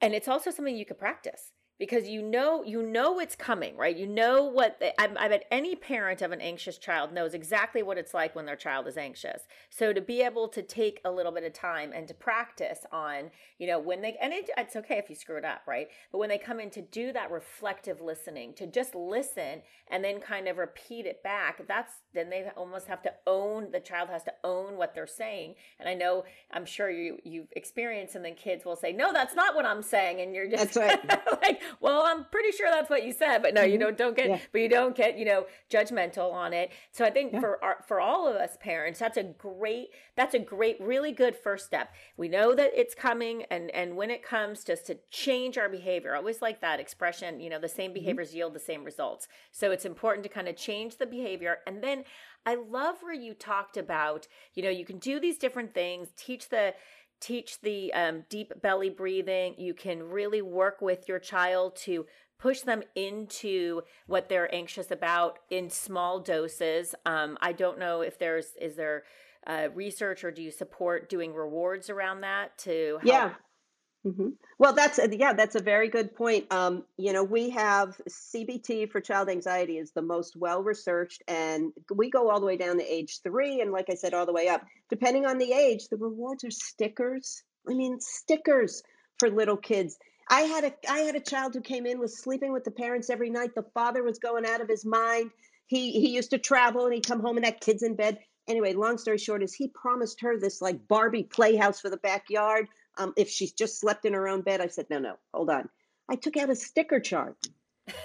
and 0.00 0.14
it's 0.14 0.28
also 0.28 0.50
something 0.50 0.76
you 0.76 0.86
could 0.86 0.98
practice 0.98 1.52
because 1.78 2.06
you 2.08 2.22
know 2.22 2.62
you 2.62 2.82
know 2.82 3.18
it's 3.18 3.34
coming 3.34 3.76
right? 3.76 3.96
You 3.96 4.06
know 4.06 4.44
what 4.44 4.78
the, 4.78 4.98
I, 5.00 5.08
I 5.18 5.28
bet 5.28 5.44
any 5.50 5.74
parent 5.74 6.22
of 6.22 6.32
an 6.32 6.40
anxious 6.40 6.78
child 6.78 7.12
knows 7.12 7.34
exactly 7.34 7.82
what 7.82 7.98
it's 7.98 8.14
like 8.14 8.34
when 8.34 8.46
their 8.46 8.56
child 8.56 8.86
is 8.86 8.96
anxious. 8.96 9.42
So 9.70 9.92
to 9.92 10.00
be 10.00 10.22
able 10.22 10.48
to 10.48 10.62
take 10.62 11.00
a 11.04 11.10
little 11.10 11.32
bit 11.32 11.44
of 11.44 11.52
time 11.52 11.92
and 11.94 12.06
to 12.08 12.14
practice 12.14 12.80
on 12.92 13.30
you 13.58 13.66
know 13.66 13.78
when 13.78 14.02
they 14.02 14.16
and 14.20 14.32
it, 14.32 14.50
it's 14.56 14.76
okay 14.76 14.98
if 14.98 15.10
you 15.10 15.16
screw 15.16 15.36
it 15.36 15.44
up 15.44 15.62
right? 15.66 15.88
But 16.12 16.18
when 16.18 16.28
they 16.28 16.38
come 16.38 16.60
in 16.60 16.70
to 16.70 16.82
do 16.82 17.12
that 17.12 17.30
reflective 17.30 18.00
listening 18.00 18.54
to 18.54 18.66
just 18.66 18.94
listen 18.94 19.62
and 19.90 20.04
then 20.04 20.20
kind 20.20 20.48
of 20.48 20.58
repeat 20.58 21.06
it 21.06 21.22
back 21.22 21.66
that's 21.66 21.94
then 22.14 22.30
they 22.30 22.48
almost 22.56 22.86
have 22.86 23.02
to 23.02 23.12
own 23.26 23.70
the 23.72 23.80
child 23.80 24.08
has 24.08 24.22
to 24.24 24.32
own 24.44 24.76
what 24.76 24.94
they're 24.94 25.06
saying. 25.06 25.54
And 25.78 25.88
i 25.88 25.94
know 25.94 26.24
i'm 26.52 26.66
sure 26.66 26.90
you 26.90 27.18
you've 27.24 27.48
experienced 27.52 28.14
and 28.14 28.24
then 28.24 28.34
kids 28.34 28.64
will 28.64 28.76
say 28.76 28.92
no 28.92 29.12
that's 29.12 29.34
not 29.34 29.54
what 29.54 29.64
i'm 29.64 29.82
saying 29.82 30.20
and 30.20 30.34
you're 30.34 30.48
just 30.48 30.74
that's 30.74 30.76
right. 30.76 31.20
like 31.42 31.60
well, 31.80 32.02
I'm 32.04 32.24
pretty 32.24 32.52
sure 32.52 32.68
that's 32.70 32.90
what 32.90 33.04
you 33.04 33.12
said, 33.12 33.42
but 33.42 33.54
no, 33.54 33.62
you 33.62 33.78
know, 33.78 33.88
mm-hmm. 33.88 33.96
don't 33.96 34.16
get, 34.16 34.28
yeah. 34.28 34.38
but 34.52 34.60
you 34.60 34.68
don't 34.68 34.96
get, 34.96 35.18
you 35.18 35.24
know, 35.24 35.46
judgmental 35.70 36.32
on 36.32 36.52
it. 36.52 36.70
So 36.92 37.04
I 37.04 37.10
think 37.10 37.32
yeah. 37.32 37.40
for 37.40 37.62
our, 37.62 37.78
for 37.86 38.00
all 38.00 38.28
of 38.28 38.36
us 38.36 38.56
parents, 38.60 38.98
that's 38.98 39.16
a 39.16 39.22
great, 39.22 39.88
that's 40.16 40.34
a 40.34 40.38
great, 40.38 40.80
really 40.80 41.12
good 41.12 41.36
first 41.36 41.66
step. 41.66 41.94
We 42.16 42.28
know 42.28 42.54
that 42.54 42.70
it's 42.74 42.94
coming, 42.94 43.44
and 43.50 43.70
and 43.70 43.96
when 43.96 44.10
it 44.10 44.22
comes, 44.22 44.64
just 44.64 44.86
to 44.86 44.98
change 45.10 45.58
our 45.58 45.68
behavior. 45.68 46.14
I 46.14 46.18
always 46.18 46.42
like 46.42 46.60
that 46.60 46.80
expression. 46.80 47.40
You 47.40 47.50
know, 47.50 47.58
the 47.58 47.68
same 47.68 47.90
mm-hmm. 47.90 48.00
behaviors 48.00 48.28
mm-hmm. 48.28 48.38
yield 48.38 48.54
the 48.54 48.60
same 48.60 48.84
results. 48.84 49.28
So 49.52 49.70
it's 49.70 49.84
important 49.84 50.22
to 50.24 50.28
kind 50.28 50.48
of 50.48 50.56
change 50.56 50.98
the 50.98 51.06
behavior, 51.06 51.58
and 51.66 51.82
then 51.82 52.04
I 52.46 52.56
love 52.56 52.96
where 53.00 53.14
you 53.14 53.32
talked 53.34 53.76
about, 53.76 54.28
you 54.54 54.62
know, 54.62 54.68
you 54.68 54.84
can 54.84 54.98
do 54.98 55.18
these 55.18 55.38
different 55.38 55.72
things, 55.72 56.08
teach 56.16 56.50
the 56.50 56.74
teach 57.20 57.60
the 57.60 57.92
um, 57.94 58.24
deep 58.28 58.52
belly 58.62 58.90
breathing. 58.90 59.54
You 59.58 59.74
can 59.74 60.02
really 60.02 60.42
work 60.42 60.80
with 60.80 61.08
your 61.08 61.18
child 61.18 61.76
to 61.76 62.06
push 62.38 62.60
them 62.60 62.82
into 62.94 63.82
what 64.06 64.28
they're 64.28 64.52
anxious 64.54 64.90
about 64.90 65.38
in 65.50 65.70
small 65.70 66.20
doses. 66.20 66.94
Um, 67.06 67.38
I 67.40 67.52
don't 67.52 67.78
know 67.78 68.02
if 68.02 68.18
there's 68.18 68.48
is 68.60 68.76
there 68.76 69.04
uh, 69.46 69.68
research 69.74 70.24
or 70.24 70.30
do 70.30 70.42
you 70.42 70.50
support 70.50 71.08
doing 71.08 71.34
rewards 71.34 71.90
around 71.90 72.22
that 72.22 72.56
to 72.58 72.98
help? 73.02 73.04
Yeah, 73.04 73.30
Mm-hmm. 74.06 74.28
Well, 74.58 74.74
that's 74.74 75.00
yeah, 75.12 75.32
that's 75.32 75.54
a 75.54 75.62
very 75.62 75.88
good 75.88 76.14
point. 76.14 76.52
Um, 76.52 76.84
you 76.98 77.12
know, 77.14 77.24
we 77.24 77.50
have 77.50 77.98
CBT 78.08 78.90
for 78.90 79.00
child 79.00 79.30
anxiety 79.30 79.78
is 79.78 79.92
the 79.92 80.02
most 80.02 80.36
well 80.36 80.62
researched, 80.62 81.22
and 81.26 81.72
we 81.94 82.10
go 82.10 82.30
all 82.30 82.38
the 82.38 82.46
way 82.46 82.58
down 82.58 82.76
to 82.78 82.84
age 82.84 83.20
three, 83.22 83.62
and 83.62 83.72
like 83.72 83.86
I 83.88 83.94
said, 83.94 84.12
all 84.12 84.26
the 84.26 84.32
way 84.32 84.48
up. 84.48 84.62
Depending 84.90 85.24
on 85.24 85.38
the 85.38 85.52
age, 85.52 85.88
the 85.88 85.96
rewards 85.96 86.44
are 86.44 86.50
stickers. 86.50 87.42
I 87.68 87.72
mean, 87.72 87.98
stickers 87.98 88.82
for 89.18 89.30
little 89.30 89.56
kids. 89.56 89.96
I 90.28 90.42
had 90.42 90.64
a 90.64 90.72
I 90.88 90.98
had 91.00 91.16
a 91.16 91.20
child 91.20 91.54
who 91.54 91.62
came 91.62 91.86
in 91.86 91.98
was 91.98 92.18
sleeping 92.18 92.52
with 92.52 92.64
the 92.64 92.70
parents 92.70 93.08
every 93.08 93.30
night. 93.30 93.54
The 93.54 93.66
father 93.74 94.02
was 94.02 94.18
going 94.18 94.44
out 94.44 94.60
of 94.60 94.68
his 94.68 94.84
mind. 94.84 95.30
He 95.66 95.92
he 95.92 96.10
used 96.10 96.30
to 96.30 96.38
travel 96.38 96.84
and 96.84 96.94
he'd 96.94 97.06
come 97.06 97.20
home 97.20 97.36
and 97.36 97.46
that 97.46 97.60
kid's 97.60 97.82
in 97.82 97.96
bed. 97.96 98.18
Anyway, 98.46 98.74
long 98.74 98.98
story 98.98 99.16
short 99.16 99.42
is 99.42 99.54
he 99.54 99.68
promised 99.68 100.20
her 100.20 100.38
this 100.38 100.60
like 100.60 100.86
Barbie 100.88 101.22
playhouse 101.22 101.80
for 101.80 101.88
the 101.88 101.96
backyard 101.96 102.68
um, 102.96 103.12
if 103.16 103.28
she's 103.28 103.52
just 103.52 103.80
slept 103.80 104.04
in 104.04 104.12
her 104.12 104.28
own 104.28 104.42
bed. 104.42 104.60
I 104.60 104.68
said, 104.68 104.86
no, 104.90 104.98
no, 104.98 105.16
hold 105.32 105.50
on. 105.50 105.68
I 106.08 106.16
took 106.16 106.36
out 106.36 106.50
a 106.50 106.56
sticker 106.56 107.00
chart. 107.00 107.36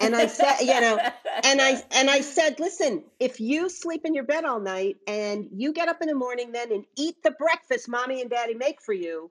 and 0.00 0.14
I 0.14 0.26
said, 0.26 0.60
you 0.60 0.80
know, 0.80 0.98
and 1.44 1.60
I 1.60 1.82
and 1.92 2.10
I 2.10 2.20
said, 2.20 2.60
listen, 2.60 3.02
if 3.18 3.40
you 3.40 3.70
sleep 3.70 4.02
in 4.04 4.14
your 4.14 4.24
bed 4.24 4.44
all 4.44 4.60
night 4.60 4.96
and 5.06 5.48
you 5.54 5.72
get 5.72 5.88
up 5.88 6.02
in 6.02 6.08
the 6.08 6.14
morning 6.14 6.52
then 6.52 6.70
and 6.70 6.84
eat 6.96 7.22
the 7.22 7.30
breakfast 7.30 7.88
mommy 7.88 8.20
and 8.20 8.28
daddy 8.28 8.54
make 8.54 8.82
for 8.82 8.92
you, 8.92 9.30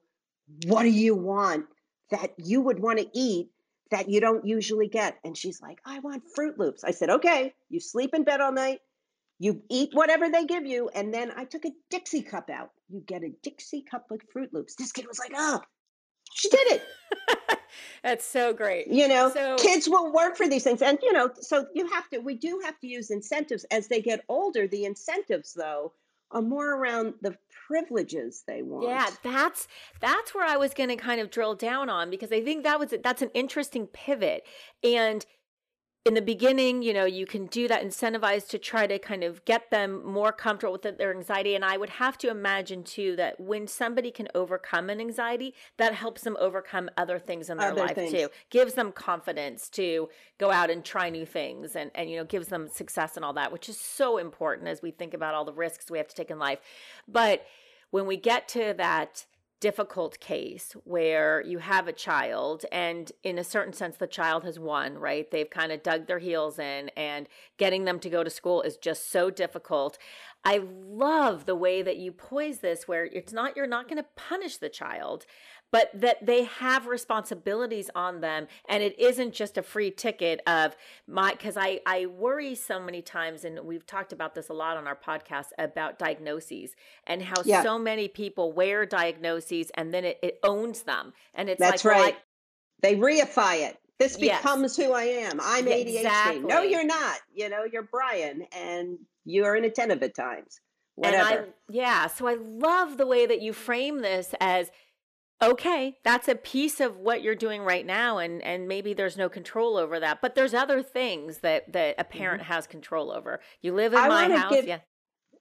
what 0.66 0.84
do 0.84 0.90
you 0.90 1.14
want 1.16 1.66
that 2.10 2.32
you 2.38 2.62
would 2.62 2.80
want 2.80 2.98
to 3.00 3.08
eat 3.14 3.50
that 3.92 4.10
you 4.10 4.20
don't 4.22 4.46
usually 4.46 4.88
get? 4.88 5.18
And 5.24 5.38
she's 5.38 5.62
like, 5.62 5.80
I 5.86 6.00
want 6.00 6.24
Froot 6.36 6.58
Loops. 6.58 6.84
I 6.84 6.92
said, 6.92 7.10
okay, 7.10 7.54
you 7.70 7.80
sleep 7.80 8.16
in 8.16 8.24
bed 8.24 8.42
all 8.42 8.52
night, 8.52 8.80
you 9.40 9.62
eat 9.70 9.90
whatever 9.94 10.30
they 10.30 10.46
give 10.46 10.66
you, 10.66 10.90
and 10.90 11.14
then 11.14 11.32
I 11.36 11.46
took 11.46 11.66
a 11.66 11.72
Dixie 11.90 12.22
cup 12.22 12.50
out. 12.50 12.72
You 12.90 13.02
get 13.06 13.24
a 13.24 13.30
Dixie 13.42 13.82
cup 13.82 14.08
with 14.10 14.22
Froot 14.32 14.52
Loops. 14.52 14.76
This 14.76 14.92
kid 14.92 15.08
was 15.08 15.18
like, 15.18 15.32
oh, 15.36 15.62
she 16.34 16.50
did 16.50 16.74
it. 16.74 16.84
That's 18.04 18.26
so 18.26 18.54
great. 18.54 18.88
You 18.88 19.08
know, 19.08 19.32
so, 19.32 19.56
kids 19.58 19.88
will 19.88 20.12
work 20.12 20.36
for 20.36 20.48
these 20.48 20.64
things. 20.64 20.82
And, 20.82 21.00
you 21.02 21.14
know, 21.14 21.30
so 21.40 21.66
you 21.74 21.88
have 21.88 22.10
to, 22.10 22.20
we 22.20 22.36
do 22.36 22.62
have 22.66 22.80
to 22.80 22.88
use 22.88 23.12
incentives 23.12 23.64
as 23.72 23.88
they 23.88 24.02
get 24.02 24.24
older. 24.28 24.68
The 24.68 24.86
incentives, 24.86 25.54
though, 25.54 25.94
are 26.32 26.42
more 26.42 26.76
around 26.76 27.14
the 27.22 27.36
privileges 27.68 28.44
they 28.48 28.62
want. 28.62 28.88
Yeah, 28.88 29.10
that's 29.24 29.68
that's 30.00 30.34
where 30.34 30.46
I 30.46 30.58
was 30.58 30.74
going 30.74 30.90
to 30.90 30.96
kind 30.96 31.20
of 31.22 31.32
drill 31.32 31.56
down 31.56 31.90
on 31.90 32.10
because 32.10 32.32
I 32.32 32.44
think 32.44 32.64
that 32.64 32.80
was 32.80 32.94
that's 33.04 33.22
an 33.22 33.32
interesting 33.34 33.88
pivot. 33.88 34.44
And 34.84 35.26
in 36.10 36.16
the 36.16 36.22
beginning, 36.24 36.82
you 36.82 36.92
know, 36.92 37.06
you 37.06 37.28
can 37.28 37.46
do 37.46 37.68
that 37.68 37.84
incentivized 37.84 38.50
to 38.50 38.58
try 38.58 38.88
to 38.88 38.98
kind 38.98 39.24
of 39.24 39.46
get 39.46 39.70
them 39.70 40.04
more 40.04 40.32
comfortable 40.32 40.72
with 40.72 40.82
their 40.98 41.16
anxiety. 41.16 41.54
And 41.54 41.64
I 41.64 41.78
would 41.78 41.92
have 41.92 42.18
to 42.18 42.32
imagine 42.32 42.84
too 42.84 43.16
that 43.18 43.40
when 43.40 43.68
somebody 43.68 44.10
can 44.10 44.28
overcome 44.34 44.90
an 44.90 45.00
anxiety, 45.00 45.54
that 45.78 45.94
helps 45.94 46.24
them 46.24 46.36
overcome 46.40 46.90
other 46.98 47.20
things 47.20 47.52
in 47.52 47.58
their 47.58 47.74
other 47.74 47.82
life 47.82 47.94
things. 47.94 48.12
too. 48.12 48.30
Gives 48.50 48.74
them 48.74 48.92
confidence 48.92 49.70
to 49.70 50.10
go 50.40 50.50
out 50.50 50.72
and 50.72 50.84
try 50.84 51.12
new 51.12 51.28
things 51.28 51.76
and, 51.76 51.92
and, 51.94 52.10
you 52.10 52.18
know, 52.18 52.26
gives 52.26 52.48
them 52.48 52.70
success 52.70 53.16
and 53.16 53.24
all 53.24 53.34
that, 53.34 53.52
which 53.52 53.70
is 53.70 53.80
so 53.80 54.18
important 54.18 54.68
as 54.68 54.82
we 54.82 54.90
think 54.90 55.14
about 55.14 55.36
all 55.36 55.46
the 55.46 55.54
risks 55.54 55.92
we 55.92 56.00
have 56.00 56.08
to 56.08 56.16
take 56.16 56.32
in 56.32 56.40
life. 56.40 56.58
But 57.08 57.46
when 57.92 58.08
we 58.08 58.18
get 58.18 58.48
to 58.48 58.74
that 58.78 59.28
difficult 59.60 60.20
case 60.20 60.74
where 60.86 61.42
you 61.42 61.58
have 61.58 61.88
a 61.88 61.94
child 61.94 62.66
and 62.72 63.12
in 63.24 63.38
a 63.38 63.44
certain 63.44 63.74
sense 63.74 63.98
the 63.98 64.08
child 64.08 64.44
has 64.44 64.58
won 64.58 64.98
right? 64.98 65.30
They've 65.32 65.50
kind 65.50 65.72
of 65.72 65.84
dug 65.84 66.08
their 66.08 66.20
heels 66.20 66.60
in 66.60 66.90
and 66.96 67.28
getting 67.58 67.86
them 67.86 68.00
to 68.00 68.10
go 68.10 68.24
to 68.24 68.30
school 68.30 68.62
is 68.62 68.78
just 68.78 69.12
so 69.12 69.30
difficult. 69.30 69.98
I 70.46 70.62
love 70.64 71.46
the 71.46 71.56
way 71.56 71.82
that 71.82 71.98
you 71.98 72.12
poise 72.12 72.60
this 72.60 72.88
where 72.88 73.06
it's 73.06 73.34
not 73.34 73.58
you're 73.58 73.68
not 73.68 73.90
going 73.90 74.02
to 74.02 74.10
punish 74.16 74.58
the 74.58 74.70
child, 74.70 75.26
but 75.72 75.90
that 75.94 76.26
they 76.26 76.44
have 76.44 76.88
responsibilities 76.88 77.90
on 77.96 78.22
them 78.22 78.48
and 78.68 78.84
it 78.84 79.00
isn't 79.00 79.34
just 79.34 79.58
a 79.58 79.62
free 79.62 79.92
ticket 79.92 80.42
of 80.48 80.76
my 81.08 81.32
because 81.32 81.58
I 81.58 81.82
I 81.86 82.08
worry 82.08 82.56
so 82.56 82.80
many 82.80 83.02
times 83.02 83.46
and 83.46 83.60
we've 83.62 83.86
talked 83.86 84.14
about 84.14 84.36
this 84.36 84.50
a 84.50 84.54
lot 84.54 84.78
on 84.78 84.88
our 84.88 84.96
podcast 84.96 85.48
about 85.58 86.00
diagnoses 86.00 86.76
and 87.06 87.22
how 87.22 87.42
yeah. 87.46 87.64
so 87.64 87.78
many 87.78 88.08
people 88.08 88.52
wear 88.52 88.86
diagnoses 88.86 89.72
and 89.76 89.94
then 89.94 90.06
it, 90.06 90.20
it 90.22 90.40
owns 90.44 90.84
them 90.84 91.14
and 91.34 91.50
it's 91.50 91.60
That's 91.60 91.86
like 91.86 91.94
right. 91.94 92.02
Well, 92.02 92.14
I, 92.14 92.18
they 92.82 92.96
reify 92.96 93.70
it. 93.70 93.78
This 94.00 94.16
becomes 94.16 94.78
yes. 94.78 94.88
who 94.88 94.94
I 94.94 95.04
am. 95.04 95.40
I'm 95.44 95.66
ADHD. 95.66 95.98
Exactly. 95.98 96.40
No, 96.40 96.62
you're 96.62 96.86
not. 96.86 97.18
You 97.34 97.50
know, 97.50 97.66
you're 97.70 97.84
Brian 97.84 98.46
and 98.54 98.98
you're 99.26 99.58
inattentive 99.58 100.02
at 100.02 100.16
times. 100.16 100.62
Whatever. 100.96 101.24
I, 101.24 101.46
yeah. 101.70 102.08
So 102.08 102.26
I 102.28 102.36
love 102.36 102.98
the 102.98 103.06
way 103.06 103.26
that 103.26 103.42
you 103.42 103.52
frame 103.52 104.02
this 104.02 104.34
as 104.40 104.72
okay 105.42 105.98
that's 106.04 106.28
a 106.28 106.36
piece 106.36 106.80
of 106.80 106.98
what 106.98 107.22
you're 107.22 107.36
doing 107.36 107.62
right 107.62 107.86
now 107.86 108.18
and 108.18 108.42
and 108.44 108.68
maybe 108.68 108.94
there's 108.94 109.18
no 109.18 109.30
control 109.30 109.78
over 109.78 110.00
that 110.00 110.22
but 110.22 110.36
there's 110.36 110.54
other 110.54 110.82
things 110.84 111.40
that 111.40 111.72
that 111.72 111.96
a 111.98 112.04
parent 112.04 112.42
mm-hmm. 112.42 112.52
has 112.52 112.68
control 112.68 113.12
over. 113.12 113.40
You 113.62 113.74
live 113.74 113.94
in 113.94 114.00
I 114.00 114.08
my 114.08 114.30
house 114.30 114.52
give, 114.52 114.68
yeah. 114.68 114.80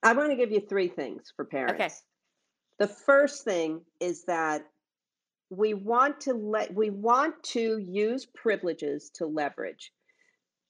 I 0.02 0.12
want 0.12 0.30
to 0.30 0.36
give 0.36 0.52
you 0.52 0.60
three 0.60 0.88
things 0.88 1.32
for 1.34 1.44
parents. 1.44 1.74
Okay 1.74 1.90
the 2.78 2.86
first 2.86 3.44
thing 3.44 3.82
is 4.00 4.24
that 4.24 4.62
we 5.50 5.74
want 5.74 6.20
to 6.22 6.34
let 6.34 6.74
we 6.74 6.90
want 6.90 7.34
to 7.42 7.78
use 7.78 8.26
privileges 8.26 9.10
to 9.14 9.26
leverage. 9.26 9.92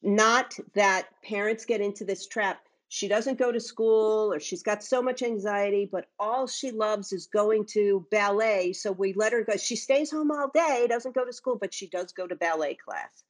Not 0.03 0.55
that 0.75 1.09
parents 1.25 1.65
get 1.65 1.81
into 1.81 2.05
this 2.05 2.27
trap 2.27 2.61
she 2.89 3.07
doesn't 3.07 3.39
go 3.39 3.53
to 3.53 3.61
school 3.61 4.33
or 4.33 4.41
she's 4.41 4.63
got 4.63 4.83
so 4.83 5.03
much 5.03 5.23
anxiety 5.23 5.89
but 5.91 6.07
all 6.19 6.47
she 6.47 6.71
loves 6.71 7.13
is 7.13 7.27
going 7.27 7.65
to 7.67 8.07
ballet 8.11 8.73
so 8.73 8.91
we 8.91 9.13
let 9.13 9.33
her 9.33 9.45
go. 9.45 9.57
She 9.57 9.77
stays 9.77 10.11
home 10.11 10.31
all 10.31 10.51
day 10.53 10.87
doesn't 10.89 11.15
go 11.15 11.25
to 11.25 11.33
school 11.33 11.57
but 11.61 11.75
she 11.75 11.87
does 11.89 12.13
go 12.13 12.27
to 12.27 12.35
ballet 12.35 12.75
class. 12.75 13.25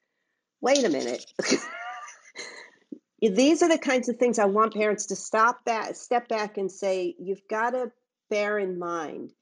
Wait 0.61 0.85
a 0.85 0.89
minute. 0.89 1.27
These 3.21 3.63
are 3.63 3.69
the 3.69 3.79
kinds 3.79 4.09
of 4.09 4.17
things 4.17 4.39
i 4.39 4.45
want 4.45 4.75
parents 4.75 5.07
to 5.07 5.17
stop 5.17 5.65
back 5.65 5.97
step 5.97 6.29
back 6.29 6.57
and 6.57 6.71
say 6.71 7.17
you've 7.19 7.47
got 7.51 7.71
to 7.71 7.91
bear 8.31 8.59
in 8.59 8.79
mind 8.79 9.33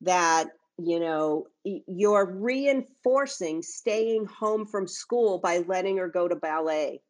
that 0.00 0.48
you 0.78 1.00
know 1.00 1.46
you're 1.64 2.26
reinforcing 2.26 3.62
staying 3.62 4.26
home 4.26 4.66
from 4.66 4.86
school 4.86 5.38
by 5.38 5.64
letting 5.66 5.98
her 5.98 6.08
go 6.08 6.28
to 6.28 6.36
ballet 6.36 7.00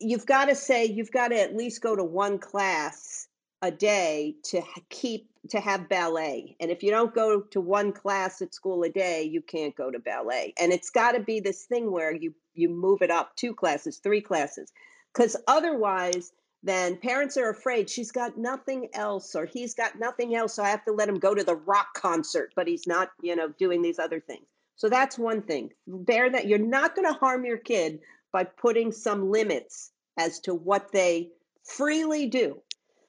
you've 0.00 0.26
got 0.26 0.46
to 0.46 0.54
say 0.54 0.84
you've 0.84 1.12
got 1.12 1.28
to 1.28 1.40
at 1.40 1.56
least 1.56 1.82
go 1.82 1.96
to 1.96 2.04
one 2.04 2.38
class 2.38 3.28
a 3.62 3.70
day 3.70 4.34
to 4.44 4.62
keep 4.90 5.28
to 5.48 5.60
have 5.60 5.88
ballet 5.88 6.56
and 6.60 6.70
if 6.70 6.82
you 6.82 6.90
don't 6.90 7.14
go 7.14 7.40
to 7.40 7.60
one 7.60 7.92
class 7.92 8.42
at 8.42 8.54
school 8.54 8.82
a 8.82 8.88
day 8.88 9.22
you 9.22 9.40
can't 9.40 9.76
go 9.76 9.90
to 9.90 9.98
ballet 9.98 10.52
and 10.60 10.72
it's 10.72 10.90
got 10.90 11.12
to 11.12 11.20
be 11.20 11.40
this 11.40 11.64
thing 11.64 11.90
where 11.90 12.14
you 12.14 12.34
you 12.54 12.68
move 12.68 13.00
it 13.00 13.10
up 13.10 13.34
two 13.36 13.54
classes 13.54 13.98
three 13.98 14.20
classes 14.20 14.72
because 15.14 15.36
otherwise 15.46 16.32
then 16.62 16.96
parents 16.96 17.36
are 17.36 17.48
afraid 17.48 17.88
she's 17.88 18.10
got 18.10 18.36
nothing 18.36 18.88
else 18.92 19.34
or 19.34 19.46
he's 19.46 19.74
got 19.74 19.98
nothing 19.98 20.34
else 20.34 20.54
so 20.54 20.62
i 20.62 20.68
have 20.68 20.84
to 20.84 20.92
let 20.92 21.08
him 21.08 21.18
go 21.18 21.34
to 21.34 21.44
the 21.44 21.56
rock 21.56 21.94
concert 21.94 22.52
but 22.56 22.66
he's 22.66 22.86
not 22.86 23.10
you 23.22 23.34
know 23.36 23.48
doing 23.58 23.82
these 23.82 23.98
other 23.98 24.20
things. 24.20 24.48
So 24.78 24.90
that's 24.90 25.18
one 25.18 25.40
thing 25.40 25.70
bear 25.86 26.28
that 26.28 26.46
you're 26.46 26.58
not 26.58 26.94
going 26.94 27.06
to 27.10 27.18
harm 27.18 27.46
your 27.46 27.56
kid 27.56 28.00
by 28.36 28.44
putting 28.44 28.92
some 28.92 29.30
limits 29.30 29.90
as 30.18 30.40
to 30.40 30.52
what 30.52 30.92
they 30.92 31.30
freely 31.64 32.26
do. 32.26 32.60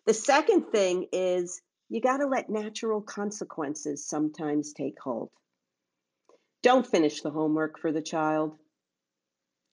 The 0.05 0.13
second 0.13 0.67
thing 0.71 1.07
is 1.11 1.61
you 1.89 1.99
got 1.99 2.19
to 2.19 2.27
let 2.27 2.49
natural 2.49 3.01
consequences 3.01 4.07
sometimes 4.07 4.71
take 4.71 4.97
hold. 4.97 5.29
Don't 6.63 6.87
finish 6.87 7.19
the 7.19 7.29
homework 7.29 7.77
for 7.77 7.91
the 7.91 8.01
child. 8.01 8.55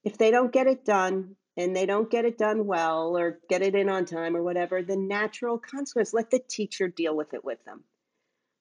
If 0.02 0.18
they 0.18 0.32
don't 0.32 0.52
get 0.52 0.66
it 0.66 0.84
done 0.84 1.36
and 1.56 1.76
they 1.76 1.86
don't 1.86 2.10
get 2.10 2.24
it 2.24 2.36
done 2.36 2.66
well 2.66 3.16
or 3.16 3.38
get 3.48 3.62
it 3.62 3.76
in 3.76 3.88
on 3.88 4.06
time 4.06 4.36
or 4.36 4.42
whatever, 4.42 4.82
the 4.82 4.96
natural 4.96 5.60
consequence, 5.60 6.12
let 6.12 6.32
the 6.32 6.40
teacher 6.40 6.88
deal 6.88 7.16
with 7.16 7.32
it 7.32 7.44
with 7.44 7.64
them. 7.64 7.84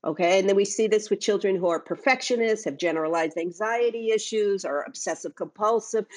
Okay, 0.05 0.39
and 0.39 0.49
then 0.49 0.57
we 0.57 0.65
see 0.65 0.87
this 0.87 1.09
with 1.09 1.21
children 1.21 1.55
who 1.55 1.67
are 1.67 1.79
perfectionists, 1.79 2.65
have 2.65 2.75
generalized 2.75 3.37
anxiety 3.37 4.11
issues, 4.11 4.65
or 4.65 4.81
obsessive 4.81 5.35
compulsive. 5.35 6.05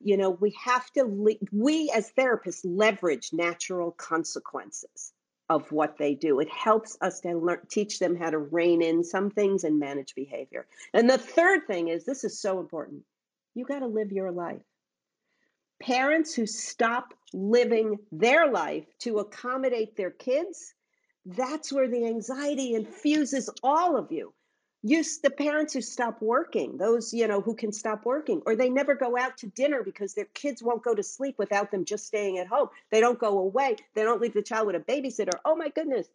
You 0.00 0.16
know, 0.16 0.30
we 0.30 0.56
have 0.64 0.90
to, 0.92 1.04
le- 1.04 1.34
we 1.52 1.90
as 1.94 2.12
therapists 2.16 2.60
leverage 2.64 3.32
natural 3.32 3.90
consequences 3.92 5.12
of 5.48 5.70
what 5.72 5.98
they 5.98 6.14
do. 6.14 6.40
It 6.40 6.48
helps 6.50 6.96
us 7.00 7.20
to 7.20 7.34
learn, 7.34 7.60
teach 7.68 7.98
them 7.98 8.16
how 8.16 8.30
to 8.30 8.38
rein 8.38 8.80
in 8.80 9.02
some 9.02 9.30
things 9.30 9.64
and 9.64 9.78
manage 9.78 10.14
behavior. 10.14 10.66
And 10.94 11.10
the 11.10 11.18
third 11.18 11.66
thing 11.66 11.88
is 11.88 12.04
this 12.04 12.24
is 12.24 12.38
so 12.40 12.60
important 12.60 13.02
you 13.54 13.64
got 13.64 13.80
to 13.80 13.86
live 13.86 14.12
your 14.12 14.30
life. 14.30 14.62
Parents 15.82 16.32
who 16.34 16.46
stop 16.46 17.12
living 17.32 17.98
their 18.12 18.50
life 18.50 18.86
to 19.00 19.18
accommodate 19.18 19.96
their 19.96 20.10
kids 20.10 20.74
that's 21.36 21.72
where 21.72 21.88
the 21.88 22.06
anxiety 22.06 22.74
infuses 22.74 23.50
all 23.62 23.96
of 23.96 24.10
you. 24.10 24.32
You, 24.82 25.04
the 25.22 25.30
parents 25.30 25.74
who 25.74 25.80
stop 25.80 26.22
working, 26.22 26.78
those 26.78 27.12
you 27.12 27.26
know 27.26 27.40
who 27.40 27.54
can 27.54 27.72
stop 27.72 28.06
working, 28.06 28.42
or 28.46 28.54
they 28.54 28.70
never 28.70 28.94
go 28.94 29.18
out 29.18 29.36
to 29.38 29.48
dinner 29.48 29.82
because 29.82 30.14
their 30.14 30.26
kids 30.26 30.62
won't 30.62 30.84
go 30.84 30.94
to 30.94 31.02
sleep 31.02 31.34
without 31.36 31.70
them 31.72 31.84
just 31.84 32.06
staying 32.06 32.38
at 32.38 32.46
home. 32.46 32.68
They 32.90 33.00
don't 33.00 33.18
go 33.18 33.38
away. 33.38 33.76
They 33.94 34.04
don't 34.04 34.20
leave 34.20 34.34
the 34.34 34.42
child 34.42 34.68
with 34.68 34.76
a 34.76 34.80
babysitter. 34.80 35.38
Oh 35.44 35.56
my 35.56 35.68
goodness, 35.68 36.06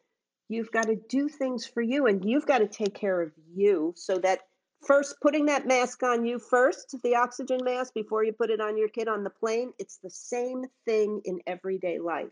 you've 0.47 0.72
got 0.72 0.88
to 0.88 0.95
do 0.95 1.28
things 1.28 1.66
for 1.66 1.82
you, 1.82 2.07
and 2.07 2.24
you've 2.24 2.45
got 2.45 2.59
to 2.59 2.68
take 2.68 2.95
care 2.95 3.22
of 3.22 3.32
you 3.53 3.93
so 3.97 4.18
that 4.20 4.39
first 4.82 5.20
putting 5.22 5.45
that 5.47 5.68
mask 5.68 6.01
on 6.01 6.26
you 6.26 6.39
first, 6.39 6.95
the 7.03 7.16
oxygen 7.16 7.59
mask, 7.64 7.93
before 7.93 8.24
you 8.24 8.32
put 8.32 8.49
it 8.49 8.61
on 8.61 8.78
your 8.78 8.89
kid 8.89 9.09
on 9.09 9.26
the 9.26 9.30
plane. 9.30 9.74
It's 9.78 9.97
the 9.97 10.09
same 10.09 10.66
thing 10.86 11.22
in 11.26 11.41
everyday 11.45 11.99
life. 11.99 12.32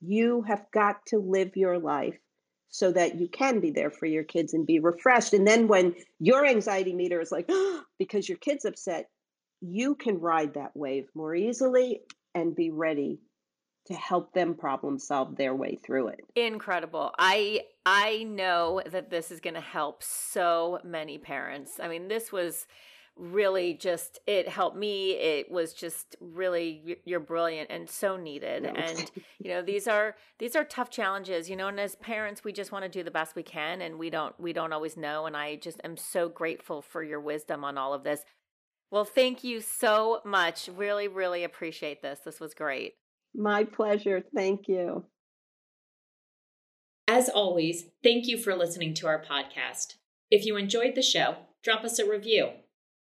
You 0.00 0.42
have 0.42 0.64
got 0.72 1.04
to 1.06 1.18
live 1.18 1.56
your 1.56 1.78
life 1.78 2.18
so 2.68 2.92
that 2.92 3.18
you 3.18 3.28
can 3.28 3.60
be 3.60 3.70
there 3.70 3.90
for 3.90 4.06
your 4.06 4.24
kids 4.24 4.52
and 4.52 4.66
be 4.66 4.80
refreshed. 4.80 5.32
And 5.32 5.46
then 5.46 5.68
when 5.68 5.94
your 6.18 6.44
anxiety 6.44 6.92
meter 6.92 7.20
is 7.20 7.32
like, 7.32 7.48
because 7.98 8.28
your 8.28 8.38
kid's 8.38 8.64
upset, 8.64 9.08
you 9.60 9.94
can 9.94 10.20
ride 10.20 10.54
that 10.54 10.76
wave 10.76 11.06
more 11.14 11.34
easily 11.34 12.00
and 12.34 12.54
be 12.54 12.70
ready 12.70 13.18
to 13.86 13.94
help 13.94 14.32
them 14.32 14.54
problem 14.54 14.98
solve 14.98 15.36
their 15.36 15.54
way 15.54 15.78
through 15.84 16.08
it. 16.08 16.20
Incredible. 16.34 17.12
I 17.18 17.62
I 17.86 18.24
know 18.24 18.82
that 18.90 19.10
this 19.10 19.30
is 19.30 19.40
going 19.40 19.54
to 19.54 19.60
help 19.60 20.02
so 20.02 20.80
many 20.84 21.18
parents. 21.18 21.78
I 21.80 21.88
mean, 21.88 22.08
this 22.08 22.32
was 22.32 22.66
really 23.16 23.72
just 23.72 24.18
it 24.26 24.46
helped 24.46 24.76
me 24.76 25.12
it 25.12 25.50
was 25.50 25.72
just 25.72 26.16
really 26.20 26.98
you're 27.04 27.20
brilliant 27.20 27.70
and 27.70 27.88
so 27.88 28.16
needed. 28.16 28.64
No. 28.64 28.70
and 28.70 29.10
you 29.38 29.50
know 29.50 29.62
these 29.62 29.88
are 29.88 30.16
these 30.38 30.54
are 30.54 30.64
tough 30.64 30.90
challenges 30.90 31.48
you 31.48 31.56
know 31.56 31.68
and 31.68 31.80
as 31.80 31.96
parents 31.96 32.44
we 32.44 32.52
just 32.52 32.72
want 32.72 32.84
to 32.84 32.90
do 32.90 33.02
the 33.02 33.10
best 33.10 33.34
we 33.34 33.42
can 33.42 33.80
and 33.80 33.98
we 33.98 34.10
don't 34.10 34.38
we 34.38 34.52
don't 34.52 34.72
always 34.72 34.96
know 34.96 35.26
and 35.26 35.36
i 35.36 35.56
just 35.56 35.80
am 35.82 35.96
so 35.96 36.28
grateful 36.28 36.82
for 36.82 37.02
your 37.02 37.20
wisdom 37.20 37.64
on 37.64 37.78
all 37.78 37.94
of 37.94 38.04
this. 38.04 38.22
Well 38.90 39.04
thank 39.04 39.42
you 39.42 39.60
so 39.60 40.20
much. 40.24 40.68
Really 40.68 41.08
really 41.08 41.42
appreciate 41.42 42.02
this. 42.02 42.20
This 42.20 42.38
was 42.38 42.54
great. 42.54 42.94
My 43.34 43.64
pleasure. 43.64 44.22
Thank 44.34 44.68
you. 44.68 45.04
As 47.08 47.28
always 47.28 47.84
thank 48.02 48.26
you 48.26 48.36
for 48.36 48.54
listening 48.54 48.92
to 48.94 49.06
our 49.06 49.22
podcast. 49.22 49.94
If 50.30 50.44
you 50.44 50.56
enjoyed 50.56 50.94
the 50.94 51.02
show 51.02 51.36
drop 51.64 51.82
us 51.82 51.98
a 51.98 52.08
review 52.08 52.50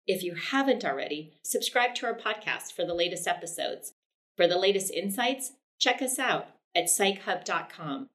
if 0.07 0.23
you 0.23 0.35
haven't 0.35 0.85
already, 0.85 1.33
subscribe 1.43 1.95
to 1.97 2.07
our 2.07 2.15
podcast 2.15 2.73
for 2.73 2.85
the 2.85 2.95
latest 2.95 3.27
episodes. 3.27 3.95
For 4.37 4.47
the 4.47 4.59
latest 4.59 4.93
insights, 4.93 5.53
check 5.79 6.03
us 6.03 6.19
out 6.19 6.49
at 6.75 6.87
psychhub.com. 6.87 8.09